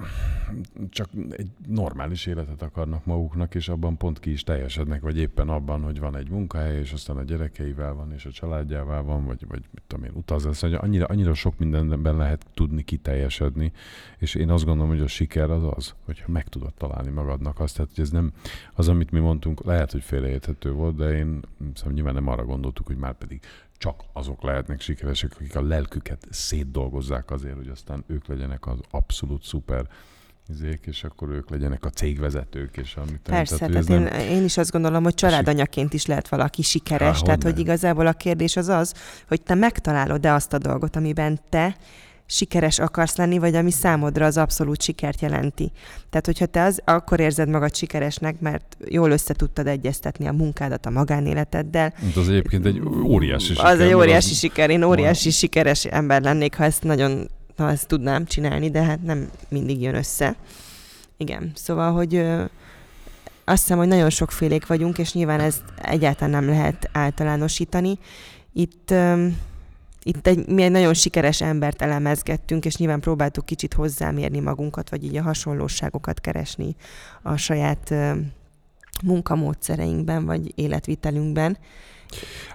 csak 0.89 1.09
egy 1.29 1.47
normális 1.67 2.25
életet 2.25 2.61
akarnak 2.61 3.05
maguknak, 3.05 3.55
és 3.55 3.69
abban 3.69 3.97
pont 3.97 4.19
ki 4.19 4.31
is 4.31 4.43
teljesednek, 4.43 5.01
vagy 5.01 5.17
éppen 5.17 5.49
abban, 5.49 5.81
hogy 5.81 5.99
van 5.99 6.15
egy 6.15 6.29
munkahely, 6.29 6.79
és 6.79 6.91
aztán 6.91 7.17
a 7.17 7.23
gyerekeivel 7.23 7.93
van, 7.93 8.11
és 8.11 8.25
a 8.25 8.31
családjával 8.31 9.03
van, 9.03 9.25
vagy, 9.25 9.47
vagy 9.47 9.63
mit 9.71 9.83
tudom 9.87 10.05
én, 10.05 10.11
utazás. 10.13 10.57
Szóval 10.57 10.77
annyira, 10.77 11.05
annyira 11.05 11.33
sok 11.33 11.57
mindenben 11.57 12.17
lehet 12.17 12.45
tudni 12.53 12.83
kiteljesedni, 12.83 13.71
és 14.17 14.35
én 14.35 14.49
azt 14.49 14.65
gondolom, 14.65 14.89
hogy 14.89 15.01
a 15.01 15.07
siker 15.07 15.49
az 15.49 15.63
az, 15.75 15.93
hogyha 16.05 16.31
meg 16.31 16.47
tudod 16.47 16.73
találni 16.73 17.09
magadnak 17.09 17.59
azt, 17.59 17.75
tehát 17.75 17.91
hogy 17.95 18.03
ez 18.03 18.09
nem 18.09 18.31
az, 18.73 18.87
amit 18.87 19.11
mi 19.11 19.19
mondtunk, 19.19 19.63
lehet, 19.63 19.91
hogy 19.91 20.03
félreérthető 20.03 20.71
volt, 20.71 20.95
de 20.95 21.17
én 21.17 21.39
szóval 21.73 21.93
nyilván 21.93 22.13
nem 22.13 22.27
arra 22.27 22.45
gondoltuk, 22.45 22.87
hogy 22.87 22.97
már 22.97 23.13
pedig 23.13 23.39
csak 23.77 24.03
azok 24.13 24.43
lehetnek 24.43 24.81
sikeresek, 24.81 25.31
akik 25.35 25.55
a 25.55 25.61
lelküket 25.61 26.27
szétdolgozzák 26.29 27.31
azért, 27.31 27.55
hogy 27.55 27.67
aztán 27.67 28.03
ők 28.07 28.27
legyenek 28.27 28.67
az 28.67 28.77
abszolút 28.91 29.43
szuper 29.43 29.87
izék, 30.47 30.85
és 30.85 31.03
akkor 31.03 31.29
ők 31.29 31.49
legyenek 31.49 31.85
a 31.85 31.89
cégvezetők, 31.89 32.77
és 32.77 32.95
amit 32.95 33.19
Persze, 33.23 33.57
tehát, 33.57 33.73
tehát 33.73 33.89
én, 33.89 34.01
nem... 34.01 34.37
én 34.37 34.43
is 34.43 34.57
azt 34.57 34.71
gondolom, 34.71 35.03
hogy 35.03 35.13
családanyaként 35.13 35.93
is 35.93 36.05
lehet 36.05 36.27
valaki 36.27 36.61
sikeres, 36.61 37.17
Há, 37.17 37.23
tehát 37.23 37.43
hogy 37.43 37.59
igazából 37.59 38.07
a 38.07 38.13
kérdés 38.13 38.55
az 38.55 38.67
az, 38.67 38.93
hogy 39.27 39.41
te 39.41 39.55
megtalálod-e 39.55 40.33
azt 40.33 40.53
a 40.53 40.57
dolgot, 40.57 40.95
amiben 40.95 41.39
te 41.49 41.75
sikeres 42.27 42.79
akarsz 42.79 43.15
lenni, 43.15 43.37
vagy 43.37 43.55
ami 43.55 43.71
számodra 43.71 44.25
az 44.25 44.37
abszolút 44.37 44.81
sikert 44.81 45.21
jelenti. 45.21 45.71
Tehát, 46.09 46.25
hogyha 46.25 46.45
te 46.45 46.63
az, 46.63 46.81
akkor 46.85 47.19
érzed 47.19 47.49
magad 47.49 47.75
sikeresnek, 47.75 48.39
mert 48.39 48.77
jól 48.85 49.11
össze 49.11 49.33
tudtad 49.33 49.67
egyeztetni 49.67 50.27
a 50.27 50.31
munkádat 50.31 50.85
a 50.85 50.89
magánéleteddel. 50.89 51.93
Hát 52.01 52.15
az 52.15 52.29
egyébként 52.29 52.65
egy 52.65 52.81
óriási 53.03 53.53
siker. 53.53 53.65
Az 53.65 53.79
egy 53.79 53.93
óriási 53.93 54.31
az... 54.31 54.37
siker. 54.37 54.69
Én 54.69 54.83
óriási 54.83 55.23
van. 55.23 55.33
sikeres 55.33 55.85
ember 55.85 56.21
lennék, 56.21 56.55
ha 56.55 56.63
ezt 56.63 56.83
nagyon, 56.83 57.29
ha 57.57 57.71
ezt 57.71 57.87
tudnám 57.87 58.25
csinálni, 58.25 58.69
de 58.69 58.83
hát 58.83 59.03
nem 59.03 59.29
mindig 59.49 59.81
jön 59.81 59.95
össze. 59.95 60.35
Igen, 61.17 61.51
szóval, 61.55 61.91
hogy 61.91 62.15
ö, 62.15 62.43
azt 63.43 63.61
hiszem, 63.61 63.77
hogy 63.77 63.87
nagyon 63.87 64.09
sokfélék 64.09 64.67
vagyunk, 64.67 64.97
és 64.97 65.13
nyilván 65.13 65.39
ezt 65.39 65.63
egyáltalán 65.81 66.29
nem 66.29 66.49
lehet 66.49 66.89
általánosítani. 66.91 67.99
Itt 68.53 68.91
ö, 68.91 69.27
itt 70.07 70.27
egy, 70.27 70.47
mi 70.47 70.63
egy 70.63 70.71
nagyon 70.71 70.93
sikeres 70.93 71.41
embert 71.41 71.81
elemezgettünk, 71.81 72.65
és 72.65 72.77
nyilván 72.77 72.99
próbáltuk 72.99 73.45
kicsit 73.45 73.73
hozzámérni 73.73 74.39
magunkat, 74.39 74.89
vagy 74.89 75.03
így 75.03 75.15
a 75.15 75.21
hasonlóságokat 75.21 76.19
keresni 76.21 76.75
a 77.21 77.35
saját 77.35 77.93
munkamódszereinkben, 79.03 80.25
vagy 80.25 80.51
életvitelünkben. 80.55 81.57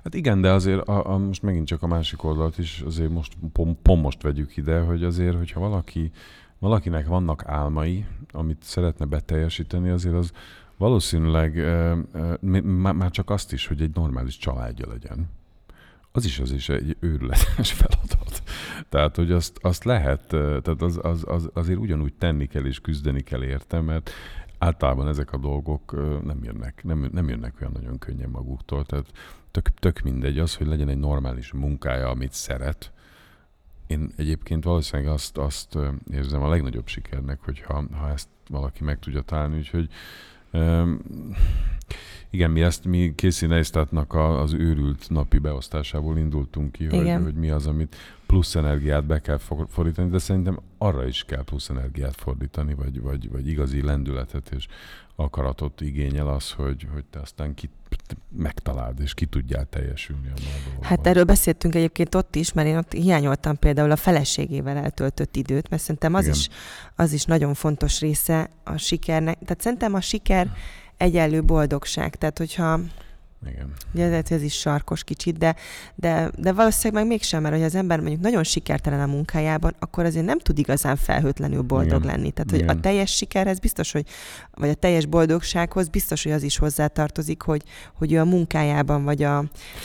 Hát 0.03 0.15
igen, 0.15 0.41
de 0.41 0.51
azért 0.51 0.89
a, 0.89 1.13
a, 1.13 1.19
most 1.19 1.43
megint 1.43 1.67
csak 1.67 1.83
a 1.83 1.87
másik 1.87 2.25
oldalt 2.25 2.59
is, 2.59 2.83
azért 2.87 3.11
most 3.11 3.37
pont, 3.53 3.79
pont 3.83 4.03
most 4.03 4.23
vegyük 4.23 4.57
ide, 4.57 4.81
hogy 4.81 5.05
azért, 5.05 5.37
hogyha 5.37 5.61
valaki, 5.61 6.11
valakinek 6.59 7.07
vannak 7.07 7.43
álmai, 7.47 8.07
amit 8.33 8.63
szeretne 8.63 9.05
beteljesíteni, 9.05 9.89
azért 9.89 10.15
az 10.15 10.33
valószínűleg 10.77 11.59
e, 11.59 11.97
e, 12.13 12.61
már 12.63 13.11
csak 13.11 13.31
azt 13.31 13.53
is, 13.53 13.67
hogy 13.67 13.81
egy 13.83 13.95
normális 13.95 14.37
családja 14.37 14.89
legyen 14.89 15.39
az 16.13 16.25
is 16.25 16.39
az 16.39 16.53
is 16.53 16.69
egy 16.69 16.97
őrületes 17.01 17.73
feladat. 17.83 18.43
Tehát, 18.89 19.17
hogy 19.17 19.33
azt, 19.33 19.59
azt 19.63 19.85
lehet, 19.85 20.27
tehát 20.27 20.83
az, 20.83 20.99
az, 21.03 21.25
az, 21.27 21.51
azért 21.55 21.79
ugyanúgy 21.79 22.15
tenni 22.15 22.47
kell 22.47 22.65
és 22.65 22.81
küzdeni 22.81 23.21
kell 23.21 23.43
érte, 23.45 23.81
mert 23.81 24.11
általában 24.59 25.09
ezek 25.09 25.33
a 25.33 25.37
dolgok 25.37 25.93
nem 26.25 26.45
jönnek, 26.45 26.85
nem, 26.85 27.09
nem 27.13 27.29
jönnek 27.29 27.55
olyan 27.61 27.73
nagyon 27.73 27.99
könnyen 27.99 28.31
maguktól. 28.31 28.85
Tehát 28.85 29.07
tök, 29.51 29.69
tök 29.69 30.01
mindegy 30.01 30.39
az, 30.39 30.55
hogy 30.57 30.67
legyen 30.67 30.89
egy 30.89 30.99
normális 30.99 31.53
munkája, 31.53 32.09
amit 32.09 32.33
szeret. 32.33 32.93
Én 33.87 34.13
egyébként 34.17 34.65
valószínűleg 34.65 35.13
azt, 35.13 35.39
azt 35.39 35.79
érzem 36.13 36.43
a 36.43 36.49
legnagyobb 36.49 36.87
sikernek, 36.87 37.41
hogyha 37.45 37.85
ha 37.93 38.11
ezt 38.11 38.29
valaki 38.49 38.85
meg 38.85 38.99
tudja 38.99 39.21
találni, 39.21 39.57
úgyhogy 39.57 39.89
igen, 42.31 42.51
mi 42.51 42.63
ezt 42.63 42.85
mi 42.85 43.13
Casey 43.17 43.49
Neistatnak 43.49 44.15
az 44.15 44.53
őrült 44.53 45.11
napi 45.11 45.39
beosztásából 45.39 46.19
indultunk 46.19 46.73
ki, 46.73 46.85
hogy, 46.85 47.23
hogy 47.23 47.35
mi 47.35 47.51
az, 47.51 47.67
amit 47.67 47.97
plusz 48.27 48.55
energiát 48.55 49.05
be 49.05 49.19
kell 49.19 49.39
fordítani, 49.69 50.11
de 50.11 50.19
szerintem 50.19 50.61
arra 50.79 51.07
is 51.07 51.25
kell 51.25 51.45
plusz 51.45 51.69
energiát 51.69 52.15
fordítani, 52.17 52.75
vagy, 52.75 53.01
vagy, 53.01 53.31
vagy 53.31 53.49
igazi 53.49 53.83
lendületet 53.83 54.51
és 54.57 54.67
akaratot 55.17 55.81
igényel 55.81 56.29
az, 56.29 56.51
hogy, 56.51 56.87
hogy 56.93 57.05
te 57.11 57.21
aztán 57.21 57.55
ki 57.55 57.71
megtaláld, 58.37 59.01
és 59.01 59.15
ki 59.15 59.27
tudjál 59.27 59.67
teljesülni 59.71 60.27
a 60.27 60.41
dolgokban. 60.41 60.89
Hát 60.89 61.07
erről 61.07 61.25
beszéltünk 61.25 61.75
egyébként 61.75 62.15
ott 62.15 62.35
is, 62.35 62.53
mert 62.53 62.69
én 62.69 62.77
ott 62.77 62.93
hiányoltam 62.93 63.59
például 63.59 63.91
a 63.91 63.97
feleségével 63.97 64.77
eltöltött 64.77 65.37
időt, 65.37 65.69
mert 65.69 65.83
szerintem 65.83 66.15
az, 66.15 66.27
is, 66.27 66.49
az 66.97 67.13
is 67.13 67.25
nagyon 67.25 67.55
fontos 67.55 68.01
része 68.01 68.51
a 68.65 68.77
sikernek. 68.77 69.39
Tehát 69.39 69.61
szerintem 69.61 69.95
a 69.95 70.01
siker 70.01 70.53
egyenlő 71.01 71.43
boldogság. 71.43 72.17
Tehát, 72.17 72.39
hogyha 72.39 72.81
igen. 73.47 73.73
Ugye 73.95 74.09
lehet, 74.09 74.31
ez 74.31 74.43
is 74.43 74.59
sarkos 74.59 75.05
kicsit, 75.05 75.39
de, 75.39 75.55
de, 75.95 76.31
de 76.37 76.53
valószínűleg 76.53 77.03
meg 77.03 77.13
mégsem, 77.13 77.43
mert 77.43 77.55
hogy 77.55 77.65
az 77.65 77.75
ember 77.75 78.01
mondjuk 78.01 78.21
nagyon 78.21 78.45
sikertelen 78.45 79.01
a 79.01 79.07
munkájában, 79.07 79.75
akkor 79.79 80.05
azért 80.05 80.25
nem 80.25 80.39
tud 80.39 80.59
igazán 80.59 80.97
felhőtlenül 80.97 81.63
boldog 81.63 82.05
Igen. 82.05 82.17
lenni. 82.17 82.31
Tehát, 82.31 82.51
hogy 82.51 82.61
Igen. 82.61 82.77
a 82.77 82.81
teljes 82.81 83.17
sikerhez 83.17 83.59
biztos, 83.59 83.93
hogy, 83.93 84.07
vagy 84.55 84.69
a 84.69 84.75
teljes 84.75 85.07
boldogsághoz 85.07 85.89
biztos, 85.89 86.23
hogy 86.23 86.33
az 86.33 86.43
is 86.43 86.59
hozzátartozik, 86.59 87.43
hogy, 87.43 87.63
hogy 87.95 88.13
ő 88.13 88.19
a 88.21 88.25
munkájában, 88.25 89.05
vagy, 89.05 89.23
a, 89.23 89.45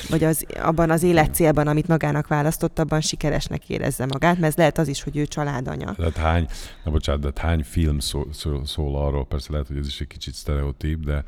vagy 0.10 0.24
az, 0.24 0.46
abban 0.60 0.90
az 0.90 1.04
életcélban, 1.04 1.68
amit 1.68 1.88
magának 1.88 2.28
választott, 2.28 2.80
abban 2.80 3.02
sikeresnek 3.02 3.70
érezze 3.70 4.06
magát, 4.06 4.36
mert 4.36 4.52
ez 4.52 4.56
lehet 4.56 4.78
az 4.78 4.88
is, 4.88 5.04
hogy 5.04 5.18
ő 5.18 5.26
családanya. 5.26 5.94
Tehát 5.94 6.18
hány, 6.18 6.48
na 6.84 6.92
bocsánat, 6.92 7.22
de 7.22 7.42
hány 7.42 7.64
film 7.64 8.00
szól, 8.00 8.28
szól, 8.34 8.66
szól 8.66 8.96
arról, 8.96 9.26
persze 9.26 9.52
lehet, 9.52 9.68
hogy 9.68 9.78
ez 9.78 9.88
is 9.88 10.02
egy 10.02 10.08
kicsit 10.08 10.34
sztereotíp, 10.34 11.06
de 11.06 11.24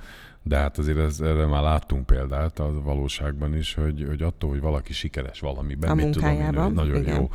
de 0.48 0.58
hát 0.58 0.78
azért 0.78 0.98
ez, 0.98 1.20
erre 1.20 1.46
már 1.46 1.62
láttunk 1.62 2.06
példát 2.06 2.60
a 2.60 2.82
valóságban 2.82 3.56
is, 3.56 3.74
hogy, 3.74 4.06
hogy 4.08 4.22
attól, 4.22 4.50
hogy 4.50 4.60
valaki 4.60 4.94
sikeres 4.94 5.40
valamiben, 5.40 5.90
a 5.90 5.94
mit 5.94 6.10
tudom 6.10 6.30
én, 6.30 6.72
nagyon 6.74 7.02
igen. 7.02 7.16
jó, 7.16 7.30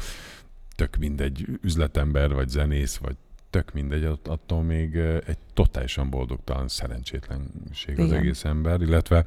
tök 0.77 0.97
mindegy 0.97 1.47
üzletember, 1.63 2.33
vagy 2.33 2.49
zenész, 2.49 2.97
vagy 2.97 3.17
tök 3.51 3.73
mindegy, 3.73 4.05
attól 4.25 4.63
még 4.63 4.97
egy 5.27 5.39
totálisan 5.55 6.11
boldogtalan 6.11 6.69
szerencsétlenség 6.69 7.99
az 7.99 8.07
Igen. 8.07 8.19
egész 8.19 8.45
ember, 8.45 8.81
illetve 8.81 9.27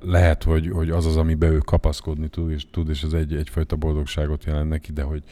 lehet, 0.00 0.42
hogy, 0.42 0.70
hogy 0.72 0.90
az 0.90 1.06
az, 1.06 1.16
amiben 1.16 1.52
ő 1.52 1.58
kapaszkodni 1.58 2.28
tud, 2.28 2.50
és 2.50 2.66
tud, 2.70 2.88
és 2.88 3.02
ez 3.02 3.12
egy, 3.12 3.34
egyfajta 3.34 3.76
boldogságot 3.76 4.44
jelent 4.44 4.68
neki, 4.68 4.92
de 4.92 5.02
hogy, 5.02 5.22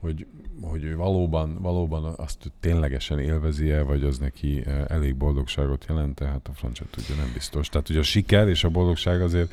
hogy, 0.00 0.26
hogy 0.62 0.84
ő 0.84 0.96
valóban, 0.96 1.58
valóban 1.60 2.14
azt 2.16 2.52
ténylegesen 2.60 3.18
élvezi-e, 3.18 3.82
vagy 3.82 4.02
az 4.02 4.18
neki 4.18 4.62
e, 4.66 4.84
elég 4.88 5.16
boldogságot 5.16 5.84
jelent, 5.88 6.14
tehát 6.14 6.48
a 6.48 6.52
francia 6.54 6.86
tudja, 6.90 7.14
nem 7.14 7.30
biztos. 7.32 7.68
Tehát 7.68 7.88
ugye 7.88 7.98
a 7.98 8.02
siker 8.02 8.48
és 8.48 8.64
a 8.64 8.68
boldogság 8.68 9.20
azért, 9.20 9.52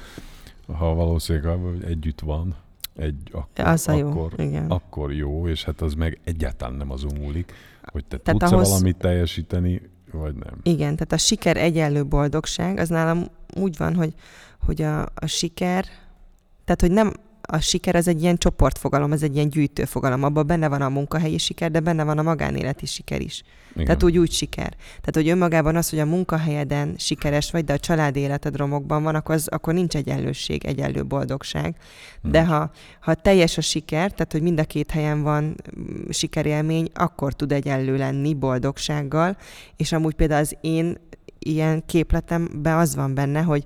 ha 0.77 0.93
valószínűleg 0.93 1.59
együtt 1.85 2.19
van, 2.19 2.55
egy, 2.95 3.29
akkor, 3.31 3.65
az 3.65 3.85
jó, 3.97 4.09
akkor, 4.09 4.33
igen. 4.37 4.69
akkor 4.69 5.13
jó, 5.13 5.47
és 5.47 5.63
hát 5.63 5.81
az 5.81 5.93
meg 5.93 6.19
egyáltalán 6.23 6.75
nem 6.75 6.91
azon 6.91 7.11
múlik, 7.19 7.53
hogy 7.83 8.05
te 8.05 8.17
tehát 8.17 8.39
tudsz 8.39 8.51
ahhoz... 8.51 8.69
valamit 8.69 8.97
teljesíteni, 8.97 9.81
vagy 10.11 10.35
nem. 10.35 10.59
Igen, 10.63 10.95
tehát 10.95 11.11
a 11.11 11.17
siker 11.17 11.57
egyenlő 11.57 12.05
boldogság, 12.05 12.77
az 12.77 12.89
nálam 12.89 13.27
úgy 13.53 13.77
van, 13.77 13.95
hogy, 13.95 14.13
hogy 14.65 14.81
a, 14.81 15.01
a 15.01 15.25
siker, 15.25 15.85
tehát 16.65 16.81
hogy 16.81 16.91
nem 16.91 17.13
a 17.45 17.59
siker 17.59 17.95
az 17.95 18.07
egy 18.07 18.21
ilyen 18.21 18.37
csoportfogalom, 18.37 19.11
ez 19.11 19.23
egy 19.23 19.35
ilyen 19.35 19.49
gyűjtőfogalom. 19.49 20.23
Abban 20.23 20.47
benne 20.47 20.67
van 20.67 20.81
a 20.81 20.89
munkahelyi 20.89 21.37
siker, 21.37 21.71
de 21.71 21.79
benne 21.79 22.03
van 22.03 22.17
a 22.17 22.21
magánéleti 22.21 22.85
siker 22.85 23.21
is. 23.21 23.43
Igen. 23.73 23.85
Tehát 23.85 24.03
úgy 24.03 24.17
úgy 24.17 24.31
siker. 24.31 24.69
Tehát, 24.87 25.13
hogy 25.13 25.29
önmagában 25.29 25.75
az, 25.75 25.89
hogy 25.89 25.99
a 25.99 26.05
munkahelyeden 26.05 26.95
sikeres 26.97 27.51
vagy, 27.51 27.63
de 27.63 27.73
a 27.73 27.79
család 27.79 28.15
életed 28.15 28.55
romokban 28.55 29.03
van, 29.03 29.15
akkor, 29.15 29.35
az, 29.35 29.47
akkor 29.47 29.73
nincs 29.73 29.95
egyenlőség, 29.95 30.65
egyenlő 30.65 31.03
boldogság. 31.03 31.75
De 32.21 32.45
ha, 32.45 32.71
ha 32.99 33.13
teljes 33.13 33.57
a 33.57 33.61
siker, 33.61 34.11
tehát, 34.11 34.31
hogy 34.31 34.41
mind 34.41 34.59
a 34.59 34.63
két 34.63 34.91
helyen 34.91 35.21
van 35.21 35.43
mm, 35.43 36.09
sikerélmény, 36.09 36.89
akkor 36.93 37.33
tud 37.33 37.51
egyenlő 37.51 37.97
lenni 37.97 38.33
boldogsággal. 38.33 39.37
És 39.75 39.91
amúgy 39.91 40.13
például 40.13 40.41
az 40.41 40.57
én 40.61 40.97
ilyen 41.39 41.85
képletemben 41.85 42.77
az 42.77 42.95
van 42.95 43.13
benne, 43.13 43.41
hogy 43.41 43.63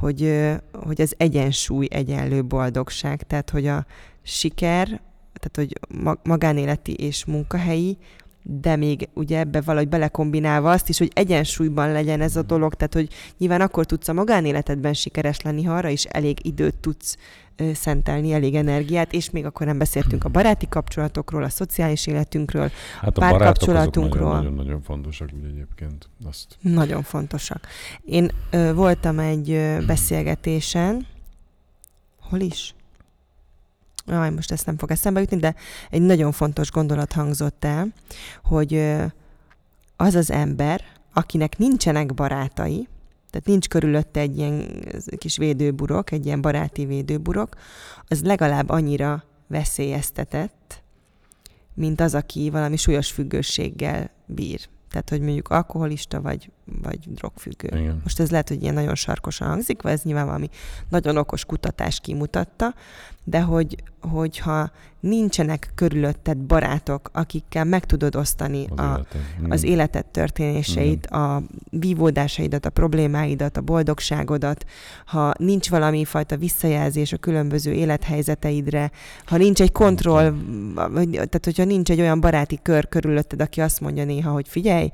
hogy, 0.00 0.48
hogy 0.72 1.00
az 1.00 1.14
egyensúly 1.16 1.86
egyenlő 1.90 2.44
boldogság, 2.44 3.22
tehát 3.22 3.50
hogy 3.50 3.66
a 3.66 3.86
siker, 4.22 4.86
tehát 5.32 5.56
hogy 5.56 5.78
magánéleti 6.22 6.94
és 6.94 7.24
munkahelyi, 7.24 7.98
de 8.42 8.76
még 8.76 9.08
ugye 9.14 9.38
ebbe 9.38 9.60
valahogy 9.60 9.88
belekombinálva 9.88 10.70
azt 10.70 10.88
is, 10.88 10.98
hogy 10.98 11.10
egyensúlyban 11.14 11.92
legyen 11.92 12.20
ez 12.20 12.36
a 12.36 12.42
dolog, 12.42 12.74
tehát 12.74 12.94
hogy 12.94 13.08
nyilván 13.38 13.60
akkor 13.60 13.86
tudsz 13.86 14.08
a 14.08 14.12
magánéletedben 14.12 14.94
sikeres 14.94 15.40
lenni, 15.40 15.62
ha 15.62 15.74
arra 15.74 15.88
is 15.88 16.04
elég 16.04 16.46
időt 16.46 16.76
tudsz 16.76 17.16
szentelni, 17.74 18.32
elég 18.32 18.54
energiát, 18.54 19.12
és 19.12 19.30
még 19.30 19.44
akkor 19.44 19.66
nem 19.66 19.78
beszéltünk 19.78 20.24
a 20.24 20.28
baráti 20.28 20.68
kapcsolatokról, 20.68 21.42
a 21.42 21.48
szociális 21.48 22.06
életünkről, 22.06 22.70
hát 23.00 23.18
a 23.18 23.20
párkapcsolatunkról. 23.20 24.34
Nagyon-nagyon 24.34 24.82
fontosak 24.82 25.30
egyébként. 25.44 26.08
Azt. 26.28 26.56
Nagyon 26.60 27.02
fontosak. 27.02 27.66
Én 28.04 28.30
ö, 28.50 28.74
voltam 28.74 29.18
egy 29.18 29.50
ö, 29.50 29.84
beszélgetésen, 29.86 31.06
hol 32.20 32.40
is? 32.40 32.74
Aj, 34.10 34.30
most 34.30 34.52
ezt 34.52 34.66
nem 34.66 34.78
fog 34.78 34.90
eszembe 34.90 35.20
jutni, 35.20 35.36
de 35.36 35.54
egy 35.90 36.02
nagyon 36.02 36.32
fontos 36.32 36.70
gondolat 36.70 37.12
hangzott 37.12 37.64
el, 37.64 37.92
hogy 38.44 38.74
az 39.96 40.14
az 40.14 40.30
ember, 40.30 40.84
akinek 41.12 41.58
nincsenek 41.58 42.14
barátai, 42.14 42.88
tehát 43.30 43.46
nincs 43.46 43.68
körülötte 43.68 44.20
egy 44.20 44.38
ilyen 44.38 44.84
kis 45.18 45.36
védőburok, 45.36 46.10
egy 46.10 46.26
ilyen 46.26 46.40
baráti 46.40 46.84
védőburok, 46.84 47.54
az 48.08 48.22
legalább 48.22 48.68
annyira 48.68 49.24
veszélyeztetett, 49.46 50.82
mint 51.74 52.00
az, 52.00 52.14
aki 52.14 52.50
valami 52.50 52.76
súlyos 52.76 53.10
függőséggel 53.10 54.10
bír. 54.26 54.68
Tehát, 54.90 55.08
hogy 55.08 55.20
mondjuk 55.20 55.48
alkoholista 55.48 56.20
vagy 56.20 56.50
vagy 56.82 56.98
drogfüggő. 57.14 57.78
Igen. 57.78 58.00
Most 58.02 58.20
ez 58.20 58.30
lehet, 58.30 58.48
hogy 58.48 58.62
ilyen 58.62 58.74
nagyon 58.74 58.94
sarkosan 58.94 59.48
hangzik, 59.48 59.82
vagy 59.82 59.92
ez 59.92 60.02
nyilván 60.02 60.26
valami 60.26 60.48
nagyon 60.88 61.16
okos 61.16 61.44
kutatás 61.44 62.00
kimutatta, 62.00 62.74
de 63.24 63.40
hogy, 63.40 63.76
hogyha 64.00 64.70
nincsenek 65.00 65.70
körülötted 65.74 66.36
barátok, 66.36 67.10
akikkel 67.12 67.64
meg 67.64 67.84
tudod 67.84 68.16
osztani 68.16 68.66
Az, 68.68 68.78
a, 68.78 68.92
életed. 68.92 69.20
Igen. 69.38 69.50
az 69.50 69.62
életed 69.64 70.04
történéseit, 70.06 71.06
a 71.06 71.42
vívódásaidat, 71.70 72.66
a 72.66 72.70
problémáidat, 72.70 73.56
a 73.56 73.60
boldogságodat, 73.60 74.64
ha 75.06 75.32
nincs 75.38 75.70
valami 75.70 76.04
fajta 76.04 76.36
visszajelzés 76.36 77.12
a 77.12 77.16
különböző 77.16 77.72
élethelyzeteidre, 77.72 78.90
ha 79.24 79.36
nincs 79.36 79.60
egy 79.60 79.72
kontroll, 79.72 80.34
vagy- 80.74 81.10
tehát 81.10 81.44
hogyha 81.44 81.64
nincs 81.64 81.90
egy 81.90 82.00
olyan 82.00 82.20
baráti 82.20 82.58
kör 82.62 82.88
körülötted, 82.88 83.40
aki 83.40 83.60
azt 83.60 83.80
mondja 83.80 84.04
néha, 84.04 84.30
hogy 84.30 84.48
figyelj, 84.48 84.90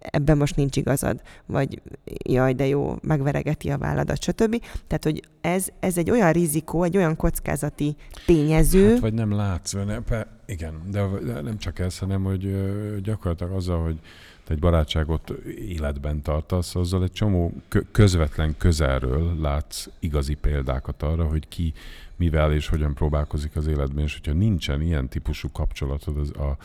ebben 0.00 0.36
most 0.36 0.56
nincs 0.56 0.76
igazad, 0.76 1.20
vagy 1.46 1.82
jaj, 2.24 2.52
de 2.52 2.66
jó, 2.66 2.96
megveregeti 3.02 3.70
a 3.70 3.78
válladat, 3.78 4.22
stb. 4.22 4.62
Tehát, 4.86 5.04
hogy 5.04 5.22
ez, 5.40 5.68
ez 5.80 5.98
egy 5.98 6.10
olyan 6.10 6.32
rizikó, 6.32 6.82
egy 6.82 6.96
olyan 6.96 7.16
kockázati 7.16 7.96
tényező, 8.26 8.90
Hát, 8.90 8.98
vagy 8.98 9.14
nem 9.14 9.32
látsz, 9.32 9.72
pe- 10.06 10.28
igen, 10.46 10.74
de, 10.90 11.06
nem 11.42 11.58
csak 11.58 11.78
ez, 11.78 11.98
hanem 11.98 12.22
hogy 12.24 12.54
gyakorlatilag 13.02 13.52
azzal, 13.52 13.82
hogy 13.82 13.98
te 14.44 14.54
egy 14.54 14.58
barátságot 14.58 15.30
életben 15.58 16.22
tartasz, 16.22 16.74
azzal 16.74 17.02
egy 17.02 17.12
csomó 17.12 17.52
kö- 17.68 17.86
közvetlen 17.90 18.54
közelről 18.58 19.40
látsz 19.40 19.88
igazi 19.98 20.34
példákat 20.34 21.02
arra, 21.02 21.24
hogy 21.24 21.48
ki 21.48 21.72
mivel 22.16 22.52
és 22.52 22.68
hogyan 22.68 22.94
próbálkozik 22.94 23.56
az 23.56 23.66
életben, 23.66 24.04
és 24.04 24.12
hogyha 24.12 24.38
nincsen 24.38 24.80
ilyen 24.80 25.08
típusú 25.08 25.50
kapcsolatod 25.52 26.16
az 26.16 26.32
a, 26.36 26.56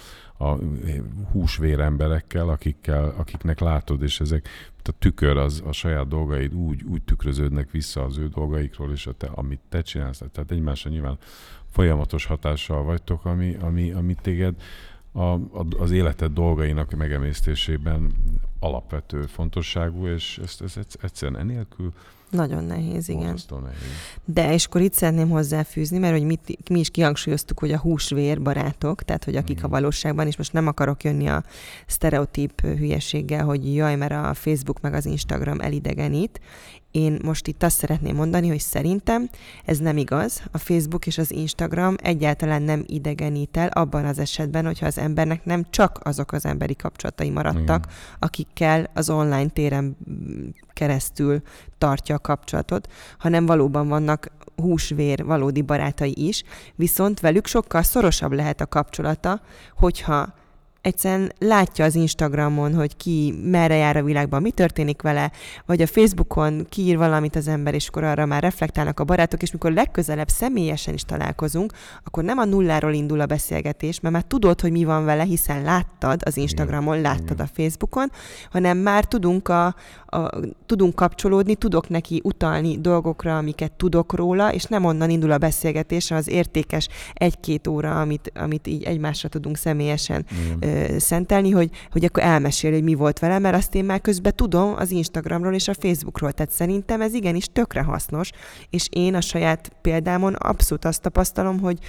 a 0.45 0.57
húsvér 1.31 1.79
emberekkel, 1.79 2.49
akikkel, 2.49 3.13
akiknek 3.17 3.59
látod, 3.59 4.01
és 4.01 4.19
ezek 4.19 4.47
a 4.83 4.91
tükör 4.99 5.37
az 5.37 5.63
a 5.65 5.71
saját 5.71 6.07
dolgaid 6.07 6.53
úgy, 6.53 6.83
úgy 6.83 7.01
tükröződnek 7.03 7.71
vissza 7.71 8.03
az 8.03 8.17
ő 8.17 8.27
dolgaikról, 8.27 8.91
és 8.91 9.07
a 9.07 9.13
te, 9.13 9.27
amit 9.27 9.59
te 9.69 9.81
csinálsz, 9.81 10.21
tehát 10.31 10.51
egymásra 10.51 10.89
nyilván 10.89 11.17
folyamatos 11.71 12.25
hatással 12.25 12.83
vagytok, 12.83 13.25
ami, 13.25 13.55
ami, 13.61 13.91
ami 13.91 14.15
téged 14.21 14.55
a, 15.15 15.33
a, 15.33 15.65
az 15.79 15.91
életed 15.91 16.31
dolgainak 16.31 16.91
megemésztésében 16.91 18.11
alapvető 18.59 19.21
fontosságú, 19.21 20.07
és 20.07 20.39
ezt, 20.43 20.61
ezt, 20.61 20.77
ezt 20.77 20.97
egyszerűen 21.01 21.39
enélkül 21.39 21.93
nagyon 22.29 22.63
nehéz, 22.63 23.09
igen. 23.09 23.37
nehéz. 23.49 23.77
De, 24.25 24.53
és 24.53 24.65
akkor 24.65 24.81
itt 24.81 24.93
szeretném 24.93 25.29
hozzáfűzni, 25.29 25.97
mert 25.97 26.13
hogy 26.13 26.25
mit, 26.25 26.69
mi 26.69 26.79
is 26.79 26.89
kihangsúlyoztuk, 26.89 27.59
hogy 27.59 27.71
a 27.71 27.77
húsvér 27.77 28.41
barátok, 28.41 29.03
tehát 29.03 29.23
hogy 29.23 29.35
akik 29.35 29.57
Igen. 29.57 29.63
a 29.63 29.67
valóságban, 29.67 30.27
és 30.27 30.37
most 30.37 30.53
nem 30.53 30.67
akarok 30.67 31.03
jönni 31.03 31.27
a 31.27 31.43
sztereotíp 31.85 32.61
hülyeséggel, 32.61 33.45
hogy 33.45 33.75
jaj, 33.75 33.95
mert 33.95 34.11
a 34.11 34.33
Facebook 34.33 34.81
meg 34.81 34.93
az 34.93 35.05
Instagram 35.05 35.59
elidegenít. 35.59 36.39
Én 36.95 37.19
most 37.23 37.47
itt 37.47 37.63
azt 37.63 37.77
szeretném 37.77 38.15
mondani, 38.15 38.47
hogy 38.47 38.59
szerintem 38.59 39.29
ez 39.65 39.77
nem 39.77 39.97
igaz. 39.97 40.43
A 40.51 40.57
Facebook 40.57 41.07
és 41.07 41.17
az 41.17 41.31
Instagram 41.31 41.95
egyáltalán 41.97 42.61
nem 42.61 42.83
idegenít 42.85 43.57
el 43.57 43.67
abban 43.67 44.05
az 44.05 44.19
esetben, 44.19 44.65
hogyha 44.65 44.85
az 44.85 44.97
embernek 44.97 45.45
nem 45.45 45.65
csak 45.69 45.99
azok 46.03 46.31
az 46.31 46.45
emberi 46.45 46.75
kapcsolatai 46.75 47.29
maradtak, 47.29 47.85
Igen. 47.85 47.97
akikkel 48.19 48.89
az 48.93 49.09
online 49.09 49.47
téren 49.47 49.97
keresztül 50.73 51.41
tartja 51.77 52.15
a 52.15 52.19
kapcsolatot, 52.19 52.87
hanem 53.17 53.45
valóban 53.45 53.87
vannak 53.87 54.31
húsvér 54.55 55.25
valódi 55.25 55.61
barátai 55.61 56.13
is, 56.15 56.43
viszont 56.75 57.19
velük 57.19 57.47
sokkal 57.47 57.83
szorosabb 57.83 58.31
lehet 58.31 58.61
a 58.61 58.65
kapcsolata, 58.65 59.41
hogyha 59.77 60.33
egyszerűen 60.85 61.31
látja 61.39 61.85
az 61.85 61.95
Instagramon, 61.95 62.73
hogy 62.73 62.97
ki 62.97 63.33
merre 63.43 63.75
jár 63.75 63.97
a 63.97 64.03
világban, 64.03 64.41
mi 64.41 64.51
történik 64.51 65.01
vele, 65.01 65.31
vagy 65.65 65.81
a 65.81 65.87
Facebookon 65.87 66.65
kiír 66.69 66.97
valamit 66.97 67.35
az 67.35 67.47
ember, 67.47 67.73
és 67.73 67.87
akkor 67.87 68.03
arra 68.03 68.25
már 68.25 68.41
reflektálnak 68.41 68.99
a 68.99 69.03
barátok, 69.03 69.41
és 69.41 69.51
mikor 69.51 69.71
legközelebb 69.71 70.27
személyesen 70.27 70.93
is 70.93 71.01
találkozunk, 71.01 71.73
akkor 72.03 72.23
nem 72.23 72.37
a 72.37 72.45
nulláról 72.45 72.93
indul 72.93 73.19
a 73.19 73.25
beszélgetés, 73.25 73.99
mert 73.99 74.13
már 74.13 74.23
tudod, 74.23 74.61
hogy 74.61 74.71
mi 74.71 74.83
van 74.83 75.05
vele, 75.05 75.23
hiszen 75.23 75.63
láttad 75.63 76.21
az 76.25 76.37
Instagramon, 76.37 77.01
láttad 77.01 77.39
a 77.39 77.49
Facebookon, 77.53 78.11
hanem 78.51 78.77
már 78.77 79.05
tudunk, 79.05 79.47
a, 79.47 79.75
a, 80.05 80.29
tudunk 80.65 80.95
kapcsolódni, 80.95 81.55
tudok 81.55 81.89
neki 81.89 82.21
utalni 82.23 82.79
dolgokra, 82.79 83.37
amiket 83.37 83.71
tudok 83.71 84.13
róla, 84.13 84.53
és 84.53 84.63
nem 84.63 84.85
onnan 84.85 85.09
indul 85.09 85.31
a 85.31 85.37
beszélgetés, 85.37 86.11
az 86.11 86.29
értékes 86.29 86.87
egy-két 87.13 87.67
óra, 87.67 87.99
amit, 87.99 88.31
amit 88.35 88.67
így 88.67 88.83
egymásra 88.83 89.29
tudunk 89.29 89.57
személyesen 89.57 90.25
Igen. 90.55 90.73
Szentelni, 90.97 91.51
hogy, 91.51 91.69
hogy 91.91 92.05
akkor 92.05 92.23
elmesél, 92.23 92.71
hogy 92.71 92.83
mi 92.83 92.93
volt 92.93 93.19
vele, 93.19 93.39
mert 93.39 93.55
azt 93.55 93.75
én 93.75 93.85
már 93.85 94.01
közben 94.01 94.35
tudom 94.35 94.73
az 94.77 94.91
Instagramról 94.91 95.53
és 95.53 95.67
a 95.67 95.73
Facebookról. 95.73 96.31
Tehát 96.31 96.51
szerintem 96.51 97.01
ez 97.01 97.13
igenis 97.13 97.47
tökre 97.53 97.81
hasznos, 97.81 98.31
és 98.69 98.87
én 98.91 99.15
a 99.15 99.21
saját 99.21 99.71
példámon 99.81 100.33
abszolút 100.33 100.85
azt 100.85 101.01
tapasztalom, 101.01 101.59
hogy 101.59 101.79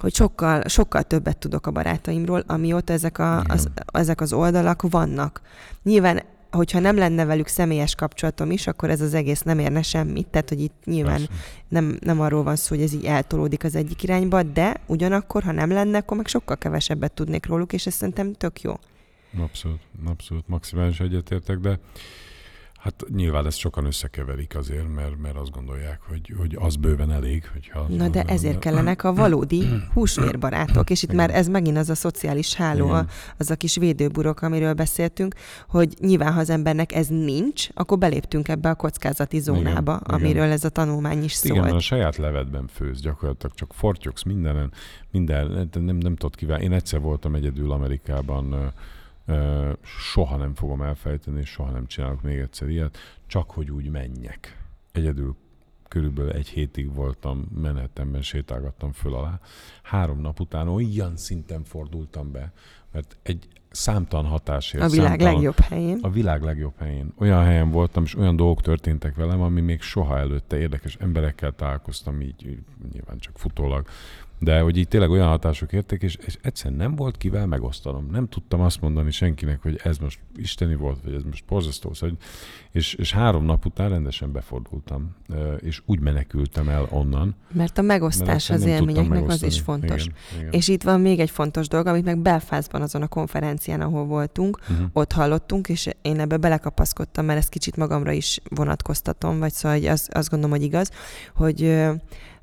hogy 0.00 0.14
sokkal, 0.14 0.62
sokkal 0.68 1.02
többet 1.02 1.38
tudok 1.38 1.66
a 1.66 1.70
barátaimról, 1.70 2.44
amióta 2.46 2.92
ezek, 2.92 3.18
a, 3.18 3.40
az, 3.40 3.68
ezek 3.92 4.20
az 4.20 4.32
oldalak 4.32 4.82
vannak. 4.90 5.40
Nyilván, 5.82 6.22
hogyha 6.50 6.78
nem 6.78 6.96
lenne 6.96 7.24
velük 7.24 7.46
személyes 7.46 7.94
kapcsolatom 7.94 8.50
is, 8.50 8.66
akkor 8.66 8.90
ez 8.90 9.00
az 9.00 9.14
egész 9.14 9.42
nem 9.42 9.58
érne 9.58 9.82
semmit. 9.82 10.26
Tehát, 10.26 10.48
hogy 10.48 10.60
itt 10.60 10.74
nyilván 10.84 11.16
Persze. 11.16 11.32
nem, 11.68 11.98
nem 12.00 12.20
arról 12.20 12.42
van 12.42 12.56
szó, 12.56 12.74
hogy 12.74 12.84
ez 12.84 12.92
így 12.92 13.04
eltolódik 13.04 13.64
az 13.64 13.74
egyik 13.74 14.02
irányba, 14.02 14.42
de 14.42 14.80
ugyanakkor, 14.86 15.42
ha 15.42 15.52
nem 15.52 15.70
lenne, 15.70 15.98
akkor 15.98 16.16
meg 16.16 16.26
sokkal 16.26 16.56
kevesebbet 16.56 17.12
tudnék 17.12 17.46
róluk, 17.46 17.72
és 17.72 17.86
ez 17.86 17.94
szerintem 17.94 18.32
tök 18.32 18.60
jó. 18.60 18.74
Abszolút, 19.38 19.80
abszolút 20.06 20.48
maximális 20.48 21.00
egyetértek, 21.00 21.58
de 21.58 21.78
hát 22.80 23.04
nyilván 23.14 23.46
ezt 23.46 23.58
sokan 23.58 23.84
összekeverik 23.84 24.56
azért, 24.56 24.94
mert, 24.94 25.18
mert 25.22 25.36
azt 25.36 25.50
gondolják, 25.50 26.00
hogy, 26.08 26.34
hogy 26.38 26.56
az 26.60 26.76
bőven 26.76 27.10
elég. 27.12 27.48
Hogyha 27.52 27.86
Na 27.88 28.08
de 28.08 28.20
az- 28.20 28.28
ezért 28.28 28.58
kellenek 28.58 29.04
a 29.04 29.14
valódi 29.14 29.64
húsvérbarátok, 29.94 30.90
és 30.90 31.02
itt 31.02 31.12
Igen. 31.12 31.26
már 31.26 31.34
ez 31.36 31.48
megint 31.48 31.76
az 31.76 31.90
a 31.90 31.94
szociális 31.94 32.54
háló, 32.54 32.86
Igen. 32.86 33.08
az 33.38 33.50
a 33.50 33.56
kis 33.56 33.76
védőburok, 33.76 34.42
amiről 34.42 34.72
beszéltünk, 34.72 35.34
hogy 35.68 35.94
nyilván, 36.00 36.32
ha 36.32 36.40
az 36.40 36.50
embernek 36.50 36.92
ez 36.92 37.06
nincs, 37.06 37.68
akkor 37.74 37.98
beléptünk 37.98 38.48
ebbe 38.48 38.70
a 38.70 38.74
kockázati 38.74 39.38
zónába, 39.40 40.00
igen. 40.04 40.20
amiről 40.20 40.50
ez 40.50 40.64
a 40.64 40.68
tanulmány 40.68 41.24
is 41.24 41.44
Igen, 41.44 41.56
mert 41.56 41.68
szólt. 41.68 41.80
a 41.80 41.84
saját 41.84 42.16
levedben 42.16 42.66
főz, 42.66 43.00
gyakorlatilag 43.00 43.54
csak 43.54 43.72
fortyogsz 43.74 44.22
mindenen, 44.22 44.72
minden, 45.10 45.68
nem, 45.72 45.96
nem, 45.96 46.16
tudod 46.16 46.34
kívánni. 46.36 46.64
Én 46.64 46.72
egyszer 46.72 47.00
voltam 47.00 47.34
egyedül 47.34 47.72
Amerikában, 47.72 48.72
soha 49.82 50.36
nem 50.36 50.54
fogom 50.54 50.82
elfejteni, 50.82 51.40
és 51.40 51.48
soha 51.48 51.70
nem 51.70 51.86
csinálok 51.86 52.22
még 52.22 52.38
egyszer 52.38 52.68
ilyet, 52.68 52.98
csak 53.26 53.50
hogy 53.50 53.70
úgy 53.70 53.90
menjek. 53.90 54.58
Egyedül 54.92 55.36
körülbelül 55.88 56.30
egy 56.30 56.48
hétig 56.48 56.94
voltam, 56.94 57.46
Manhattanben 57.54 58.22
sétálgattam 58.22 58.92
föl 58.92 59.14
alá. 59.14 59.40
Három 59.82 60.20
nap 60.20 60.40
után 60.40 60.68
olyan 60.68 61.16
szinten 61.16 61.64
fordultam 61.64 62.32
be, 62.32 62.52
mert 62.92 63.16
egy 63.22 63.48
számtalan 63.70 64.26
hatásért. 64.26 64.82
A 64.84 64.88
világ 64.88 65.08
számtalan, 65.08 65.34
legjobb 65.34 65.58
helyén. 65.58 65.98
a 66.02 66.10
világ 66.10 66.42
legjobb 66.42 66.74
helyén. 66.78 67.12
Olyan 67.18 67.44
helyen 67.44 67.70
voltam, 67.70 68.02
és 68.02 68.16
olyan 68.16 68.36
dolgok 68.36 68.62
történtek 68.62 69.14
velem, 69.14 69.40
ami 69.40 69.60
még 69.60 69.80
soha 69.80 70.18
előtte 70.18 70.58
érdekes 70.58 70.94
emberekkel 70.94 71.52
találkoztam, 71.52 72.20
így, 72.20 72.46
így 72.46 72.62
nyilván 72.92 73.18
csak 73.18 73.38
futólag, 73.38 73.86
de 74.40 74.60
hogy 74.60 74.76
így 74.76 74.88
tényleg 74.88 75.10
olyan 75.10 75.28
hatások 75.28 75.72
értek, 75.72 76.02
és, 76.02 76.16
és 76.26 76.38
egyszerűen 76.42 76.80
nem 76.80 76.94
volt 76.94 77.16
kivel 77.16 77.46
megosztanom. 77.46 78.06
Nem 78.10 78.28
tudtam 78.28 78.60
azt 78.60 78.80
mondani 78.80 79.10
senkinek, 79.10 79.62
hogy 79.62 79.80
ez 79.84 79.98
most 79.98 80.20
isteni 80.36 80.74
volt, 80.74 80.98
vagy 81.04 81.14
ez 81.14 81.22
most 81.22 81.44
borzasztó. 81.48 81.92
Szóval, 81.94 82.16
és, 82.70 82.94
és 82.94 83.12
három 83.12 83.44
nap 83.44 83.66
után 83.66 83.88
rendesen 83.88 84.32
befordultam, 84.32 85.16
és 85.58 85.82
úgy 85.86 86.00
menekültem 86.00 86.68
el 86.68 86.86
onnan. 86.90 87.34
Mert 87.52 87.78
a 87.78 87.82
mert 87.82 88.00
megosztás 88.00 88.50
az 88.50 88.62
nem 88.62 88.76
tudtam 88.76 88.88
élményeknek 88.88 89.30
az 89.30 89.42
is 89.42 89.60
fontos. 89.60 90.02
Igen, 90.02 90.16
igen. 90.38 90.52
És 90.52 90.68
itt 90.68 90.82
van 90.82 91.00
még 91.00 91.20
egy 91.20 91.30
fontos 91.30 91.68
dolog, 91.68 91.86
amit 91.86 92.04
meg 92.04 92.18
Belfastban 92.18 92.82
azon 92.82 93.02
a 93.02 93.08
konferencián, 93.08 93.80
ahol 93.80 94.04
voltunk, 94.04 94.58
uh-huh. 94.60 94.86
ott 94.92 95.12
hallottunk, 95.12 95.68
és 95.68 95.88
én 96.02 96.20
ebbe 96.20 96.36
belekapaszkodtam, 96.36 97.24
mert 97.24 97.38
ezt 97.38 97.48
kicsit 97.48 97.76
magamra 97.76 98.12
is 98.12 98.40
vonatkoztatom, 98.48 99.38
vagy 99.38 99.52
szóval 99.52 99.78
hogy 99.78 99.86
az, 99.86 100.08
azt 100.12 100.30
gondolom, 100.30 100.56
hogy 100.56 100.66
igaz, 100.66 100.90
hogy 101.34 101.78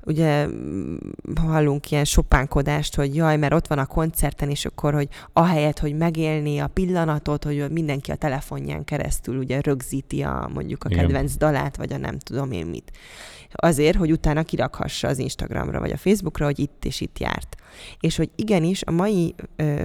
ugye 0.08 0.46
mm, 0.46 0.96
hallunk 1.34 1.90
ilyen 1.90 2.04
sopánkodást, 2.04 2.94
hogy 2.94 3.14
jaj, 3.14 3.36
mert 3.36 3.52
ott 3.52 3.66
van 3.66 3.78
a 3.78 3.86
koncerten, 3.86 4.50
és 4.50 4.64
akkor, 4.64 4.94
hogy 4.94 5.08
ahelyett, 5.32 5.78
hogy 5.78 5.96
megélni 5.96 6.58
a 6.58 6.66
pillanatot, 6.66 7.44
hogy 7.44 7.70
mindenki 7.70 8.10
a 8.10 8.14
telefonján 8.14 8.84
keresztül 8.84 9.38
ugye 9.38 9.60
rögzíti 9.60 10.22
a 10.22 10.50
mondjuk 10.54 10.84
a 10.84 10.88
Igen. 10.90 11.00
kedvenc 11.00 11.36
dalát, 11.36 11.76
vagy 11.76 11.92
a 11.92 11.98
nem 11.98 12.18
tudom 12.18 12.52
én 12.52 12.66
mit. 12.66 12.92
Azért, 13.52 13.96
hogy 13.96 14.12
utána 14.12 14.42
kirakhassa 14.42 15.08
az 15.08 15.18
Instagramra, 15.18 15.80
vagy 15.80 15.90
a 15.90 15.96
Facebookra, 15.96 16.44
hogy 16.44 16.58
itt 16.58 16.84
és 16.84 17.00
itt 17.00 17.18
járt. 17.18 17.56
És 18.00 18.16
hogy 18.16 18.30
igenis 18.36 18.82
a 18.82 18.90
mai 18.90 19.34
ö, 19.56 19.84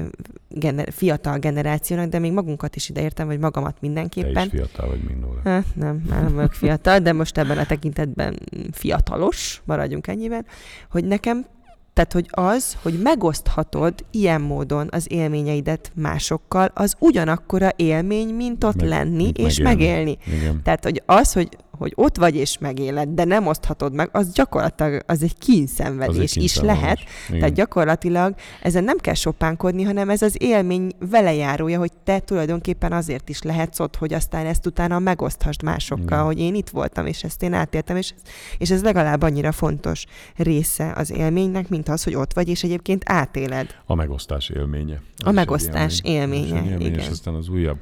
gener- 0.50 0.94
fiatal 0.94 1.38
generációnak, 1.38 2.10
de 2.10 2.20
még 2.20 2.32
magunkat 2.32 2.76
is 2.76 2.90
ideértem, 2.90 3.28
vagy 3.28 3.40
magamat 3.40 3.74
Te 3.74 3.78
mindenképpen, 3.82 4.46
is 4.46 4.50
fiatal 4.52 4.90
vagy, 4.90 5.04
mint 5.04 5.20
Nóra. 5.22 5.40
Hát 5.44 5.66
nem, 5.76 6.04
már 6.10 6.22
nem 6.22 6.34
vagyok 6.34 6.54
fiatal, 6.54 7.00
de 7.00 7.14
most 7.14 7.38
ebben 7.38 7.58
a 7.58 7.66
tekintetben 7.66 8.40
fiatalos, 8.72 9.62
maradjunk 9.66 10.08
ennyiben, 10.08 10.46
hogy 10.92 11.06
nekem 11.06 11.46
Tehát, 11.94 12.14
hogy 12.14 12.28
az, 12.30 12.78
hogy 12.82 13.00
megoszthatod 13.02 13.94
ilyen 14.12 14.42
módon 14.42 14.88
az 14.92 15.06
élményeidet 15.12 15.92
másokkal, 15.96 16.72
az 16.74 16.96
ugyanakkora 17.00 17.70
élmény, 17.76 18.28
mint 18.36 18.64
ott 18.64 18.76
Meg- 18.76 18.88
lenni 18.88 19.24
mint 19.24 19.38
és 19.38 19.60
megélni. 19.60 20.18
megélni. 20.26 20.42
Igen. 20.42 20.62
Tehát, 20.64 20.84
hogy 20.84 21.02
az, 21.06 21.34
hogy, 21.34 21.58
hogy 21.84 21.94
ott 21.96 22.18
vagy 22.18 22.36
és 22.36 22.58
megéled, 22.58 23.10
de 23.10 23.24
nem 23.24 23.48
oszthatod 23.48 23.94
meg, 23.94 24.10
az 24.12 24.32
gyakorlatilag 24.32 25.04
az 25.06 25.24
egy 25.24 25.38
kínszenvedés 25.38 26.32
Az 26.32 26.38
egy 26.38 26.44
is 26.44 26.60
lehet. 26.60 27.00
Igen. 27.28 27.40
Tehát 27.40 27.54
gyakorlatilag 27.54 28.36
ezen 28.62 28.84
nem 28.84 28.98
kell 28.98 29.14
sopánkodni, 29.14 29.84
hanem 29.84 30.10
ez 30.10 30.22
az 30.22 30.36
élmény 30.40 30.92
velejárója, 31.10 31.80
hogy 31.80 31.92
te 32.04 32.20
tulajdonképpen 32.20 32.92
azért 32.92 33.30
is 33.30 33.42
lehetsz 33.42 33.80
ott, 33.80 33.96
hogy 33.96 34.14
aztán 34.14 34.46
ezt 34.46 34.66
utána 34.66 35.00
megoszthasd 35.00 35.64
másokkal, 35.64 36.06
Igen. 36.06 36.24
hogy 36.24 36.40
én 36.40 36.56
itt 36.56 36.70
voltam, 36.70 37.06
és 37.06 37.24
ezt 37.24 37.44
én 37.44 37.54
átéltem, 37.54 37.96
és, 37.96 38.14
és 38.58 38.72
ez 38.72 38.84
legalább 38.84 39.22
annyira 39.22 39.52
fontos 39.52 40.06
része 40.36 40.94
az 40.96 41.12
élménynek, 41.12 41.70
mint 41.70 41.90
az, 41.90 42.04
hogy 42.04 42.16
ott 42.16 42.34
vagy, 42.34 42.48
és 42.48 42.64
egyébként 42.64 43.04
átéled. 43.06 43.76
A 43.86 43.96
megosztás 43.96 44.50
élménye. 44.50 45.02
A 45.24 45.32
megosztás. 45.32 45.92
Az 45.92 46.02
élménye, 46.04 46.60
egy 46.60 46.66
élmény, 46.66 46.88
És 46.88 46.98
igen. 46.98 47.12
aztán 47.12 47.34
az 47.34 47.48
újabb 47.48 47.78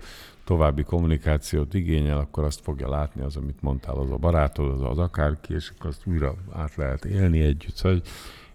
további 0.52 0.84
kommunikációt 0.84 1.74
igényel, 1.74 2.18
akkor 2.18 2.43
azt 2.43 2.62
fogja 2.62 2.89
látni 2.89 3.22
az, 3.22 3.36
amit 3.36 3.62
mondtál, 3.62 3.95
az 3.95 4.12
a 4.12 4.18
barátod, 4.18 4.70
az, 4.70 4.82
az 4.82 4.97
akárki, 4.97 5.54
és 5.54 5.72
akkor 5.76 5.89
azt 5.89 6.06
újra 6.06 6.36
át 6.52 6.76
lehet 6.76 7.06
élni 7.06 7.39
együtt. 7.39 7.76
Szóval 7.76 8.02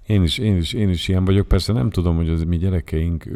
én 0.07 0.23
is, 0.23 0.39
én 0.39 0.57
is, 0.57 0.73
én 0.73 0.89
is 0.89 1.09
ilyen 1.09 1.25
vagyok. 1.25 1.49
Persze 1.49 1.73
nem 1.73 1.91
tudom, 1.91 2.17
hogy 2.17 2.29
az 2.29 2.43
mi 2.43 2.57
gyerekeink 2.57 3.29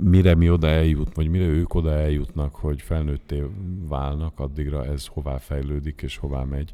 mire 0.00 0.34
mi 0.34 0.50
oda 0.50 0.66
eljut, 0.66 1.14
vagy 1.14 1.28
mire 1.28 1.44
ők 1.44 1.74
oda 1.74 1.92
eljutnak, 1.92 2.54
hogy 2.54 2.82
felnőtté 2.82 3.42
válnak, 3.88 4.38
addigra 4.40 4.84
ez 4.84 5.06
hová 5.06 5.36
fejlődik 5.38 6.02
és 6.02 6.16
hová 6.16 6.44
megy. 6.44 6.72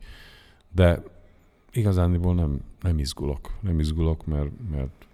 De 0.74 1.03
igazániból 1.72 2.34
nem, 2.34 2.61
nem 2.80 2.99
izgulok. 2.99 3.51
Nem 3.61 3.80
izgulok, 3.80 4.26
mert, 4.26 4.51
mert 4.70 5.07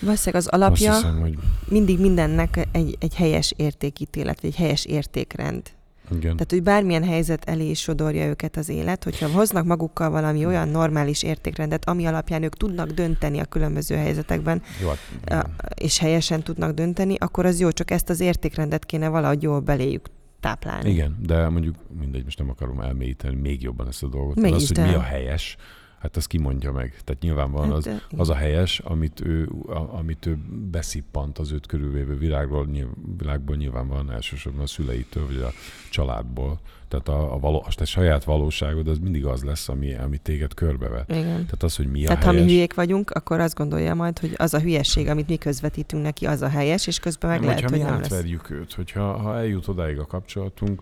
Valószínűleg 0.00 0.42
az 0.42 0.48
azt 0.50 0.62
alapja 0.62 0.94
hiszem, 0.94 1.20
hogy 1.20 1.38
mindig 1.68 2.00
mindennek 2.00 2.68
egy, 2.72 2.96
egy 3.00 3.14
helyes 3.14 3.52
értékítélet, 3.56 4.40
vagy 4.40 4.50
egy 4.50 4.56
helyes 4.56 4.84
értékrend. 4.84 5.62
igen. 6.10 6.20
Tehát, 6.20 6.50
hogy 6.50 6.62
bármilyen 6.62 7.04
helyzet 7.04 7.44
elé 7.44 7.70
is 7.70 7.80
sodorja 7.80 8.26
őket 8.26 8.56
az 8.56 8.68
élet, 8.68 9.04
hogyha 9.04 9.28
hoznak 9.28 9.64
magukkal 9.64 10.10
valami 10.10 10.46
olyan 10.46 10.68
normális 10.68 11.22
értékrendet, 11.22 11.88
ami 11.88 12.06
alapján 12.06 12.42
ők 12.42 12.56
tudnak 12.56 12.90
dönteni 12.90 13.38
a 13.38 13.44
különböző 13.44 13.96
helyzetekben, 13.96 14.62
Jó, 14.82 14.88
hát, 15.24 15.48
és 15.74 15.98
helyesen 15.98 16.42
tudnak 16.42 16.72
dönteni, 16.72 17.14
akkor 17.18 17.46
az 17.46 17.60
jó, 17.60 17.70
csak 17.70 17.90
ezt 17.90 18.08
az 18.08 18.20
értékrendet 18.20 18.84
kéne 18.86 19.08
valahogy 19.08 19.42
jól 19.42 19.60
beléjük 19.60 20.06
táplálni. 20.44 20.90
Igen, 20.90 21.16
de 21.26 21.48
mondjuk 21.48 21.74
mindegy, 22.00 22.24
most 22.24 22.38
nem 22.38 22.50
akarom 22.50 22.80
elmélyíteni 22.80 23.34
még 23.34 23.62
jobban 23.62 23.88
ezt 23.88 24.02
a 24.02 24.08
dolgot. 24.08 24.40
mert 24.40 24.54
az, 24.54 24.68
hogy 24.68 24.86
mi 24.86 24.94
a 24.94 25.00
helyes, 25.00 25.56
hát 26.04 26.16
azt 26.16 26.26
kimondja 26.26 26.72
meg. 26.72 27.00
Tehát 27.04 27.22
nyilvánvalóan 27.22 27.70
az, 27.70 27.84
de- 27.84 28.02
az 28.16 28.28
a 28.28 28.34
helyes, 28.34 28.78
amit 28.78 29.20
ő, 29.20 29.48
a, 29.66 29.96
amit 29.98 30.26
ő 30.26 30.38
beszippant 30.70 31.38
az 31.38 31.52
őt 31.52 31.66
körülvévő 31.66 32.18
világról, 32.18 32.66
nyilv, 32.66 32.88
világból 33.18 33.56
nyilvánvalóan 33.56 34.12
elsősorban 34.12 34.62
a 34.62 34.66
szüleitől, 34.66 35.26
vagy 35.26 35.36
a 35.36 35.50
családból. 35.90 36.60
Tehát 36.88 37.08
a, 37.08 37.34
a, 37.34 37.38
való, 37.38 37.64
a 37.66 37.74
te 37.74 37.84
saját 37.84 38.24
valóságod 38.24 38.88
az 38.88 38.98
mindig 38.98 39.24
az 39.26 39.42
lesz, 39.42 39.68
ami, 39.68 39.94
ami 39.94 40.18
téged 40.18 40.54
körbevet. 40.54 41.10
Igen. 41.10 41.24
Tehát 41.24 41.62
az, 41.62 41.76
hogy 41.76 41.90
mi 41.90 42.04
a 42.04 42.06
Tehát 42.08 42.24
ha 42.24 42.30
mi 42.30 42.36
helyes. 42.36 42.50
hülyék 42.52 42.74
vagyunk, 42.74 43.10
akkor 43.10 43.40
azt 43.40 43.54
gondolja 43.54 43.94
majd, 43.94 44.18
hogy 44.18 44.32
az 44.36 44.54
a 44.54 44.60
hülyeség, 44.60 45.08
amit 45.08 45.28
mi 45.28 45.36
közvetítünk 45.36 46.02
neki, 46.02 46.26
az 46.26 46.42
a 46.42 46.48
helyes, 46.48 46.86
és 46.86 46.98
közben 46.98 47.30
meg 47.30 47.38
Nem, 47.38 47.48
lehet, 47.48 47.62
hogyha 47.62 47.76
hogy 47.76 47.84
mi 47.86 47.90
nem 47.92 48.00
lesz. 48.02 48.12
átverjük 48.12 48.50
őt, 48.50 48.72
hogyha 48.74 49.16
ha 49.16 49.36
eljut 49.36 49.68
odáig 49.68 49.98
a 49.98 50.06
kapcsolatunk, 50.06 50.80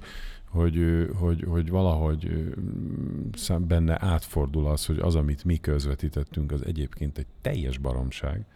hogy, 0.53 1.09
hogy, 1.15 1.45
hogy 1.49 1.71
valahogy 1.71 2.55
benne 3.59 4.05
átfordul 4.05 4.67
az, 4.67 4.87
hogy 4.87 4.99
az, 4.99 5.15
amit 5.15 5.45
mi 5.45 5.57
közvetítettünk, 5.57 6.53
az 6.53 6.67
egyébként 6.67 7.19
egy 7.19 7.27
teljes 7.41 7.79
baromság. 7.79 8.47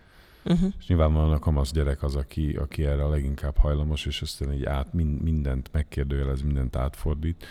Uh-huh. 0.44 0.72
És 0.78 0.86
nyilvánvalóan 0.86 1.32
a 1.32 1.38
kamasz 1.38 1.72
gyerek 1.72 2.03
az, 2.03 2.16
aki, 2.16 2.57
aki 2.57 2.84
erre 2.84 3.05
a 3.05 3.09
leginkább 3.09 3.57
hajlamos, 3.57 4.07
és 4.07 4.22
aztán 4.22 4.53
így 4.53 4.64
át, 4.64 4.92
min- 4.92 5.22
mindent 5.22 5.68
megkérdőjelez, 5.72 6.42
mindent 6.42 6.76
átfordít, 6.76 7.44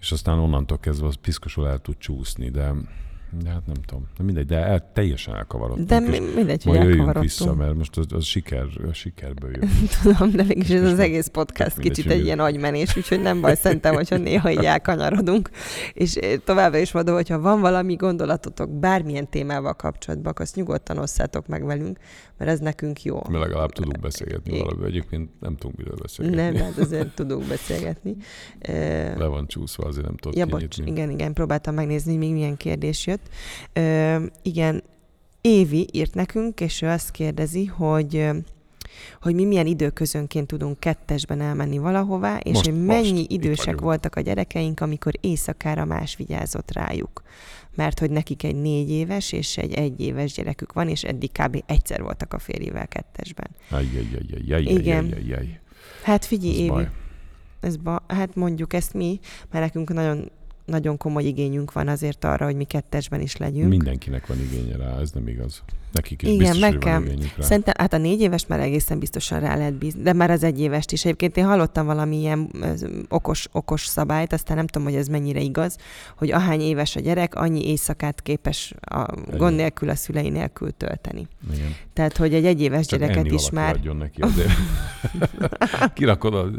és 0.00 0.12
aztán 0.12 0.38
onnantól 0.38 0.78
kezdve 0.78 1.06
az 1.06 1.16
piszkosul 1.16 1.68
el 1.68 1.78
tud 1.78 1.98
csúszni, 1.98 2.50
de, 2.50 2.74
de 3.42 3.50
hát 3.50 3.66
nem 3.66 3.76
tudom. 3.86 4.06
De 4.18 4.24
mindegy, 4.24 4.46
de 4.46 4.56
el, 4.56 4.90
teljesen 4.92 5.34
elkavarodtunk. 5.34 5.88
De 5.88 5.98
mi- 6.00 6.18
mindegy, 6.34 6.62
hogy 6.64 6.76
elkavarodtunk. 6.76 7.24
vissza, 7.24 7.54
mert 7.54 7.74
most 7.74 7.96
az, 7.96 8.06
az 8.10 8.24
siker, 8.24 8.66
a 8.88 8.92
sikerből 8.92 9.50
jön. 9.50 9.68
Tudom, 10.02 10.30
de 10.30 10.42
mégis 10.42 10.68
ez 10.68 10.92
az 10.92 10.98
egész 10.98 11.26
podcast 11.26 11.76
mindegy, 11.76 11.94
kicsit 11.96 12.12
egy 12.12 12.24
ilyen 12.24 12.38
agymenés, 12.40 12.96
úgyhogy 12.96 13.22
nem 13.22 13.40
baj 13.40 13.54
szerintem, 13.54 13.94
hogyha 13.94 14.16
néha 14.30 14.50
így 14.50 14.64
elkanyarodunk. 14.64 15.50
És 15.92 16.14
eh, 16.16 16.36
továbbá 16.44 16.78
is 16.78 16.92
mondom, 16.92 17.14
hogyha 17.14 17.40
van 17.40 17.60
valami 17.60 17.94
gondolatotok 17.94 18.70
bármilyen 18.78 19.28
témával 19.30 19.74
kapcsolatban, 19.74 20.30
akkor 20.32 20.44
azt 20.44 20.56
nyugodtan 20.56 20.98
osszátok 20.98 21.46
meg 21.46 21.64
velünk, 21.64 21.98
mert 22.38 22.50
ez 22.50 22.58
nekünk 22.58 23.02
jó. 23.02 23.20
Mi 23.28 23.38
legalább 23.38 23.70
tudunk 23.72 24.00
beszélgetni 24.00 24.50
Igen. 24.52 24.62
valamivel. 24.64 24.88
Egyébként 24.88 25.30
nem 25.40 25.56
tudunk 25.56 25.76
miről 25.76 25.96
beszélgetni. 26.02 26.40
Nem, 26.42 26.54
hát 26.54 26.78
azért 26.86 27.14
tudunk 27.14 27.46
beszélgetni. 27.48 28.16
Eh, 28.58 29.14
Le 29.16 29.26
van 29.26 29.46
csúszva, 29.46 29.86
azért 29.86 30.06
nem 30.06 30.16
tudok 30.16 30.38
Ja, 30.38 30.46
bocs, 30.46 30.78
igen, 30.84 31.10
igen, 31.10 31.32
próbáltam 31.32 31.74
megnézni, 31.74 32.16
még 32.16 32.32
milyen 32.32 32.56
kérdés 32.56 33.06
jött. 33.06 33.19
Ö, 33.72 34.16
igen, 34.42 34.82
Évi 35.40 35.86
írt 35.92 36.14
nekünk, 36.14 36.60
és 36.60 36.82
ő 36.82 36.86
azt 36.88 37.10
kérdezi, 37.10 37.64
hogy 37.64 38.28
hogy 39.20 39.34
mi 39.34 39.44
milyen 39.44 39.66
időközönként 39.66 40.46
tudunk 40.46 40.80
kettesben 40.80 41.40
elmenni 41.40 41.78
valahová, 41.78 42.36
és 42.36 42.52
Most- 42.52 42.64
hogy 42.66 42.84
most, 42.84 42.86
mennyi 43.02 43.20
itt 43.20 43.30
idősek 43.30 43.80
voltak 43.80 44.16
a 44.16 44.20
gyerekeink, 44.20 44.80
amikor 44.80 45.12
éjszakára 45.20 45.84
más 45.84 46.16
vigyázott 46.16 46.72
rájuk. 46.72 47.22
Mert 47.74 47.98
hogy 47.98 48.10
nekik 48.10 48.42
egy 48.42 48.54
négy 48.56 48.90
éves 48.90 49.32
és 49.32 49.56
egy 49.58 49.72
egyéves 49.72 50.32
gyerekük 50.32 50.72
van, 50.72 50.88
és 50.88 51.02
eddig 51.04 51.30
kb. 51.32 51.62
egyszer 51.66 52.02
voltak 52.02 52.34
a 52.34 52.38
férjével 52.38 52.88
kettesben. 52.88 53.46
Ajjajajajajaj, 53.70 54.62
Igen. 54.62 55.04
ajjajajaj. 55.04 55.60
Hát 56.02 56.24
figyelj, 56.24 56.52
Ez 56.52 56.58
Évi, 56.58 56.68
baj. 56.68 56.90
ez 57.60 57.76
ba, 57.76 58.02
hát 58.08 58.34
mondjuk 58.34 58.72
ezt 58.72 58.94
mi, 58.94 59.20
mert 59.50 59.64
nekünk 59.64 59.92
nagyon, 59.92 60.30
nagyon 60.70 60.96
komoly 60.96 61.24
igényünk 61.24 61.72
van 61.72 61.88
azért 61.88 62.24
arra, 62.24 62.44
hogy 62.44 62.56
mi 62.56 62.64
kettesben 62.64 63.20
is 63.20 63.36
legyünk. 63.36 63.68
Mindenkinek 63.68 64.26
van 64.26 64.38
igénye 64.40 64.76
rá, 64.76 64.98
ez 65.00 65.10
nem 65.10 65.28
igaz. 65.28 65.62
Nekik 65.92 66.22
is 66.22 66.28
Igen, 66.28 66.38
biztos, 66.38 66.60
meg 66.60 66.78
kell. 66.78 67.02
Szerintem, 67.38 67.74
hát 67.78 67.92
a 67.92 67.98
négy 67.98 68.20
éves 68.20 68.46
már 68.46 68.60
egészen 68.60 68.98
biztosan 68.98 69.40
rá 69.40 69.56
lehet 69.56 69.74
bízni, 69.74 70.02
de 70.02 70.12
már 70.12 70.30
az 70.30 70.42
egy 70.42 70.60
évest 70.60 70.92
is. 70.92 71.04
Egyébként 71.04 71.36
én 71.36 71.44
hallottam 71.44 71.86
valami 71.86 72.16
ilyen 72.18 72.50
ö, 72.60 72.72
okos, 73.08 73.48
okos 73.52 73.84
szabályt, 73.86 74.32
aztán 74.32 74.56
nem 74.56 74.66
tudom, 74.66 74.88
hogy 74.88 74.96
ez 74.96 75.06
mennyire 75.08 75.40
igaz, 75.40 75.76
hogy 76.16 76.30
ahány 76.30 76.60
éves 76.60 76.96
a 76.96 77.00
gyerek, 77.00 77.34
annyi 77.34 77.68
éjszakát 77.68 78.22
képes 78.22 78.74
a 78.80 79.06
gond 79.36 79.56
nélkül 79.56 79.88
a 79.88 79.94
szülei 79.94 80.28
nélkül 80.28 80.70
tölteni. 80.76 81.26
Igen. 81.54 81.74
Tehát, 81.92 82.16
hogy 82.16 82.34
egy 82.34 82.44
egyéves 82.46 82.86
Csak 82.86 82.98
gyereket 83.00 83.30
is 83.32 83.50
már... 83.50 83.74
adjon 83.74 83.96
neki 83.96 84.20
azért. 84.22 84.50
Kirakod 85.94 86.34
a 86.34 86.50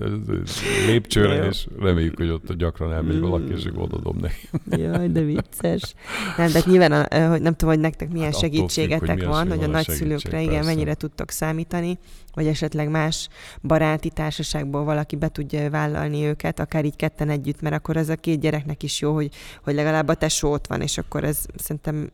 lépcsőre, 0.86 1.36
Jó. 1.36 1.43
és 1.43 1.67
reméljük, 1.79 2.17
hogy 2.17 2.29
ott 2.29 2.53
gyakran 2.53 2.93
elmegy 2.93 3.15
Mm. 3.15 3.21
valaki, 3.21 3.51
és 3.53 3.65
odadom 3.75 4.17
neki. 4.21 4.49
Jaj, 4.84 5.07
de 5.07 5.21
vicces. 5.21 5.93
Nem, 6.38 6.47
de 6.47 6.53
hát 6.53 6.65
nyilván, 6.65 6.91
a- 6.91 7.29
hogy 7.29 7.41
nem 7.41 7.53
tudom, 7.55 7.73
hogy 7.73 7.84
nektek 7.84 8.09
milyen 8.11 8.32
Hát 8.32 8.39
segítségetek 8.39 9.20
van, 9.26 9.49
hogy 9.49 9.63
a 9.63 9.67
nagyszülőkre, 9.67 10.41
igen, 10.41 10.53
persze. 10.53 10.69
mennyire 10.69 10.93
tudtok 10.93 11.30
számítani, 11.30 11.97
vagy 12.34 12.47
esetleg 12.47 12.89
más 12.89 13.28
baráti 13.61 14.09
társaságból 14.09 14.84
valaki 14.84 15.15
be 15.15 15.28
tudja 15.28 15.69
vállalni 15.69 16.26
őket, 16.26 16.59
akár 16.59 16.86
így 16.86 16.95
ketten 16.95 17.30
együtt, 17.30 17.61
mert 17.61 17.76
akkor 17.76 17.97
ez 17.97 18.09
a 18.09 18.15
két 18.15 18.39
gyereknek 18.39 18.84
is 18.84 19.01
jó, 19.01 19.13
hogy, 19.13 19.32
hogy 19.63 19.74
legalább 19.74 20.07
a 20.07 20.13
tesó 20.13 20.51
ott 20.51 20.67
van, 20.67 20.82
és 20.82 20.97
akkor 20.97 21.24
ez 21.24 21.45
szerintem 21.55 22.11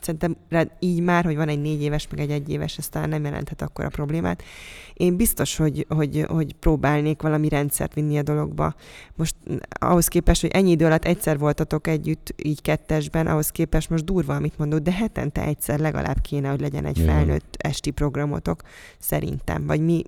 szerintem 0.00 0.36
rád 0.48 0.70
így 0.78 1.00
már, 1.00 1.24
hogy 1.24 1.36
van 1.36 1.48
egy 1.48 1.60
négy 1.60 1.82
éves, 1.82 2.08
meg 2.10 2.20
egy 2.20 2.30
egy 2.30 2.48
éves, 2.50 2.78
ez 2.78 2.88
talán 2.88 3.08
nem 3.08 3.24
jelenthet 3.24 3.62
akkor 3.62 3.84
a 3.84 3.88
problémát. 3.88 4.42
Én 4.94 5.16
biztos, 5.16 5.56
hogy, 5.56 5.86
hogy, 5.88 6.24
hogy 6.28 6.54
próbálnék 6.54 7.22
valami 7.22 7.48
rendszert 7.48 7.94
vinni 7.94 8.18
a 8.18 8.22
dologba. 8.22 8.74
Most 9.14 9.34
ahhoz 9.68 10.08
képest, 10.08 10.40
hogy 10.40 10.50
ennyi 10.50 10.70
idő 10.70 10.84
alatt 10.84 11.04
egyszer 11.04 11.38
voltatok 11.38 11.86
együtt, 11.86 12.34
így 12.36 12.62
kettesben, 12.62 13.26
ahhoz 13.26 13.50
képest 13.50 13.90
most 13.90 14.04
durva, 14.04 14.34
amit 14.34 14.58
mondod, 14.58 14.82
de 14.82 14.92
hetente 14.92 15.42
egyszer 15.42 15.78
legalább 15.78 16.20
kéne, 16.20 16.48
hogy 16.48 16.60
legyen 16.60 16.84
egy 16.84 16.98
felnőtt 16.98 17.56
esti 17.58 17.90
programotok, 17.90 18.62
szerintem. 18.98 19.66
Vagy 19.66 19.80
mi 19.80 20.02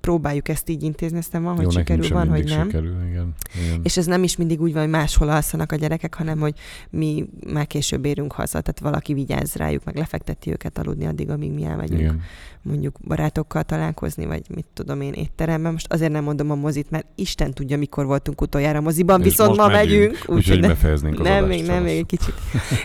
próbáljuk 0.00 0.48
ezt 0.48 0.68
így 0.68 0.82
intézni, 0.82 1.18
aztán 1.18 1.42
van, 1.42 1.54
hogy 1.54 1.64
Jó, 1.64 1.70
sikerül, 1.70 2.08
van, 2.08 2.28
hogy 2.28 2.44
nem. 2.44 2.66
sikerül, 2.66 2.96
igen. 3.08 3.34
igen. 3.66 3.80
És 3.82 3.96
ez 3.96 4.06
nem 4.06 4.22
is 4.22 4.36
mindig 4.36 4.60
úgy 4.60 4.72
van, 4.72 4.82
hogy 4.82 4.90
máshol 4.90 5.28
alszanak 5.28 5.72
a 5.72 5.76
gyerekek, 5.76 6.14
hanem 6.14 6.38
hogy 6.38 6.54
mi 6.90 7.24
már 7.52 7.66
később 7.66 8.04
érünk 8.04 8.32
haza, 8.32 8.60
tehát 8.60 8.80
valaki 8.80 9.14
vigyáz 9.14 9.54
rájuk, 9.54 9.84
meg 9.84 9.96
lefekteti 9.96 10.50
őket 10.50 10.78
aludni 10.78 11.06
addig, 11.06 11.30
amíg 11.30 11.52
mi 11.52 11.64
elmegyünk 11.64 12.00
igen. 12.00 12.22
mondjuk 12.62 12.96
barátokkal 13.08 13.62
találkozni, 13.62 14.26
vagy 14.26 14.42
mit 14.54 14.66
tudom 14.74 15.00
én 15.00 15.12
étteremben. 15.12 15.72
Most 15.72 15.92
azért 15.92 16.12
nem 16.12 16.24
mondom 16.24 16.50
a 16.50 16.54
mozit, 16.54 16.90
mert 16.90 17.06
Isten 17.14 17.52
tudja, 17.52 17.78
mikor 17.78 18.06
voltunk 18.06 18.40
utoljára 18.40 18.80
moziban, 18.80 19.18
És 19.20 19.26
viszont 19.26 19.56
ma 19.56 19.68
megyünk, 19.68 20.12
megyünk. 20.12 20.24
Úgyhogy 20.28 20.60
befejeznénk 20.60 21.20
az 21.20 21.26
nem, 21.26 21.44
még 21.46 21.66
nem, 21.66 21.82
még 21.82 21.98
egy 21.98 22.06
kicsit. 22.06 22.34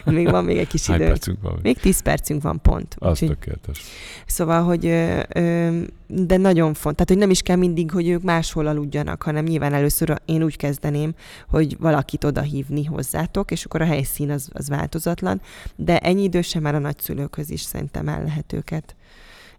Még 0.05 0.29
van 0.29 0.43
még 0.43 0.57
egy 0.57 0.67
kis 0.67 0.87
idő. 0.87 1.13
Még 1.61 1.77
10 1.77 1.99
percünk 1.99 2.41
van 2.41 2.61
pont. 2.61 2.95
Az 2.99 3.09
Úgyhogy, 3.11 3.27
tökéletes. 3.27 3.81
szóval, 4.25 4.63
hogy 4.63 4.85
ö, 4.85 5.19
ö, 5.33 5.79
de 6.07 6.37
nagyon 6.37 6.73
font. 6.73 6.98
Tehát, 6.99 7.13
hogy 7.13 7.23
nem 7.23 7.29
is 7.29 7.41
kell 7.41 7.55
mindig, 7.55 7.91
hogy 7.91 8.07
ők 8.07 8.21
máshol 8.21 8.67
aludjanak, 8.67 9.23
hanem 9.23 9.45
nyilván 9.45 9.73
először 9.73 10.21
én 10.25 10.43
úgy 10.43 10.57
kezdeném, 10.57 11.13
hogy 11.49 11.77
valakit 11.79 12.23
oda 12.23 12.41
hívni 12.41 12.85
hozzátok, 12.85 13.51
és 13.51 13.65
akkor 13.65 13.81
a 13.81 13.85
helyszín 13.85 14.31
az, 14.31 14.49
az 14.53 14.69
változatlan, 14.69 15.41
de 15.75 15.99
ennyi 15.99 16.23
idősen 16.23 16.61
már 16.61 16.75
a 16.75 16.79
nagyszülőkhöz 16.79 17.49
is 17.49 17.61
szerintem 17.61 18.07
el 18.07 18.23
lehet 18.23 18.53
őket, 18.53 18.95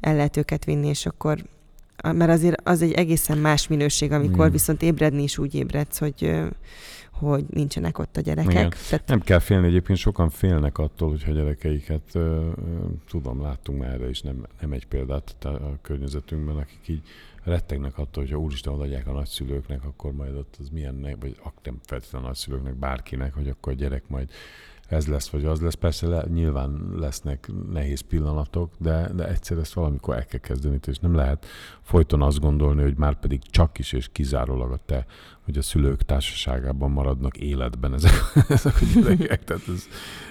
el 0.01 0.14
lehet 0.14 0.36
őket 0.36 0.64
vinni, 0.64 0.88
és 0.88 1.07
akkor 1.07 1.45
mert 2.03 2.30
azért 2.30 2.61
az 2.64 2.82
egy 2.82 2.93
egészen 2.93 3.38
más 3.38 3.68
minőség, 3.68 4.12
amikor 4.12 4.49
mm. 4.49 4.53
viszont 4.53 4.82
ébredni 4.82 5.22
is 5.22 5.38
úgy 5.38 5.55
ébredsz, 5.55 5.99
hogy 5.99 6.41
hogy 7.20 7.45
nincsenek 7.51 7.99
ott 7.99 8.16
a 8.16 8.20
gyerekek. 8.20 8.53
Igen. 8.53 8.72
Tehát... 8.88 9.09
Nem 9.09 9.20
kell 9.20 9.38
félni, 9.38 9.66
egyébként 9.66 9.99
sokan 9.99 10.30
félnek 10.30 10.78
attól, 10.78 11.11
hogyha 11.11 11.30
a 11.30 11.34
gyerekeiket, 11.34 12.18
tudom, 13.09 13.43
láttunk 13.43 13.78
már 13.78 13.91
erre 13.91 14.09
is, 14.09 14.20
nem, 14.20 14.47
nem 14.61 14.72
egy 14.72 14.86
példát 14.86 15.45
a 15.45 15.78
környezetünkben, 15.82 16.57
akik 16.57 16.88
így 16.88 17.03
rettegnek 17.51 17.98
attól, 17.98 18.22
hogyha 18.22 18.38
úristen 18.38 18.72
odaadják 18.72 19.07
a 19.07 19.12
nagyszülőknek, 19.12 19.84
akkor 19.84 20.12
majd 20.12 20.36
ott 20.36 20.57
az 20.61 20.68
milyen, 20.68 21.16
vagy 21.20 21.36
nem 21.62 21.78
feltétlenül 21.84 22.26
a 22.26 22.30
nagyszülőknek, 22.30 22.74
bárkinek, 22.74 23.34
hogy 23.34 23.48
akkor 23.48 23.72
a 23.72 23.76
gyerek 23.76 24.09
majd 24.09 24.30
ez 24.90 25.07
lesz, 25.07 25.28
vagy 25.28 25.44
az 25.44 25.61
lesz. 25.61 25.74
Persze 25.74 26.07
le, 26.07 26.24
nyilván 26.32 26.92
lesznek 26.96 27.51
nehéz 27.72 28.01
pillanatok, 28.01 28.72
de, 28.78 29.11
de 29.14 29.28
egyszer 29.28 29.59
ezt 29.59 29.72
valamikor 29.72 30.14
el 30.14 30.26
kell 30.26 30.40
kezdeni, 30.40 30.78
és 30.86 30.98
nem 30.98 31.14
lehet 31.14 31.46
folyton 31.82 32.22
azt 32.22 32.40
gondolni, 32.40 32.82
hogy 32.82 32.96
már 32.96 33.18
pedig 33.18 33.42
csak 33.42 33.78
is 33.78 33.92
és 33.92 34.09
kizárólag 34.12 34.72
a 34.72 34.78
te, 34.86 35.07
hogy 35.44 35.59
a 35.59 35.62
szülők 35.62 36.03
társaságában 36.03 36.90
maradnak 36.90 37.36
életben 37.36 37.94
ezek, 37.94 38.12
ezek 38.48 38.74
a 38.80 38.84
gyerekek. 38.94 39.44
Tehát 39.44 39.68
ez 39.68 39.86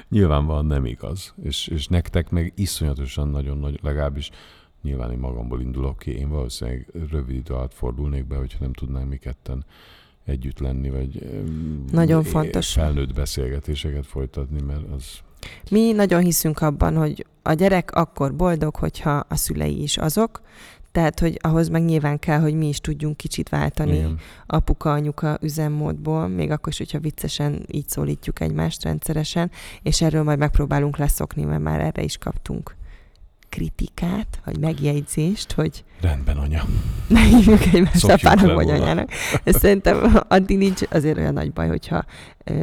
nyilvánvalóan 0.09 0.65
nem 0.65 0.85
igaz. 0.85 1.33
És, 1.43 1.67
és 1.67 1.87
nektek 1.87 2.29
meg 2.29 2.53
iszonyatosan 2.55 3.27
nagyon 3.27 3.57
nagy, 3.57 3.79
legalábbis 3.83 4.29
nyilván 4.81 5.11
én 5.11 5.17
magamból 5.17 5.61
indulok 5.61 5.97
ki, 5.97 6.11
én 6.11 6.29
valószínűleg 6.29 6.87
rövid 7.11 7.35
idő 7.35 7.53
alatt 7.53 7.73
fordulnék 7.73 8.27
be, 8.27 8.35
hogyha 8.35 8.57
nem 8.61 8.73
tudnánk 8.73 9.09
mi 9.09 9.17
ketten 9.17 9.65
együtt 10.25 10.59
lenni, 10.59 10.89
vagy 10.89 11.41
nagyon 11.91 12.23
fontos. 12.23 12.71
felnőtt 12.71 13.13
beszélgetéseket 13.13 14.05
folytatni, 14.05 14.61
mert 14.61 14.91
az... 14.95 15.19
Mi 15.71 15.91
nagyon 15.91 16.21
hiszünk 16.21 16.61
abban, 16.61 16.95
hogy 16.95 17.25
a 17.41 17.53
gyerek 17.53 17.91
akkor 17.91 18.35
boldog, 18.35 18.75
hogyha 18.75 19.25
a 19.29 19.35
szülei 19.35 19.81
is 19.81 19.97
azok, 19.97 20.41
tehát, 20.91 21.19
hogy 21.19 21.37
ahhoz 21.41 21.69
meg 21.69 21.83
nyilván 21.83 22.19
kell, 22.19 22.39
hogy 22.39 22.53
mi 22.53 22.67
is 22.67 22.79
tudjunk 22.79 23.17
kicsit 23.17 23.49
váltani 23.49 23.95
Igen. 23.95 24.19
apuka-anyuka 24.45 25.37
üzemmódból, 25.41 26.27
még 26.27 26.51
akkor 26.51 26.71
is, 26.71 26.77
hogyha 26.77 26.99
viccesen 26.99 27.65
így 27.67 27.87
szólítjuk 27.87 28.39
egymást 28.39 28.83
rendszeresen, 28.83 29.51
és 29.81 30.01
erről 30.01 30.23
majd 30.23 30.39
megpróbálunk 30.39 30.97
leszokni, 30.97 31.43
mert 31.43 31.61
már 31.61 31.79
erre 31.79 32.03
is 32.03 32.17
kaptunk 32.17 32.75
kritikát, 33.49 34.39
vagy 34.45 34.59
megjegyzést, 34.59 35.51
hogy... 35.51 35.83
Rendben, 36.01 36.37
anya. 36.37 36.65
Ne 37.07 37.19
hívjuk 37.19 37.65
egymást 37.73 38.09
apának 38.09 38.53
vagy 38.53 38.69
anyának. 38.69 39.09
Ez 39.43 39.55
szerintem 39.55 40.19
addig 40.27 40.57
nincs 40.57 40.81
azért 40.89 41.17
olyan 41.17 41.33
nagy 41.33 41.53
baj, 41.53 41.67
hogyha 41.67 42.05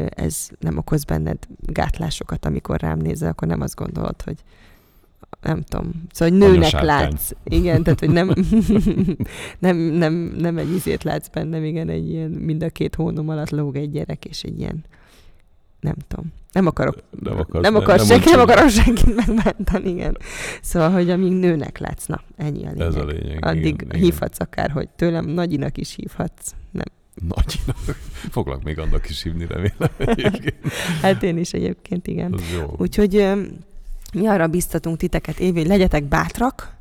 ez 0.08 0.48
nem 0.60 0.78
okoz 0.78 1.04
benned 1.04 1.38
gátlásokat, 1.60 2.44
amikor 2.44 2.80
rám 2.80 2.98
nézel, 2.98 3.30
akkor 3.30 3.48
nem 3.48 3.60
azt 3.60 3.74
gondolod, 3.74 4.22
hogy 4.22 4.36
nem 5.42 5.62
tudom, 5.62 5.90
szóval, 6.12 6.38
hogy 6.38 6.48
nőnek 6.48 6.80
látsz. 6.80 7.30
Igen, 7.44 7.82
tehát, 7.82 8.00
hogy 8.00 8.10
nem, 8.10 8.32
nem, 9.58 9.76
nem, 9.76 10.14
nem 10.38 10.58
egy 10.58 10.74
izét 10.74 11.02
látsz 11.02 11.28
bennem, 11.28 11.64
igen, 11.64 11.88
egy 11.88 12.10
ilyen 12.10 12.30
mind 12.30 12.62
a 12.62 12.68
két 12.68 12.94
hónom 12.94 13.28
alatt 13.28 13.50
lóg 13.50 13.76
egy 13.76 13.90
gyerek, 13.90 14.24
és 14.24 14.42
egy 14.42 14.58
ilyen 14.58 14.84
nem 15.80 15.94
tudom. 16.08 16.32
Nem 16.56 16.66
akarok, 16.66 16.96
nem, 17.20 17.38
akarsz, 17.38 17.62
nem, 17.62 17.74
akar 17.74 17.96
nem, 17.96 18.06
senki, 18.06 18.30
nem 18.30 18.40
akarom 18.40 18.68
senkit 18.68 19.14
megbántani, 19.14 19.90
igen. 19.90 20.18
Szóval, 20.62 20.90
hogy 20.90 21.10
amíg 21.10 21.32
nőnek 21.32 21.78
látsz, 21.78 22.06
na, 22.06 22.20
ennyi 22.36 22.66
a 22.66 22.70
lényeg. 22.70 22.86
Ez 22.86 22.94
a 22.94 23.04
lényeg. 23.04 23.44
Addig 23.44 23.80
igen, 23.82 24.00
hívhatsz 24.00 24.34
igen. 24.34 24.48
akár, 24.50 24.70
hogy 24.70 24.88
tőlem 24.88 25.26
nagyinak 25.26 25.78
is 25.78 25.94
hívhatsz. 25.94 26.50
Nem. 26.70 26.84
Nagyinak? 27.14 27.98
Foglak 28.30 28.62
még 28.62 28.78
annak 28.78 29.08
is 29.08 29.22
hívni, 29.22 29.46
remélem 29.46 29.90
hát 31.02 31.22
én 31.22 31.38
is 31.38 31.52
egyébként, 31.52 32.06
igen. 32.06 32.40
Úgyhogy 32.76 33.32
mi 34.14 34.26
arra 34.26 34.46
biztatunk 34.46 34.96
titeket, 34.96 35.38
Évi, 35.38 35.58
hogy 35.58 35.68
legyetek 35.68 36.04
bátrak, 36.04 36.74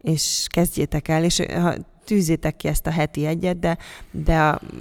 és 0.00 0.46
kezdjétek 0.50 1.08
el, 1.08 1.24
és 1.24 1.38
ha 1.38 1.74
tűzzétek 2.06 2.56
ki 2.56 2.68
ezt 2.68 2.86
a 2.86 2.90
heti 2.90 3.26
egyet, 3.26 3.58
de, 3.58 3.78
de 4.10 4.38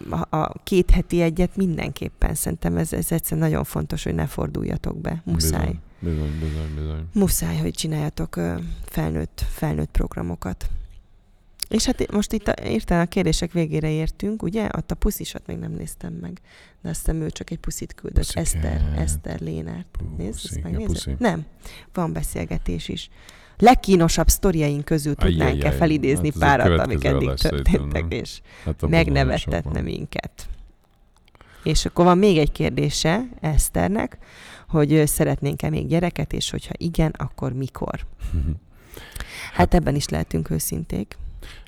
a, 0.09 0.27
a 0.29 0.53
két 0.63 0.91
heti 0.91 1.21
egyet 1.21 1.55
mindenképpen 1.55 2.35
szerintem 2.35 2.77
ez, 2.77 2.93
ez 2.93 3.11
egyszerűen 3.11 3.47
nagyon 3.47 3.63
fontos, 3.63 4.03
hogy 4.03 4.15
ne 4.15 4.25
forduljatok 4.25 4.97
be. 4.97 5.21
Muszáj. 5.25 5.75
Bizony, 5.99 6.19
bizony, 6.19 6.39
bizony. 6.39 6.75
bizony. 6.75 7.07
Muszáj, 7.13 7.57
hogy 7.57 7.73
csináljatok 7.73 8.39
felnőtt, 8.85 9.45
felnőtt 9.49 9.91
programokat. 9.91 10.69
És 11.69 11.85
hát 11.85 12.11
most 12.11 12.33
itt 12.33 12.53
írtál 12.67 13.01
a 13.01 13.05
kérdések 13.05 13.51
végére 13.51 13.89
értünk, 13.89 14.43
ugye? 14.43 14.69
Ott 14.77 14.91
a 14.91 14.95
puszisat 14.95 15.47
még 15.47 15.57
nem 15.57 15.71
néztem 15.71 16.13
meg, 16.13 16.41
de 16.81 16.89
azt 16.89 16.99
hiszem 16.99 17.21
ő 17.21 17.29
csak 17.29 17.51
egy 17.51 17.57
puszit 17.57 17.93
küldött. 17.93 18.33
Puszike. 18.33 18.39
Eszter, 18.39 18.93
Eszter 18.97 19.39
Lénárt. 19.39 19.97
Nézd, 20.17 20.39
ezt 20.43 20.63
megnézed? 20.63 21.19
Nem, 21.19 21.45
van 21.93 22.13
beszélgetés 22.13 22.87
is 22.87 23.09
legkínosabb 23.57 24.27
sztoriaink 24.27 24.85
közül 24.85 25.15
tudnánk-e 25.15 25.71
felidézni 25.71 26.31
hát 26.31 26.39
párat, 26.39 26.79
amik 26.79 27.03
eddig 27.03 27.33
történtek, 27.33 28.05
és 28.21 28.41
hát 28.63 28.87
megnevettetne 28.87 29.81
minket. 29.81 30.47
És 31.63 31.85
akkor 31.85 32.05
van 32.05 32.17
még 32.17 32.37
egy 32.37 32.51
kérdése 32.51 33.29
Eszternek, 33.39 34.17
hogy 34.67 35.03
szeretnénk-e 35.05 35.69
még 35.69 35.87
gyereket, 35.87 36.33
és 36.33 36.49
hogyha 36.49 36.73
igen, 36.77 37.11
akkor 37.17 37.53
mikor? 37.53 37.99
Hát, 39.45 39.53
hát 39.53 39.73
ebben 39.73 39.95
is 39.95 40.09
lehetünk 40.09 40.49
őszinték. 40.49 41.17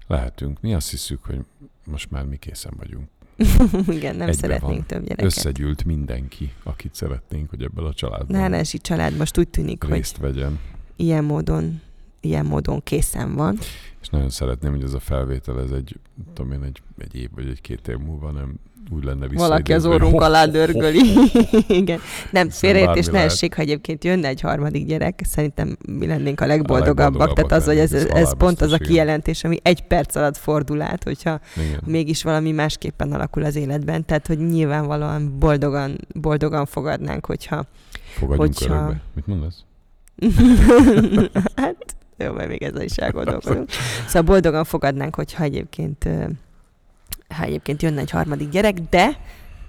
Lehetünk. 0.08 0.62
Mi 0.62 0.74
azt 0.74 0.90
hiszük, 0.90 1.24
hogy 1.24 1.40
most 1.84 2.12
már 2.12 2.26
mi 2.26 2.38
készen 2.38 2.74
vagyunk. 2.78 3.08
Igen, 3.98 4.16
nem 4.16 4.28
Egybe 4.28 4.42
szeretnénk 4.42 4.76
van. 4.76 4.86
több 4.86 5.02
gyereket. 5.02 5.26
Összegyűlt 5.26 5.84
mindenki, 5.84 6.54
akit 6.64 6.96
szeretnénk, 6.96 7.50
hogy 7.50 7.64
ebből 7.64 7.86
a 7.86 7.94
családban 7.94 8.40
Nánesi 8.40 8.78
család 8.78 9.18
most 9.18 9.38
úgy 9.38 9.48
tűnik, 9.48 9.84
részt 9.84 10.18
hogy 10.18 10.34
vegyen. 10.34 10.60
Ilyen 10.98 11.24
módon 11.24 11.82
ilyen 12.20 12.46
módon 12.46 12.84
készen 12.84 13.36
van. 13.36 13.58
És 14.02 14.08
nagyon 14.08 14.30
szeretném, 14.30 14.72
hogy 14.72 14.84
ez 14.84 14.94
a 14.94 15.00
felvétel, 15.00 15.62
ez 15.62 15.72
egy, 15.72 16.00
tudom 16.34 16.52
én, 16.52 16.64
egy, 16.64 16.82
egy 16.98 17.16
év 17.16 17.30
vagy 17.36 17.48
egy 17.48 17.62
két 17.62 17.88
év 17.88 17.98
múlva 17.98 18.32
nem 18.32 18.56
úgy 18.92 19.04
lenne 19.04 19.28
vissza. 19.28 19.48
Valaki 19.48 19.74
az 19.74 19.86
orrunk 19.86 20.22
alá 20.22 20.46
dörgöli. 20.46 21.02
Igen. 21.68 22.00
Nem, 22.32 22.50
félreértés 22.50 23.06
ne 23.06 23.20
essék, 23.20 23.56
ha 23.56 23.62
egyébként 23.62 24.04
jönne 24.04 24.28
egy 24.28 24.42
harmadik 24.42 24.86
gyerek, 24.86 25.22
szerintem 25.24 25.78
mi 25.88 26.08
lennénk 26.08 26.42
a 26.42 26.46
legboldogabbak. 26.46 26.98
A 26.98 27.26
legboldogabbak 27.26 27.50
Tehát 27.50 27.52
az, 27.52 27.66
hogy 27.66 27.78
ez, 27.78 28.22
ez, 28.24 28.38
pont 28.38 28.62
az 28.62 28.72
a 28.72 28.78
kijelentés, 28.78 29.44
ami 29.44 29.58
egy 29.62 29.82
perc 29.82 30.16
alatt 30.16 30.38
fordul 30.38 30.82
át, 30.82 31.04
hogyha 31.04 31.40
Igen. 31.56 31.82
mégis 31.86 32.24
valami 32.24 32.52
másképpen 32.52 33.14
alakul 33.14 33.44
az 33.44 33.56
életben. 33.56 34.06
Tehát, 34.06 34.28
hogy 34.28 34.38
nyilvánvalóan 34.38 35.36
boldogan, 35.40 35.98
boldogan 36.14 36.66
fogadnánk, 36.66 37.26
hogyha... 37.26 37.66
Fogadjunk 38.14 38.58
hogyha... 38.58 38.74
örökbe. 38.74 39.02
Mit 39.14 39.28
mondasz? 39.28 39.67
hát 41.56 41.96
jó, 42.18 42.34
mert 42.34 42.50
még 42.50 42.64
ezzel 42.64 42.82
is 42.82 42.96
elgondolkodunk. 42.96 43.70
Szóval 44.06 44.22
boldogan 44.22 44.64
fogadnánk, 44.64 45.16
hogyha 45.16 45.44
egyébként, 45.44 46.10
ha 47.28 47.44
egyébként 47.44 47.82
jönne 47.82 48.00
egy 48.00 48.10
harmadik 48.10 48.50
gyerek, 48.50 48.80
de 48.90 49.20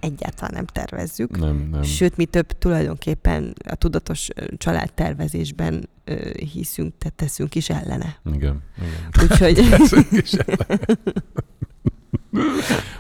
egyáltalán 0.00 0.50
nem 0.54 0.66
tervezzük. 0.66 1.38
Nem, 1.38 1.68
nem. 1.70 1.82
Sőt, 1.82 2.16
mi 2.16 2.24
több 2.24 2.52
tulajdonképpen 2.58 3.54
a 3.68 3.74
tudatos 3.74 4.28
családtervezésben 4.56 5.88
hiszünk, 6.52 6.94
tehát 6.98 7.14
teszünk 7.16 7.54
is 7.54 7.70
ellene. 7.70 8.20
Igen. 8.24 8.62
igen. 8.76 9.22
Úgyhogy... 9.22 9.60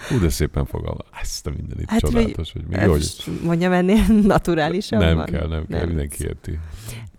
Hú, 0.08 0.18
de 0.18 0.28
szépen 0.28 0.66
fogalma. 0.66 1.00
Ezt 1.20 1.46
a 1.46 1.50
mindenit 1.50 1.90
hát, 1.90 2.00
csodálatos, 2.00 2.52
hogy 2.52 2.66
mi 2.66 2.78
hogy... 2.78 3.24
Mondjam 3.42 3.72
ennél 3.72 4.04
naturálisan 4.22 4.98
Nem 4.98 5.16
van? 5.16 5.24
kell, 5.24 5.48
nem, 5.48 5.48
nem 5.48 5.66
kell, 5.66 5.86
mindenki 5.86 6.24
érti. 6.24 6.58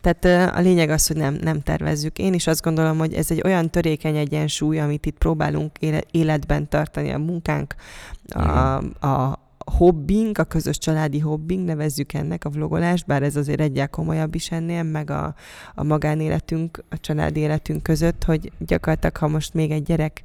Tehát 0.02 0.56
a 0.56 0.60
lényeg 0.60 0.90
az, 0.90 1.08
hogy 1.08 1.18
nem, 1.18 1.38
nem 1.42 1.62
tervezzük. 1.62 2.18
Én 2.18 2.34
is 2.34 2.48
azt 2.48 2.62
gondolom, 2.62 2.98
hogy 2.98 3.14
ez 3.14 3.32
egy 3.32 3.42
olyan 3.46 3.70
törékeny 3.70 4.18
egyensúly, 4.18 4.80
amit 4.80 5.06
itt 5.06 5.18
próbálunk 5.18 5.72
életben 6.12 6.70
tartani, 6.70 7.12
a 7.12 7.18
munkánk, 7.18 7.76
a, 8.28 8.76
a 9.08 9.40
hobbing, 9.78 10.38
a 10.38 10.44
közös 10.44 10.78
családi 10.78 11.20
hobbing, 11.20 11.66
nevezzük 11.66 12.14
ennek 12.14 12.46
a 12.46 12.50
vlogolást, 12.50 13.06
bár 13.06 13.24
ez 13.24 13.36
azért 13.36 13.60
egyel 13.60 13.90
komolyabb 13.90 14.36
is 14.36 14.52
ennél, 14.52 14.84
meg 14.84 15.10
a, 15.10 15.36
a 15.76 15.84
magánéletünk, 15.84 16.84
a 16.90 17.00
családi 17.00 17.40
életünk 17.40 17.84
között, 17.84 18.24
hogy 18.24 18.52
gyakorlatilag, 18.58 19.18
ha 19.18 19.28
most 19.28 19.54
még 19.54 19.72
egy 19.72 19.84
gyerek 19.84 20.24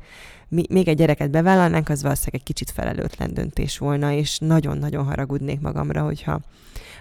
mi, 0.49 0.65
még 0.69 0.89
egy 0.89 0.97
gyereket 0.97 1.31
bevállalnánk, 1.31 1.89
az 1.89 2.03
valószínűleg 2.03 2.35
egy 2.35 2.43
kicsit 2.43 2.71
felelőtlen 2.71 3.35
döntés 3.35 3.79
volna, 3.79 4.13
és 4.13 4.39
nagyon-nagyon 4.39 5.05
haragudnék 5.05 5.61
magamra, 5.61 6.03
hogyha 6.03 6.41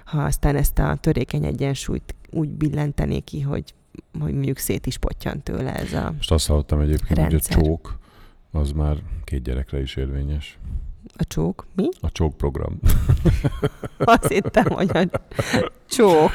ha 0.05 0.23
aztán 0.23 0.55
ezt 0.55 0.79
a 0.79 0.97
törékeny 1.01 1.45
egyensúlyt 1.45 2.15
úgy 2.33 2.49
billentenék 2.49 3.23
ki, 3.23 3.41
hogy, 3.41 3.73
hogy 4.19 4.33
mondjuk 4.33 4.57
szét 4.57 4.85
is 4.85 4.97
potyan 4.97 5.41
tőle 5.43 5.75
ez 5.75 5.93
a 5.93 6.11
Most 6.15 6.31
azt 6.31 6.47
hallottam 6.47 6.79
egyébként, 6.79 7.19
rendszer. 7.19 7.55
hogy 7.55 7.63
a 7.63 7.67
csók 7.67 7.97
az 8.51 8.71
már 8.71 8.97
két 9.23 9.43
gyerekre 9.43 9.81
is 9.81 9.95
érvényes. 9.95 10.57
A 11.17 11.23
csók? 11.27 11.65
Mi? 11.75 11.87
A 12.01 12.11
csók 12.11 12.37
program. 12.37 12.79
Azt 13.97 14.27
hittem, 14.27 14.65
hogy 14.69 14.89
a 14.93 15.07
csók. 15.89 16.31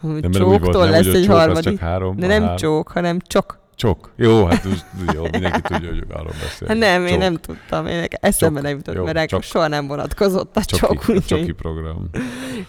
Nem, 0.00 0.30
Csóktól 0.30 0.88
lesz 0.90 1.06
nem, 1.06 1.14
egy 1.14 1.24
csók 1.24 1.36
harmadik. 1.36 1.62
Csak 1.62 1.78
három, 1.78 2.16
de 2.16 2.26
nem 2.26 2.40
három. 2.42 2.56
csók, 2.56 2.88
hanem 2.88 3.18
csak 3.18 3.58
Csok. 3.82 4.12
Jó, 4.16 4.44
hát 4.44 4.66
jó, 5.14 5.22
mindenki 5.22 5.60
tudja, 5.60 5.88
hogy 5.88 6.04
arról 6.10 6.32
beszél. 6.42 6.68
Hát 6.68 6.76
nem, 6.76 7.02
én 7.02 7.08
Csok. 7.08 7.18
nem 7.18 7.34
tudtam. 7.36 7.86
Én 7.86 8.04
eszembe 8.10 8.60
Csok. 8.60 8.68
nem 8.68 8.76
jutott, 8.76 8.94
Jó, 8.94 9.04
mert 9.04 9.28
csok. 9.28 9.42
soha 9.42 9.68
nem 9.68 9.86
vonatkozott 9.86 10.56
a 10.56 10.64
Csoki, 10.64 10.80
csok. 10.80 10.90
a 11.08 11.12
úgyhogy- 11.12 11.24
csoki 11.38 11.52
program. 11.52 12.10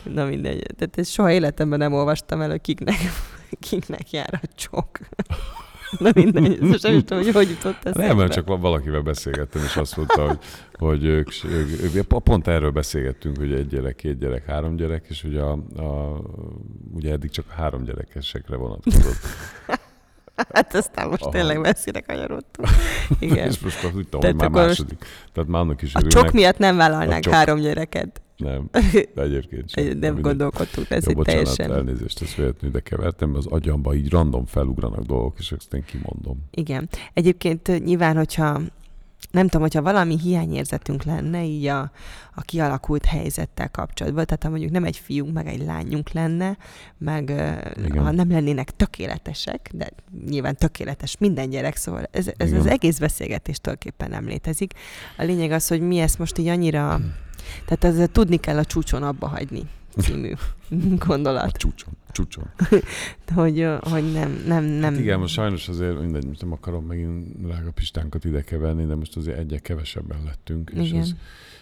Na 0.03 0.25
mindegy. 0.25 0.65
Tehát 0.77 0.97
ezt 0.97 1.11
soha 1.11 1.31
életemben 1.31 1.79
nem 1.79 1.93
olvastam 1.93 2.41
el, 2.41 2.49
hogy 2.49 2.61
kiknek, 2.61 2.95
kiknek 3.69 4.11
jár 4.11 4.39
a 4.43 4.47
csok. 4.55 4.87
Na 5.99 6.09
mindegy, 6.13 6.59
most 6.59 6.83
nem 6.83 6.99
tudom, 7.03 7.23
hogy 7.23 7.33
hogy 7.33 7.49
jutott 7.49 7.77
eszembe. 7.85 8.07
Nem, 8.07 8.17
mert 8.17 8.31
csak 8.33 8.47
valakivel 8.47 9.01
beszélgettem, 9.01 9.63
és 9.63 9.75
azt 9.75 9.97
mondta, 9.97 10.27
hogy, 10.27 10.37
hogy 10.73 11.03
ők, 11.05 11.29
ők, 11.45 11.95
ők, 11.95 12.01
pont 12.07 12.47
erről 12.47 12.71
beszélgettünk, 12.71 13.37
hogy 13.37 13.53
egy 13.53 13.67
gyerek, 13.67 13.95
két 13.95 14.17
gyerek, 14.19 14.45
három 14.45 14.75
gyerek, 14.75 15.05
és 15.09 15.23
ugye, 15.23 15.41
a, 15.41 15.51
a, 15.75 16.21
ugye 16.93 17.11
eddig 17.11 17.29
csak 17.29 17.49
három 17.49 17.83
gyerekesekre 17.83 18.55
vonatkozott. 18.55 19.19
Hát 20.53 20.75
aztán 20.75 21.07
most 21.09 21.21
Aha. 21.21 21.31
tényleg 21.31 21.59
messzire 21.59 21.99
kanyarodtunk. 21.99 22.67
Igen. 23.19 23.47
és 23.47 23.59
most 23.59 23.83
azt 23.83 23.93
Tehát 24.09 24.25
hogy 24.25 24.35
már 24.35 24.49
most 24.49 24.65
második. 24.65 25.05
Tehát 25.33 25.49
már 25.49 25.61
annak 25.61 25.81
is 25.81 25.93
A 25.93 25.99
örülnek. 25.99 26.23
csok 26.23 26.33
miatt 26.33 26.57
nem 26.57 26.75
vállalnánk 26.77 27.11
A 27.11 27.19
csok. 27.19 27.33
három 27.33 27.59
gyereket. 27.59 28.21
Nem, 28.37 28.69
de 29.13 29.21
egyébként 29.21 29.69
sem. 29.69 29.83
Nem 29.85 29.93
mindegy. 29.93 30.21
gondolkodtunk, 30.21 30.89
ez 30.89 31.05
bocsánat, 31.05 31.25
teljesen... 31.25 31.71
elnézést, 31.73 32.21
ezt 32.21 32.35
véletlenül 32.35 32.69
ide 32.69 32.79
kevertem, 32.79 33.35
az 33.35 33.45
agyamba 33.45 33.93
így 33.93 34.09
random 34.09 34.45
felugranak 34.45 35.03
dolgok, 35.03 35.35
és 35.39 35.51
ezt 35.51 35.73
én 35.73 35.83
kimondom. 35.85 36.45
Igen. 36.51 36.89
Egyébként 37.13 37.83
nyilván, 37.83 38.15
hogyha 38.15 38.59
nem 39.31 39.43
tudom, 39.43 39.61
hogyha 39.61 39.81
valami 39.81 40.19
hiányérzetünk 40.19 41.03
lenne 41.03 41.43
így 41.43 41.65
a, 41.65 41.91
a 42.35 42.41
kialakult 42.41 43.05
helyzettel 43.05 43.69
kapcsolatban, 43.69 44.25
tehát 44.25 44.43
ha 44.43 44.49
mondjuk 44.49 44.71
nem 44.71 44.83
egy 44.83 44.97
fiunk, 44.97 45.33
meg 45.33 45.47
egy 45.47 45.65
lányunk 45.65 46.11
lenne, 46.11 46.57
meg 46.97 47.29
Igen. 47.85 48.03
ha 48.03 48.11
nem 48.11 48.31
lennének 48.31 48.75
tökéletesek, 48.75 49.69
de 49.73 49.89
nyilván 50.25 50.55
tökéletes 50.55 51.17
minden 51.17 51.49
gyerek, 51.49 51.75
szóval 51.75 52.07
ez, 52.11 52.27
ez 52.37 52.47
Igen. 52.47 52.59
az 52.59 52.67
egész 52.67 52.99
beszélgetés 52.99 53.59
tulajdonképpen 53.59 54.09
nem 54.09 54.25
létezik. 54.25 54.73
A 55.17 55.23
lényeg 55.23 55.51
az, 55.51 55.67
hogy 55.67 55.81
mi 55.81 55.99
ezt 55.99 56.19
most 56.19 56.37
így 56.37 56.47
annyira, 56.47 56.99
tehát 57.65 57.83
ezzel 57.83 58.07
tudni 58.07 58.37
kell 58.37 58.57
a 58.57 58.65
csúcson 58.65 59.03
abba 59.03 59.27
hagyni 59.27 59.61
című 59.97 60.31
A 60.71 61.05
gondolat, 61.05 61.51
csúcson. 61.51 61.93
Csúcson. 62.11 62.49
hogy, 63.35 63.67
hogy 63.79 64.11
nem, 64.11 64.43
nem, 64.47 64.63
nem. 64.63 64.91
Hát 64.91 64.99
igen, 64.99 65.19
most 65.19 65.33
sajnos 65.33 65.67
azért 65.67 65.99
mindegy, 65.99 66.25
most 66.25 66.41
nem 66.41 66.51
akarom 66.51 66.85
megint 66.85 67.41
drága 67.41 67.71
pistánkat 67.71 68.25
ide 68.25 68.41
keverni, 68.41 68.85
de 68.85 68.95
most 68.95 69.17
azért 69.17 69.37
egyre 69.37 69.59
kevesebben 69.59 70.23
lettünk, 70.23 70.71
és 70.75 70.89
Igen. 70.89 71.01
ez, 71.01 71.13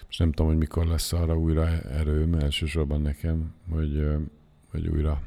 most 0.05 0.19
nem 0.19 0.32
tudom, 0.32 0.47
hogy 0.47 0.57
mikor 0.57 0.86
lesz 0.86 1.13
arra 1.13 1.38
újra 1.38 1.67
erőm, 1.82 2.34
elsősorban 2.34 3.01
nekem, 3.01 3.53
hogy, 3.69 4.05
hogy 4.71 4.88
újra 4.88 5.21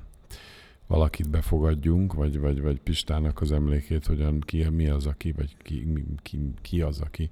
valakit 0.87 1.31
befogadjunk, 1.31 2.15
vagy, 2.15 2.39
vagy, 2.39 2.61
vagy 2.61 2.81
Pistának 2.81 3.41
az 3.41 3.53
emlékét, 3.53 4.07
hogyan 4.07 4.41
ki, 4.41 4.69
mi 4.69 4.89
az, 4.89 5.07
aki, 5.07 5.33
vagy 5.33 5.57
ki, 5.63 6.05
ki, 6.23 6.39
ki 6.63 6.81
az, 6.81 7.01
aki 7.01 7.31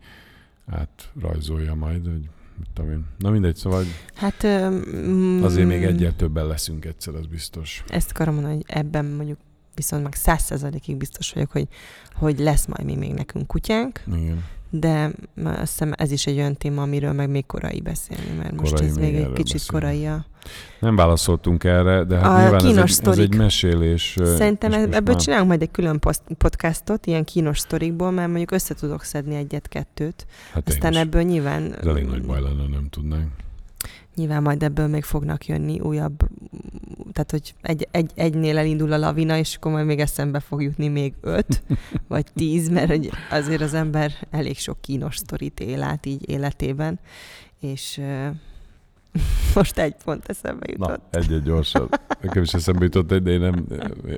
átrajzolja 0.67 1.75
majd, 1.75 2.07
hogy 2.07 2.29
tudom 2.75 2.91
én. 2.91 3.05
Na 3.19 3.31
mindegy, 3.31 3.57
szóval 3.57 3.85
Hát, 4.15 4.47
mm, 4.47 5.43
azért 5.43 5.69
még 5.69 5.85
egyel 5.85 6.17
többen 6.17 6.47
leszünk 6.47 6.85
egyszer, 6.85 7.15
az 7.15 7.27
biztos. 7.27 7.85
Ezt 7.89 8.11
akarom 8.11 8.35
mondani, 8.35 8.55
hogy 8.55 8.65
ebben 8.67 9.05
mondjuk 9.05 9.39
viszont 9.75 10.03
meg 10.03 10.15
száz 10.15 10.43
százalékig 10.43 10.97
biztos 10.97 11.33
vagyok, 11.33 11.51
hogy, 11.51 11.67
hogy 12.15 12.39
lesz 12.39 12.67
majd 12.67 12.85
mi 12.85 12.97
még 12.97 13.13
nekünk 13.13 13.47
kutyánk, 13.47 14.03
Igen. 14.07 14.45
de 14.71 15.11
azt 15.45 15.59
hiszem 15.71 15.93
ez 15.97 16.11
is 16.11 16.27
egy 16.27 16.37
olyan 16.37 16.57
téma, 16.57 16.83
amiről 16.83 17.13
meg 17.13 17.31
még 17.31 17.47
korai 17.47 17.81
beszélni, 17.81 18.37
mert 18.39 18.61
most 18.61 18.73
Korai 18.73 18.87
ez 18.89 18.97
még 18.97 19.13
még 19.13 19.23
egy 19.23 19.33
kicsit 19.33 19.53
beszélni. 19.53 19.85
korai 19.87 20.07
a... 20.07 20.27
Nem 20.81 20.97
válaszoltunk 20.97 21.65
erre, 21.65 22.05
de 22.05 22.17
hát 22.17 22.25
A 22.27 22.41
nyilván 22.41 22.55
ez 22.55 22.63
kínos 22.63 22.99
egy, 22.99 23.09
ez 23.09 23.19
egy 23.19 23.35
mesélés. 23.37 24.17
Szerintem 24.25 24.71
most 24.71 24.95
ebből 24.95 25.15
már- 25.15 25.23
csinálunk 25.23 25.49
majd 25.49 25.63
egy 25.63 25.71
külön 25.71 25.99
podcastot, 26.39 27.07
ilyen 27.07 27.25
kínos 27.25 27.59
sztorikból, 27.59 28.11
mert 28.11 28.29
mondjuk 28.29 28.51
össze 28.51 28.75
tudok 28.75 29.03
szedni 29.03 29.35
egyet-kettőt. 29.35 30.27
Hát 30.53 30.69
Aztán 30.69 30.97
ebből 30.97 31.23
nyilván... 31.23 31.75
Ez 31.81 31.87
elég 31.87 32.07
nagy 32.07 32.23
baj 32.23 32.41
lenne, 32.41 32.67
nem 32.69 32.87
tudnánk. 32.91 33.31
Nyilván 34.15 34.43
majd 34.43 34.63
ebből 34.63 34.87
még 34.87 35.05
fognak 35.05 35.47
jönni 35.47 35.81
újabb, 35.81 36.29
tehát 37.13 37.31
hogy 37.31 37.55
egy, 37.63 37.89
egy, 37.91 38.11
egynél 38.15 38.59
elindul 38.59 38.93
a 38.93 38.99
lavina, 38.99 39.37
és 39.37 39.57
akkor 39.57 39.73
majd 39.73 39.87
még 39.87 40.01
eszembe 40.01 40.41
fog 40.41 40.63
jutni 40.63 40.89
még 40.89 41.15
öt, 41.21 41.63
vagy 42.09 42.27
tíz, 42.35 42.69
mert 42.69 42.89
hogy 42.89 43.11
azért 43.31 43.61
az 43.61 43.75
ember 43.75 44.13
elég 44.31 44.59
sok 44.59 44.81
kínos 44.81 45.17
sztorit 45.17 45.61
él 45.61 45.83
át 45.83 46.07
így 46.07 46.31
életében, 46.31 46.99
és 47.61 48.01
most 49.55 49.79
egy 49.79 49.95
pont 50.05 50.29
eszembe 50.29 50.67
Na, 50.77 50.91
jutott. 50.91 51.17
egy-egy 51.17 51.43
gyorsan. 51.43 51.89
Nekem 52.23 52.43
is 52.43 52.55
eszembe 52.55 52.85
jutott 52.85 53.13
egy, 53.13 53.23
de 53.23 53.31
én 53.31 53.41
nem... 53.41 53.67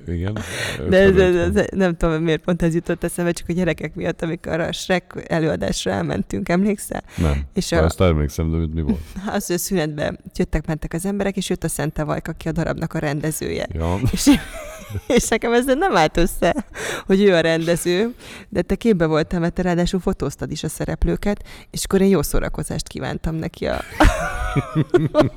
Igen? 0.07 0.33
De 0.89 0.99
ez, 0.99 1.09
Ötven, 1.09 1.57
ez, 1.57 1.67
nem 1.71 1.97
tudom, 1.97 2.23
miért 2.23 2.43
pont 2.43 2.63
ez 2.63 2.75
jutott 2.75 3.05
eszembe, 3.05 3.33
csak 3.33 3.49
a 3.49 3.53
gyerekek 3.53 3.95
miatt, 3.95 4.23
amikor 4.23 4.61
a 4.61 4.73
Shrek 4.73 5.25
előadásra 5.27 5.91
elmentünk, 5.91 6.49
emlékszel? 6.49 7.03
Nem. 7.17 7.43
És 7.55 7.73
A... 7.73 7.85
Azt 7.85 8.01
emlékszem, 8.01 8.51
de 8.51 8.67
mi 8.75 8.83
volt? 8.83 9.01
az, 9.37 9.47
hogy 9.47 9.57
a 9.57 9.59
szünetben 9.59 10.19
jöttek-mentek 10.35 10.93
az 10.93 11.07
emberek, 11.07 11.37
és 11.37 11.49
jött 11.49 11.65
a 11.65 11.69
Szente 11.69 12.05
Vajk, 12.05 12.29
aki 12.29 12.49
a 12.49 12.53
darabnak 12.53 12.95
a 12.95 12.99
rendezője. 12.99 13.67
Ja. 13.73 13.99
És, 14.13 14.27
és 15.17 15.29
nekem 15.29 15.53
ez 15.53 15.65
nem 15.65 15.97
állt 15.97 16.17
össze, 16.17 16.67
hogy 17.07 17.23
ő 17.23 17.35
a 17.35 17.41
rendező, 17.41 18.15
de 18.49 18.63
te 18.63 18.75
képbe 18.75 19.07
voltál, 19.07 19.41
mert 19.41 19.55
te 19.55 19.63
ráadásul 19.63 20.01
fotóztad 20.01 20.51
is 20.51 20.63
a 20.63 20.69
szereplőket, 20.69 21.43
és 21.71 21.85
akkor 21.85 22.01
én 22.01 22.09
jó 22.09 22.23
szórakozást 22.23 22.89
kívántam 22.89 23.35
neki 23.35 23.67
a, 23.67 23.81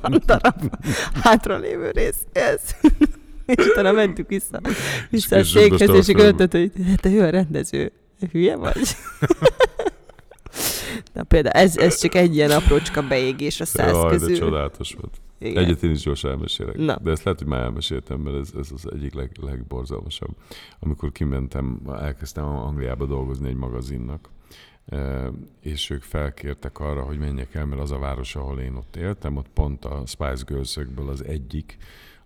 a 0.00 0.18
darab 0.26 0.76
hátralévő 1.22 1.90
részhez. 1.90 2.57
És 3.56 3.66
utána 3.66 3.92
mentünk 3.92 4.28
vissza, 4.28 4.60
vissza 5.10 5.36
a 5.36 5.38
És 5.38 5.48
székhez, 5.48 5.78
később 5.78 5.94
és 5.94 6.22
mondtad, 6.22 6.50
hogy 6.50 6.72
hát 6.86 7.00
te 7.00 7.10
ő 7.10 7.22
a 7.22 7.30
rendező. 7.30 7.92
Hülye 8.32 8.56
vagy? 8.56 8.80
Na 11.14 11.22
például 11.22 11.54
ez, 11.54 11.76
ez 11.76 12.00
csak 12.00 12.14
egy 12.14 12.34
ilyen 12.34 12.50
aprócska 12.50 13.02
beégés 13.02 13.60
a 13.60 13.64
száz 13.64 13.90
Jaj, 13.90 14.02
de 14.02 14.08
közül. 14.08 14.36
csodálatos 14.36 14.96
volt. 15.00 15.20
Igen. 15.38 15.64
Egyet 15.64 15.82
én 15.82 15.90
is 15.90 16.02
gyorsan 16.02 16.30
elmesélek. 16.30 16.76
Na. 16.76 16.98
De 17.02 17.10
ezt 17.10 17.24
lehet, 17.24 17.38
hogy 17.40 17.48
már 17.48 17.62
elmeséltem, 17.62 18.20
mert 18.20 18.36
ez, 18.36 18.50
ez 18.58 18.68
az 18.74 18.92
egyik 18.92 19.14
leg, 19.14 19.30
legborzalmasabb. 19.40 20.36
Amikor 20.78 21.12
kimentem, 21.12 21.80
elkezdtem 22.00 22.44
Angliába 22.44 23.06
dolgozni 23.06 23.48
egy 23.48 23.56
magazinnak, 23.56 24.28
eh, 24.86 25.26
és 25.60 25.90
ők 25.90 26.02
felkértek 26.02 26.78
arra, 26.78 27.02
hogy 27.02 27.18
menjek 27.18 27.54
el, 27.54 27.66
mert 27.66 27.80
az 27.80 27.90
a 27.90 27.98
város, 27.98 28.36
ahol 28.36 28.60
én 28.60 28.74
ott 28.74 28.96
éltem, 28.96 29.36
ott 29.36 29.48
pont 29.54 29.84
a 29.84 30.02
Spice 30.06 30.44
girls 30.46 30.78
az 31.08 31.24
egyik, 31.24 31.76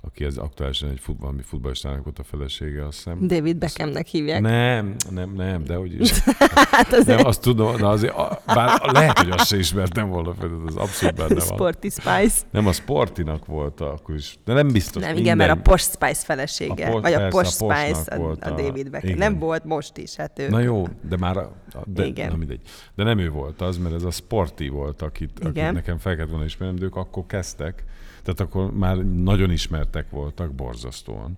aki 0.05 0.25
ez 0.25 0.37
aktuálisan 0.37 0.91
egy 0.91 1.01
fut, 1.01 1.17
valami 1.19 1.43
futballistának 1.43 2.05
volt 2.05 2.19
a 2.19 2.23
felesége, 2.23 2.87
azt 2.87 2.97
hiszem. 2.97 3.27
David 3.27 3.57
Beckhamnek 3.57 4.07
hívják. 4.07 4.41
Nem, 4.41 4.95
nem, 5.11 5.33
nem, 5.33 5.65
de 5.65 5.75
hogy 5.75 6.01
is. 6.01 6.11
Hát 6.71 6.93
azért 6.93 7.19
Nem, 7.19 7.27
azt 7.27 7.41
tudom, 7.41 7.77
de 7.77 7.87
azért, 7.87 8.15
a- 8.15 8.41
bár 8.47 8.81
lehet, 8.93 9.19
hogy 9.19 9.31
azt 9.31 9.47
se 9.47 9.57
ismertem 9.59 10.09
volna 10.09 10.35
fel, 10.35 10.51
az 10.67 10.77
abszolút 10.77 11.15
benne 11.17 11.35
van. 11.35 11.41
Sporty 11.47 11.87
Spice. 11.89 12.43
Nem, 12.51 12.67
a 12.67 12.73
Sportinak 12.73 13.47
volt 13.47 13.81
akkor 13.81 14.15
is, 14.15 14.39
de 14.45 14.53
nem 14.53 14.69
biztos. 14.69 15.03
Nem, 15.03 15.17
igen, 15.17 15.37
mert 15.37 15.51
a. 15.51 15.57
Posh 15.57 15.85
Spice 15.91 16.25
felesége. 16.25 16.87
A 16.87 16.91
Posh- 16.91 17.03
vagy 17.03 17.13
a 17.13 17.29
Posh 17.29 17.59
Poshnak 17.59 17.79
Spice, 17.87 18.17
a, 18.17 18.23
a 18.23 18.31
a- 18.41 18.51
David 18.51 18.91
Beckham. 18.91 19.11
igen. 19.11 19.19
Nem 19.31 19.39
volt 19.39 19.65
most 19.65 19.97
is, 19.97 20.17
hát 20.17 20.39
ő. 20.39 20.49
Na 20.49 20.59
jó, 20.61 20.87
de 21.09 21.17
már, 21.17 21.37
a, 21.37 21.53
de, 21.85 22.05
Igen. 22.05 22.31
na 22.31 22.37
mindegy. 22.37 22.61
De 22.95 23.05
nem 23.05 23.19
ő 23.19 23.31
volt 23.31 23.61
az, 23.61 23.79
mert 23.79 23.95
ez 23.95 24.03
a 24.03 24.11
Sporti 24.11 24.69
volt, 24.69 25.03
akit, 25.03 25.39
akit 25.45 25.73
nekem 25.73 25.99
fel 25.99 26.15
kellett 26.15 26.31
volna 26.31 26.45
ismernem, 26.45 26.77
de 26.79 26.85
ők 26.85 26.97
akkor 26.97 27.27
kezdtek, 27.27 27.85
tehát 28.23 28.41
akkor 28.41 28.73
már 28.73 28.97
nagyon 29.05 29.51
ismertek 29.51 30.11
voltak, 30.11 30.53
borzasztóan. 30.53 31.37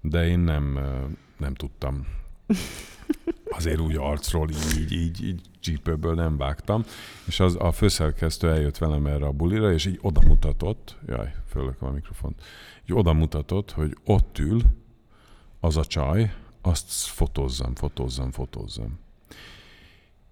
De 0.00 0.26
én 0.26 0.38
nem, 0.38 0.78
nem 1.38 1.54
tudtam. 1.54 2.06
Azért 3.50 3.80
úgy 3.80 3.96
arcról 3.96 4.48
így, 4.50 4.92
így, 4.92 5.24
így 5.24 5.40
csípőből 5.60 6.14
nem 6.14 6.36
vágtam. 6.36 6.84
És 7.26 7.40
az, 7.40 7.56
a 7.58 7.72
főszerkesztő 7.72 8.50
eljött 8.50 8.78
velem 8.78 9.06
erre 9.06 9.26
a 9.26 9.32
bulira, 9.32 9.72
és 9.72 9.86
így 9.86 9.98
oda 10.02 10.20
mutatott, 10.26 10.96
jaj, 11.06 11.34
fölököm 11.48 11.88
a 11.88 11.92
mikrofont, 11.92 12.42
így 12.82 12.96
oda 12.96 13.12
mutatott, 13.12 13.70
hogy 13.70 13.96
ott 14.04 14.38
ül 14.38 14.60
az 15.60 15.76
a 15.76 15.84
csaj, 15.84 16.34
azt 16.62 16.90
fotózzam, 16.90 17.74
fotózzam, 17.74 18.30
fotózzam. 18.30 18.98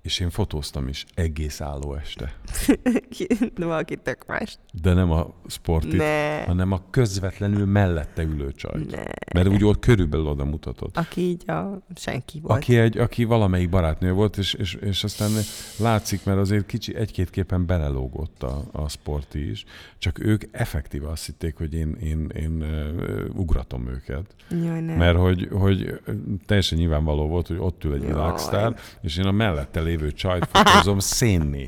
És 0.03 0.21
én 0.21 0.31
fotóztam 0.31 0.89
is 0.89 1.05
egész 1.15 1.61
álló 1.61 1.95
este. 1.95 2.35
De 3.55 3.65
valaki 3.65 3.97
tök 3.97 4.27
más. 4.27 4.59
De 4.83 4.93
nem 4.93 5.11
a 5.11 5.35
sportit, 5.47 5.97
Ne. 5.97 6.45
hanem 6.45 6.73
a 6.73 6.83
közvetlenül 6.91 7.67
mellette 7.67 8.23
ülő 8.23 8.53
csajt. 8.53 8.91
Ne. 8.91 9.03
Mert 9.35 9.49
úgy 9.49 9.65
ott 9.65 9.79
körülbelül 9.79 10.27
oda 10.27 10.45
mutatott. 10.45 10.97
Aki 10.97 11.21
így 11.21 11.51
a 11.51 11.79
senki 11.95 12.41
volt. 12.41 12.63
Aki, 12.63 12.77
egy, 12.77 12.99
aki 12.99 13.25
valamelyik 13.25 13.69
barátnő 13.69 14.13
volt, 14.13 14.37
és, 14.37 14.55
és, 14.55 14.75
és 14.75 15.05
aztán 15.05 15.31
látszik, 15.79 16.25
mert 16.25 16.39
azért 16.39 16.67
kicsi 16.67 16.95
egy-két 16.95 17.31
képen 17.31 17.67
belelógott 17.67 18.43
a, 18.43 18.63
a 18.73 18.89
sporti 18.89 19.51
is, 19.51 19.65
csak 19.99 20.19
ők 20.19 20.45
effektíve 20.51 21.09
azt 21.09 21.27
hitték, 21.27 21.57
hogy 21.57 21.75
én, 21.75 21.97
én, 22.03 22.31
én 22.35 22.63
uh, 22.63 23.39
ugratom 23.39 23.89
őket. 23.89 24.35
Jaj, 24.51 24.81
nem. 24.81 24.97
Mert 24.97 25.17
hogy, 25.19 25.49
hogy 25.53 26.01
teljesen 26.47 26.79
nyilvánvaló 26.79 27.27
volt, 27.27 27.47
hogy 27.47 27.59
ott 27.61 27.85
ül 27.85 27.95
egy 27.95 28.07
világsztár, 28.07 28.77
és 29.01 29.17
én 29.17 29.25
a 29.25 29.31
mellette 29.31 29.81
lévő 29.89 30.13
csajt 30.13 30.49
fotózom 30.53 30.99
szénné. 30.99 31.65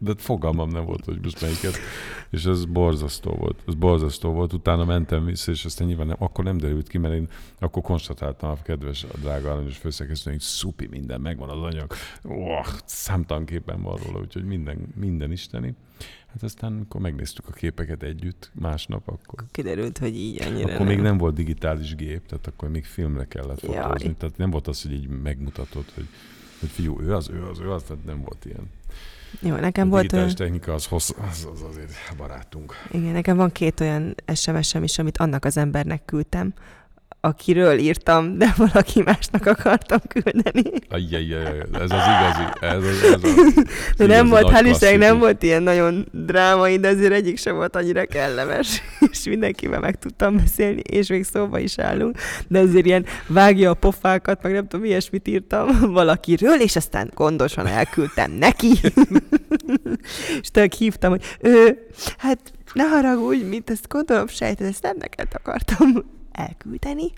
De 0.00 0.12
fogalmam 0.16 0.68
nem 0.68 0.84
volt, 0.84 1.04
hogy 1.04 1.18
most 1.22 1.40
melyiket. 1.40 1.76
És 2.30 2.44
ez 2.44 2.64
borzasztó 2.64 3.30
volt. 3.30 3.62
Ez 3.66 3.74
borzasztó 3.74 4.30
volt. 4.30 4.52
Utána 4.52 4.84
mentem 4.84 5.24
vissza, 5.24 5.50
és 5.50 5.64
aztán 5.64 5.86
nyilván 5.86 6.06
nem, 6.06 6.16
akkor 6.18 6.44
nem 6.44 6.56
derült 6.58 6.88
ki, 6.88 6.98
mert 6.98 7.14
én 7.14 7.28
akkor 7.58 7.82
konstatáltam 7.82 8.50
a 8.50 8.62
kedves, 8.62 9.04
a 9.04 9.18
drága 9.20 9.50
aranyos 9.50 9.76
főszerkesztő, 9.76 10.30
hogy 10.30 10.40
szupi, 10.40 10.86
minden 10.86 11.20
megvan 11.20 11.48
az 11.48 11.62
anyag. 11.62 11.92
Oh, 12.22 12.66
számtanképpen 12.84 13.82
van 13.82 13.96
róla, 13.96 14.18
úgyhogy 14.18 14.44
minden, 14.44 14.88
minden 14.94 15.32
isteni. 15.32 15.74
Hát 16.32 16.42
aztán, 16.42 16.72
amikor 16.72 17.00
megnéztük 17.00 17.48
a 17.48 17.52
képeket 17.52 18.02
együtt 18.02 18.50
másnap, 18.54 19.08
akkor... 19.08 19.44
Kiderült, 19.50 19.98
hogy 19.98 20.16
így 20.16 20.42
annyira 20.42 20.74
Akkor 20.74 20.86
még 20.86 21.00
nem 21.00 21.18
volt 21.18 21.34
digitális 21.34 21.94
gép, 21.94 22.26
tehát 22.26 22.46
akkor 22.46 22.68
még 22.68 22.84
filmre 22.84 23.24
kellett 23.24 23.60
Jaj. 23.60 23.76
fotózni. 23.76 24.14
Tehát 24.14 24.36
nem 24.36 24.50
volt 24.50 24.66
az, 24.66 24.82
hogy 24.82 24.92
így 24.92 25.08
megmutatod, 25.08 25.84
hogy, 25.94 26.06
hogy 26.60 26.68
fiú, 26.68 27.00
ő 27.00 27.14
az, 27.14 27.28
ő 27.28 27.46
az, 27.50 27.60
ő 27.60 27.70
az, 27.70 27.82
tehát 27.82 28.04
nem 28.04 28.22
volt 28.22 28.44
ilyen. 28.44 28.70
Jó, 29.40 29.54
A 29.54 29.60
nekem 29.60 29.88
volt 29.88 30.02
digitális 30.02 30.34
olyan, 30.34 30.36
technika 30.36 30.74
az, 30.74 30.86
hossz, 30.86 31.10
az, 31.30 31.48
az 31.52 31.62
azért 31.62 31.92
barátunk. 32.16 32.74
igen, 32.90 33.12
nekem 33.12 33.36
van 33.36 33.52
két 33.52 33.80
olyan 33.80 34.14
SMS-em 34.34 34.82
is, 34.82 34.98
amit 34.98 35.18
annak 35.18 35.44
az 35.44 35.56
embernek 35.56 36.04
küldtem, 36.04 36.54
akiről 37.20 37.78
írtam, 37.78 38.38
de 38.38 38.54
valaki 38.72 39.02
másnak 39.02 39.46
akartam 39.46 39.98
küldeni. 40.08 40.62
Ajjajjaj, 40.88 41.58
ez 41.72 41.90
az 41.90 41.90
igazi, 41.90 42.44
ez 42.60 42.84
az, 42.84 43.02
ez 43.02 43.22
az 43.22 43.64
De 43.96 44.06
nem 44.06 44.28
volt, 44.28 44.42
nagy 44.42 44.52
hál' 44.52 44.68
Istennek 44.70 44.98
nem 44.98 45.18
volt 45.18 45.42
ilyen 45.42 45.62
nagyon 45.62 46.06
drámai, 46.12 46.78
de 46.78 46.88
azért 46.88 47.12
egyik 47.12 47.38
sem 47.38 47.54
volt 47.54 47.76
annyira 47.76 48.04
kellemes, 48.04 48.82
és 49.12 49.24
mindenkivel 49.24 49.80
meg 49.80 49.98
tudtam 49.98 50.36
beszélni, 50.36 50.80
és 50.80 51.08
még 51.08 51.24
szóba 51.24 51.58
is 51.58 51.78
állunk, 51.78 52.16
de 52.48 52.58
azért 52.58 52.86
ilyen 52.86 53.06
vágja 53.26 53.70
a 53.70 53.74
pofákat, 53.74 54.42
meg 54.42 54.52
nem 54.52 54.68
tudom, 54.68 54.84
ilyesmit 54.84 55.28
írtam 55.28 55.68
valakiről, 55.92 56.60
és 56.60 56.76
aztán 56.76 57.10
gondosan 57.14 57.66
elküldtem 57.66 58.30
neki. 58.30 58.72
és 60.40 60.50
tök 60.50 60.72
hívtam, 60.72 61.10
hogy 61.10 61.22
ő, 61.40 61.86
hát 62.18 62.52
ne 62.72 62.84
haragudj, 62.84 63.42
mint 63.42 63.70
ezt 63.70 63.88
gondolom, 63.88 64.26
sejted, 64.26 64.66
ezt 64.66 64.82
nem 64.82 64.96
neked 64.98 65.28
akartam 65.32 66.16
elküldeni, 66.38 67.12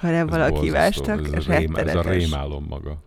hanem 0.00 0.26
Ez 0.26 0.32
valaki 0.32 0.70
másnak 0.70 1.34
ez 1.36 1.46
a, 1.46 1.52
rém, 1.52 1.74
ez 1.74 1.94
a 1.94 2.02
rémálom 2.02 2.66
maga. 2.68 3.02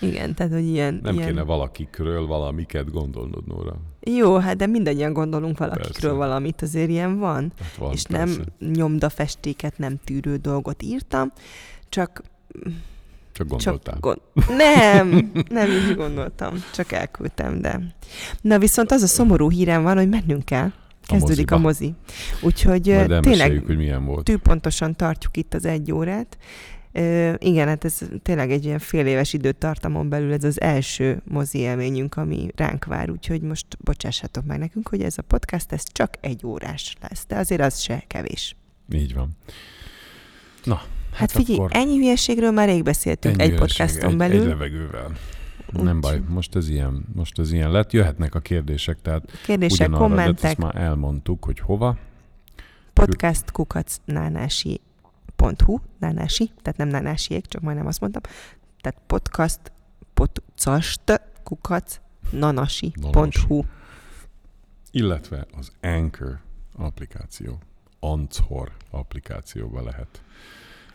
Igen, 0.00 0.34
tehát, 0.34 0.52
hogy 0.52 0.64
ilyen... 0.64 1.00
Nem 1.02 1.14
ilyen... 1.14 1.26
kéne 1.26 1.42
valakikről 1.42 2.26
valamiket 2.26 2.90
gondolnod, 2.90 3.46
Nóra. 3.46 3.76
Jó, 4.00 4.36
hát 4.36 4.56
de 4.56 4.66
mindannyian 4.66 5.12
gondolunk 5.12 5.58
valakikről 5.58 6.10
Persze. 6.10 6.26
valamit, 6.26 6.62
azért 6.62 6.88
ilyen 6.88 7.18
van. 7.18 7.52
Hát 7.60 7.76
van, 7.76 7.92
és 7.92 8.02
persze. 8.02 8.36
nem 8.58 8.72
nyomdafestéket, 8.72 9.78
nem 9.78 9.98
tűrő 10.04 10.36
dolgot 10.36 10.82
írtam, 10.82 11.32
csak... 11.88 12.22
Csak 13.32 13.46
gondoltál. 13.46 13.94
Csak 13.94 14.00
gond... 14.00 14.20
Nem, 14.56 15.32
nem 15.48 15.70
így 15.70 15.96
gondoltam, 15.96 16.54
csak 16.74 16.92
elküldtem, 16.92 17.60
de... 17.60 17.80
Na 18.40 18.58
viszont 18.58 18.90
az 18.90 19.02
a 19.02 19.06
szomorú 19.06 19.50
hírem 19.50 19.82
van, 19.82 19.96
hogy 19.96 20.08
mennünk 20.08 20.44
kell. 20.44 20.72
Kezdődik 21.06 21.50
a, 21.50 21.58
moziba. 21.58 21.90
mozi. 21.90 22.46
Úgyhogy 22.46 22.86
Majd 22.86 23.20
tényleg 23.20 23.62
hogy 23.66 23.76
milyen 23.76 24.04
volt. 24.04 24.24
tűpontosan 24.24 24.96
tartjuk 24.96 25.36
itt 25.36 25.54
az 25.54 25.64
egy 25.64 25.92
órát. 25.92 26.38
Ö, 26.92 27.32
igen, 27.38 27.66
hát 27.68 27.84
ez 27.84 27.98
tényleg 28.22 28.50
egy 28.50 28.64
ilyen 28.64 28.78
fél 28.78 29.06
éves 29.06 29.32
időtartamon 29.32 30.08
belül 30.08 30.32
ez 30.32 30.44
az 30.44 30.60
első 30.60 31.22
mozi 31.24 31.58
élményünk, 31.58 32.16
ami 32.16 32.48
ránk 32.56 32.84
vár, 32.84 33.10
úgyhogy 33.10 33.40
most 33.42 33.66
bocsássatok 33.84 34.44
meg 34.44 34.58
nekünk, 34.58 34.88
hogy 34.88 35.02
ez 35.02 35.18
a 35.18 35.22
podcast, 35.22 35.72
ez 35.72 35.82
csak 35.92 36.14
egy 36.20 36.46
órás 36.46 36.94
lesz, 37.08 37.24
de 37.28 37.36
azért 37.36 37.60
az 37.60 37.78
se 37.80 38.04
kevés. 38.06 38.56
Így 38.92 39.14
van. 39.14 39.30
Na, 40.64 40.74
Hát, 41.10 41.30
hát 41.30 41.32
figyelj, 41.32 41.58
akkor 41.58 41.70
ennyi 41.76 41.96
hülyeségről 41.96 42.50
már 42.50 42.68
rég 42.68 42.82
beszéltünk 42.82 43.34
egy 43.34 43.48
ennyi 43.48 43.56
üreség, 43.56 43.76
podcaston 43.78 44.10
egy, 44.10 44.16
belül. 44.16 44.40
Egy 44.40 44.46
levegővel. 44.46 45.12
Nem 45.82 46.00
baj, 46.00 46.22
most 46.28 46.56
ez 46.56 46.68
ilyen, 46.68 47.06
most 47.14 47.38
ez 47.38 47.52
ilyen 47.52 47.70
lett. 47.70 47.92
Jöhetnek 47.92 48.34
a 48.34 48.40
kérdések, 48.40 49.02
tehát 49.02 49.38
Kérdések, 49.44 49.88
ugyanarra, 49.88 50.08
de 50.08 50.14
kommentek, 50.14 50.50
ezt 50.50 50.58
már 50.58 50.76
elmondtuk, 50.76 51.44
hogy 51.44 51.58
hova. 51.58 51.96
podcastkukacnánási.hu, 52.92 55.78
nánási, 55.98 56.50
tehát 56.62 56.78
nem 56.78 56.88
nánásiék, 56.88 57.46
csak 57.46 57.62
majdnem 57.62 57.86
azt 57.86 58.00
mondtam, 58.00 58.22
tehát 58.80 59.00
podcast, 59.06 59.60
podcast, 60.14 61.00
kukac, 61.42 62.00
nanasi.hu. 62.30 63.62
Illetve 64.90 65.46
az 65.58 65.72
Anchor 65.82 66.38
applikáció, 66.76 67.58
Anchor 68.00 68.72
applikációba 68.90 69.82
lehet 69.82 70.22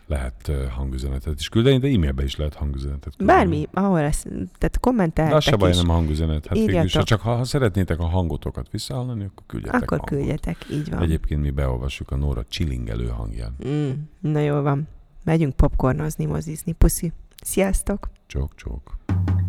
lehet 0.06 0.50
hangüzenetet 0.70 1.40
is 1.40 1.48
küldeni, 1.48 1.78
de 1.78 1.88
e-mailbe 1.88 2.22
is 2.22 2.36
lehet 2.36 2.54
hangüzenetet 2.54 3.16
küldeni. 3.16 3.38
Bármi, 3.38 3.68
ahol 3.72 4.00
lesz, 4.00 4.26
tehát 4.58 5.12
De 5.14 5.34
az 5.34 5.44
se 5.44 5.56
baj, 5.56 5.70
is, 5.70 5.76
nem 5.76 5.88
hangüzenet. 5.88 6.46
Hát 6.46 6.58
végül 6.58 6.82
is, 6.82 6.92
csak 6.92 7.20
ha, 7.20 7.36
ha 7.36 7.44
szeretnétek 7.44 7.98
a 7.98 8.06
hangotokat 8.06 8.70
visszahallani, 8.70 9.24
akkor 9.24 9.46
küldjetek 9.46 9.82
akkor 9.82 9.98
hangot. 9.98 10.16
küldjetek, 10.16 10.56
így 10.70 10.90
van. 10.90 11.02
Egyébként 11.02 11.40
mi 11.40 11.50
beolvassuk 11.50 12.10
a 12.10 12.16
Nóra 12.16 12.44
csilingelő 12.48 13.06
hangján. 13.06 13.56
Mm, 13.68 13.90
na 14.20 14.38
jól 14.38 14.62
van. 14.62 14.88
Megyünk 15.24 15.56
popcornozni, 15.56 16.24
mozizni. 16.24 16.72
Puszi. 16.72 17.12
Sziasztok! 17.42 18.10
Csók-csók. 18.26 18.96
Nánásiék. 19.06 19.41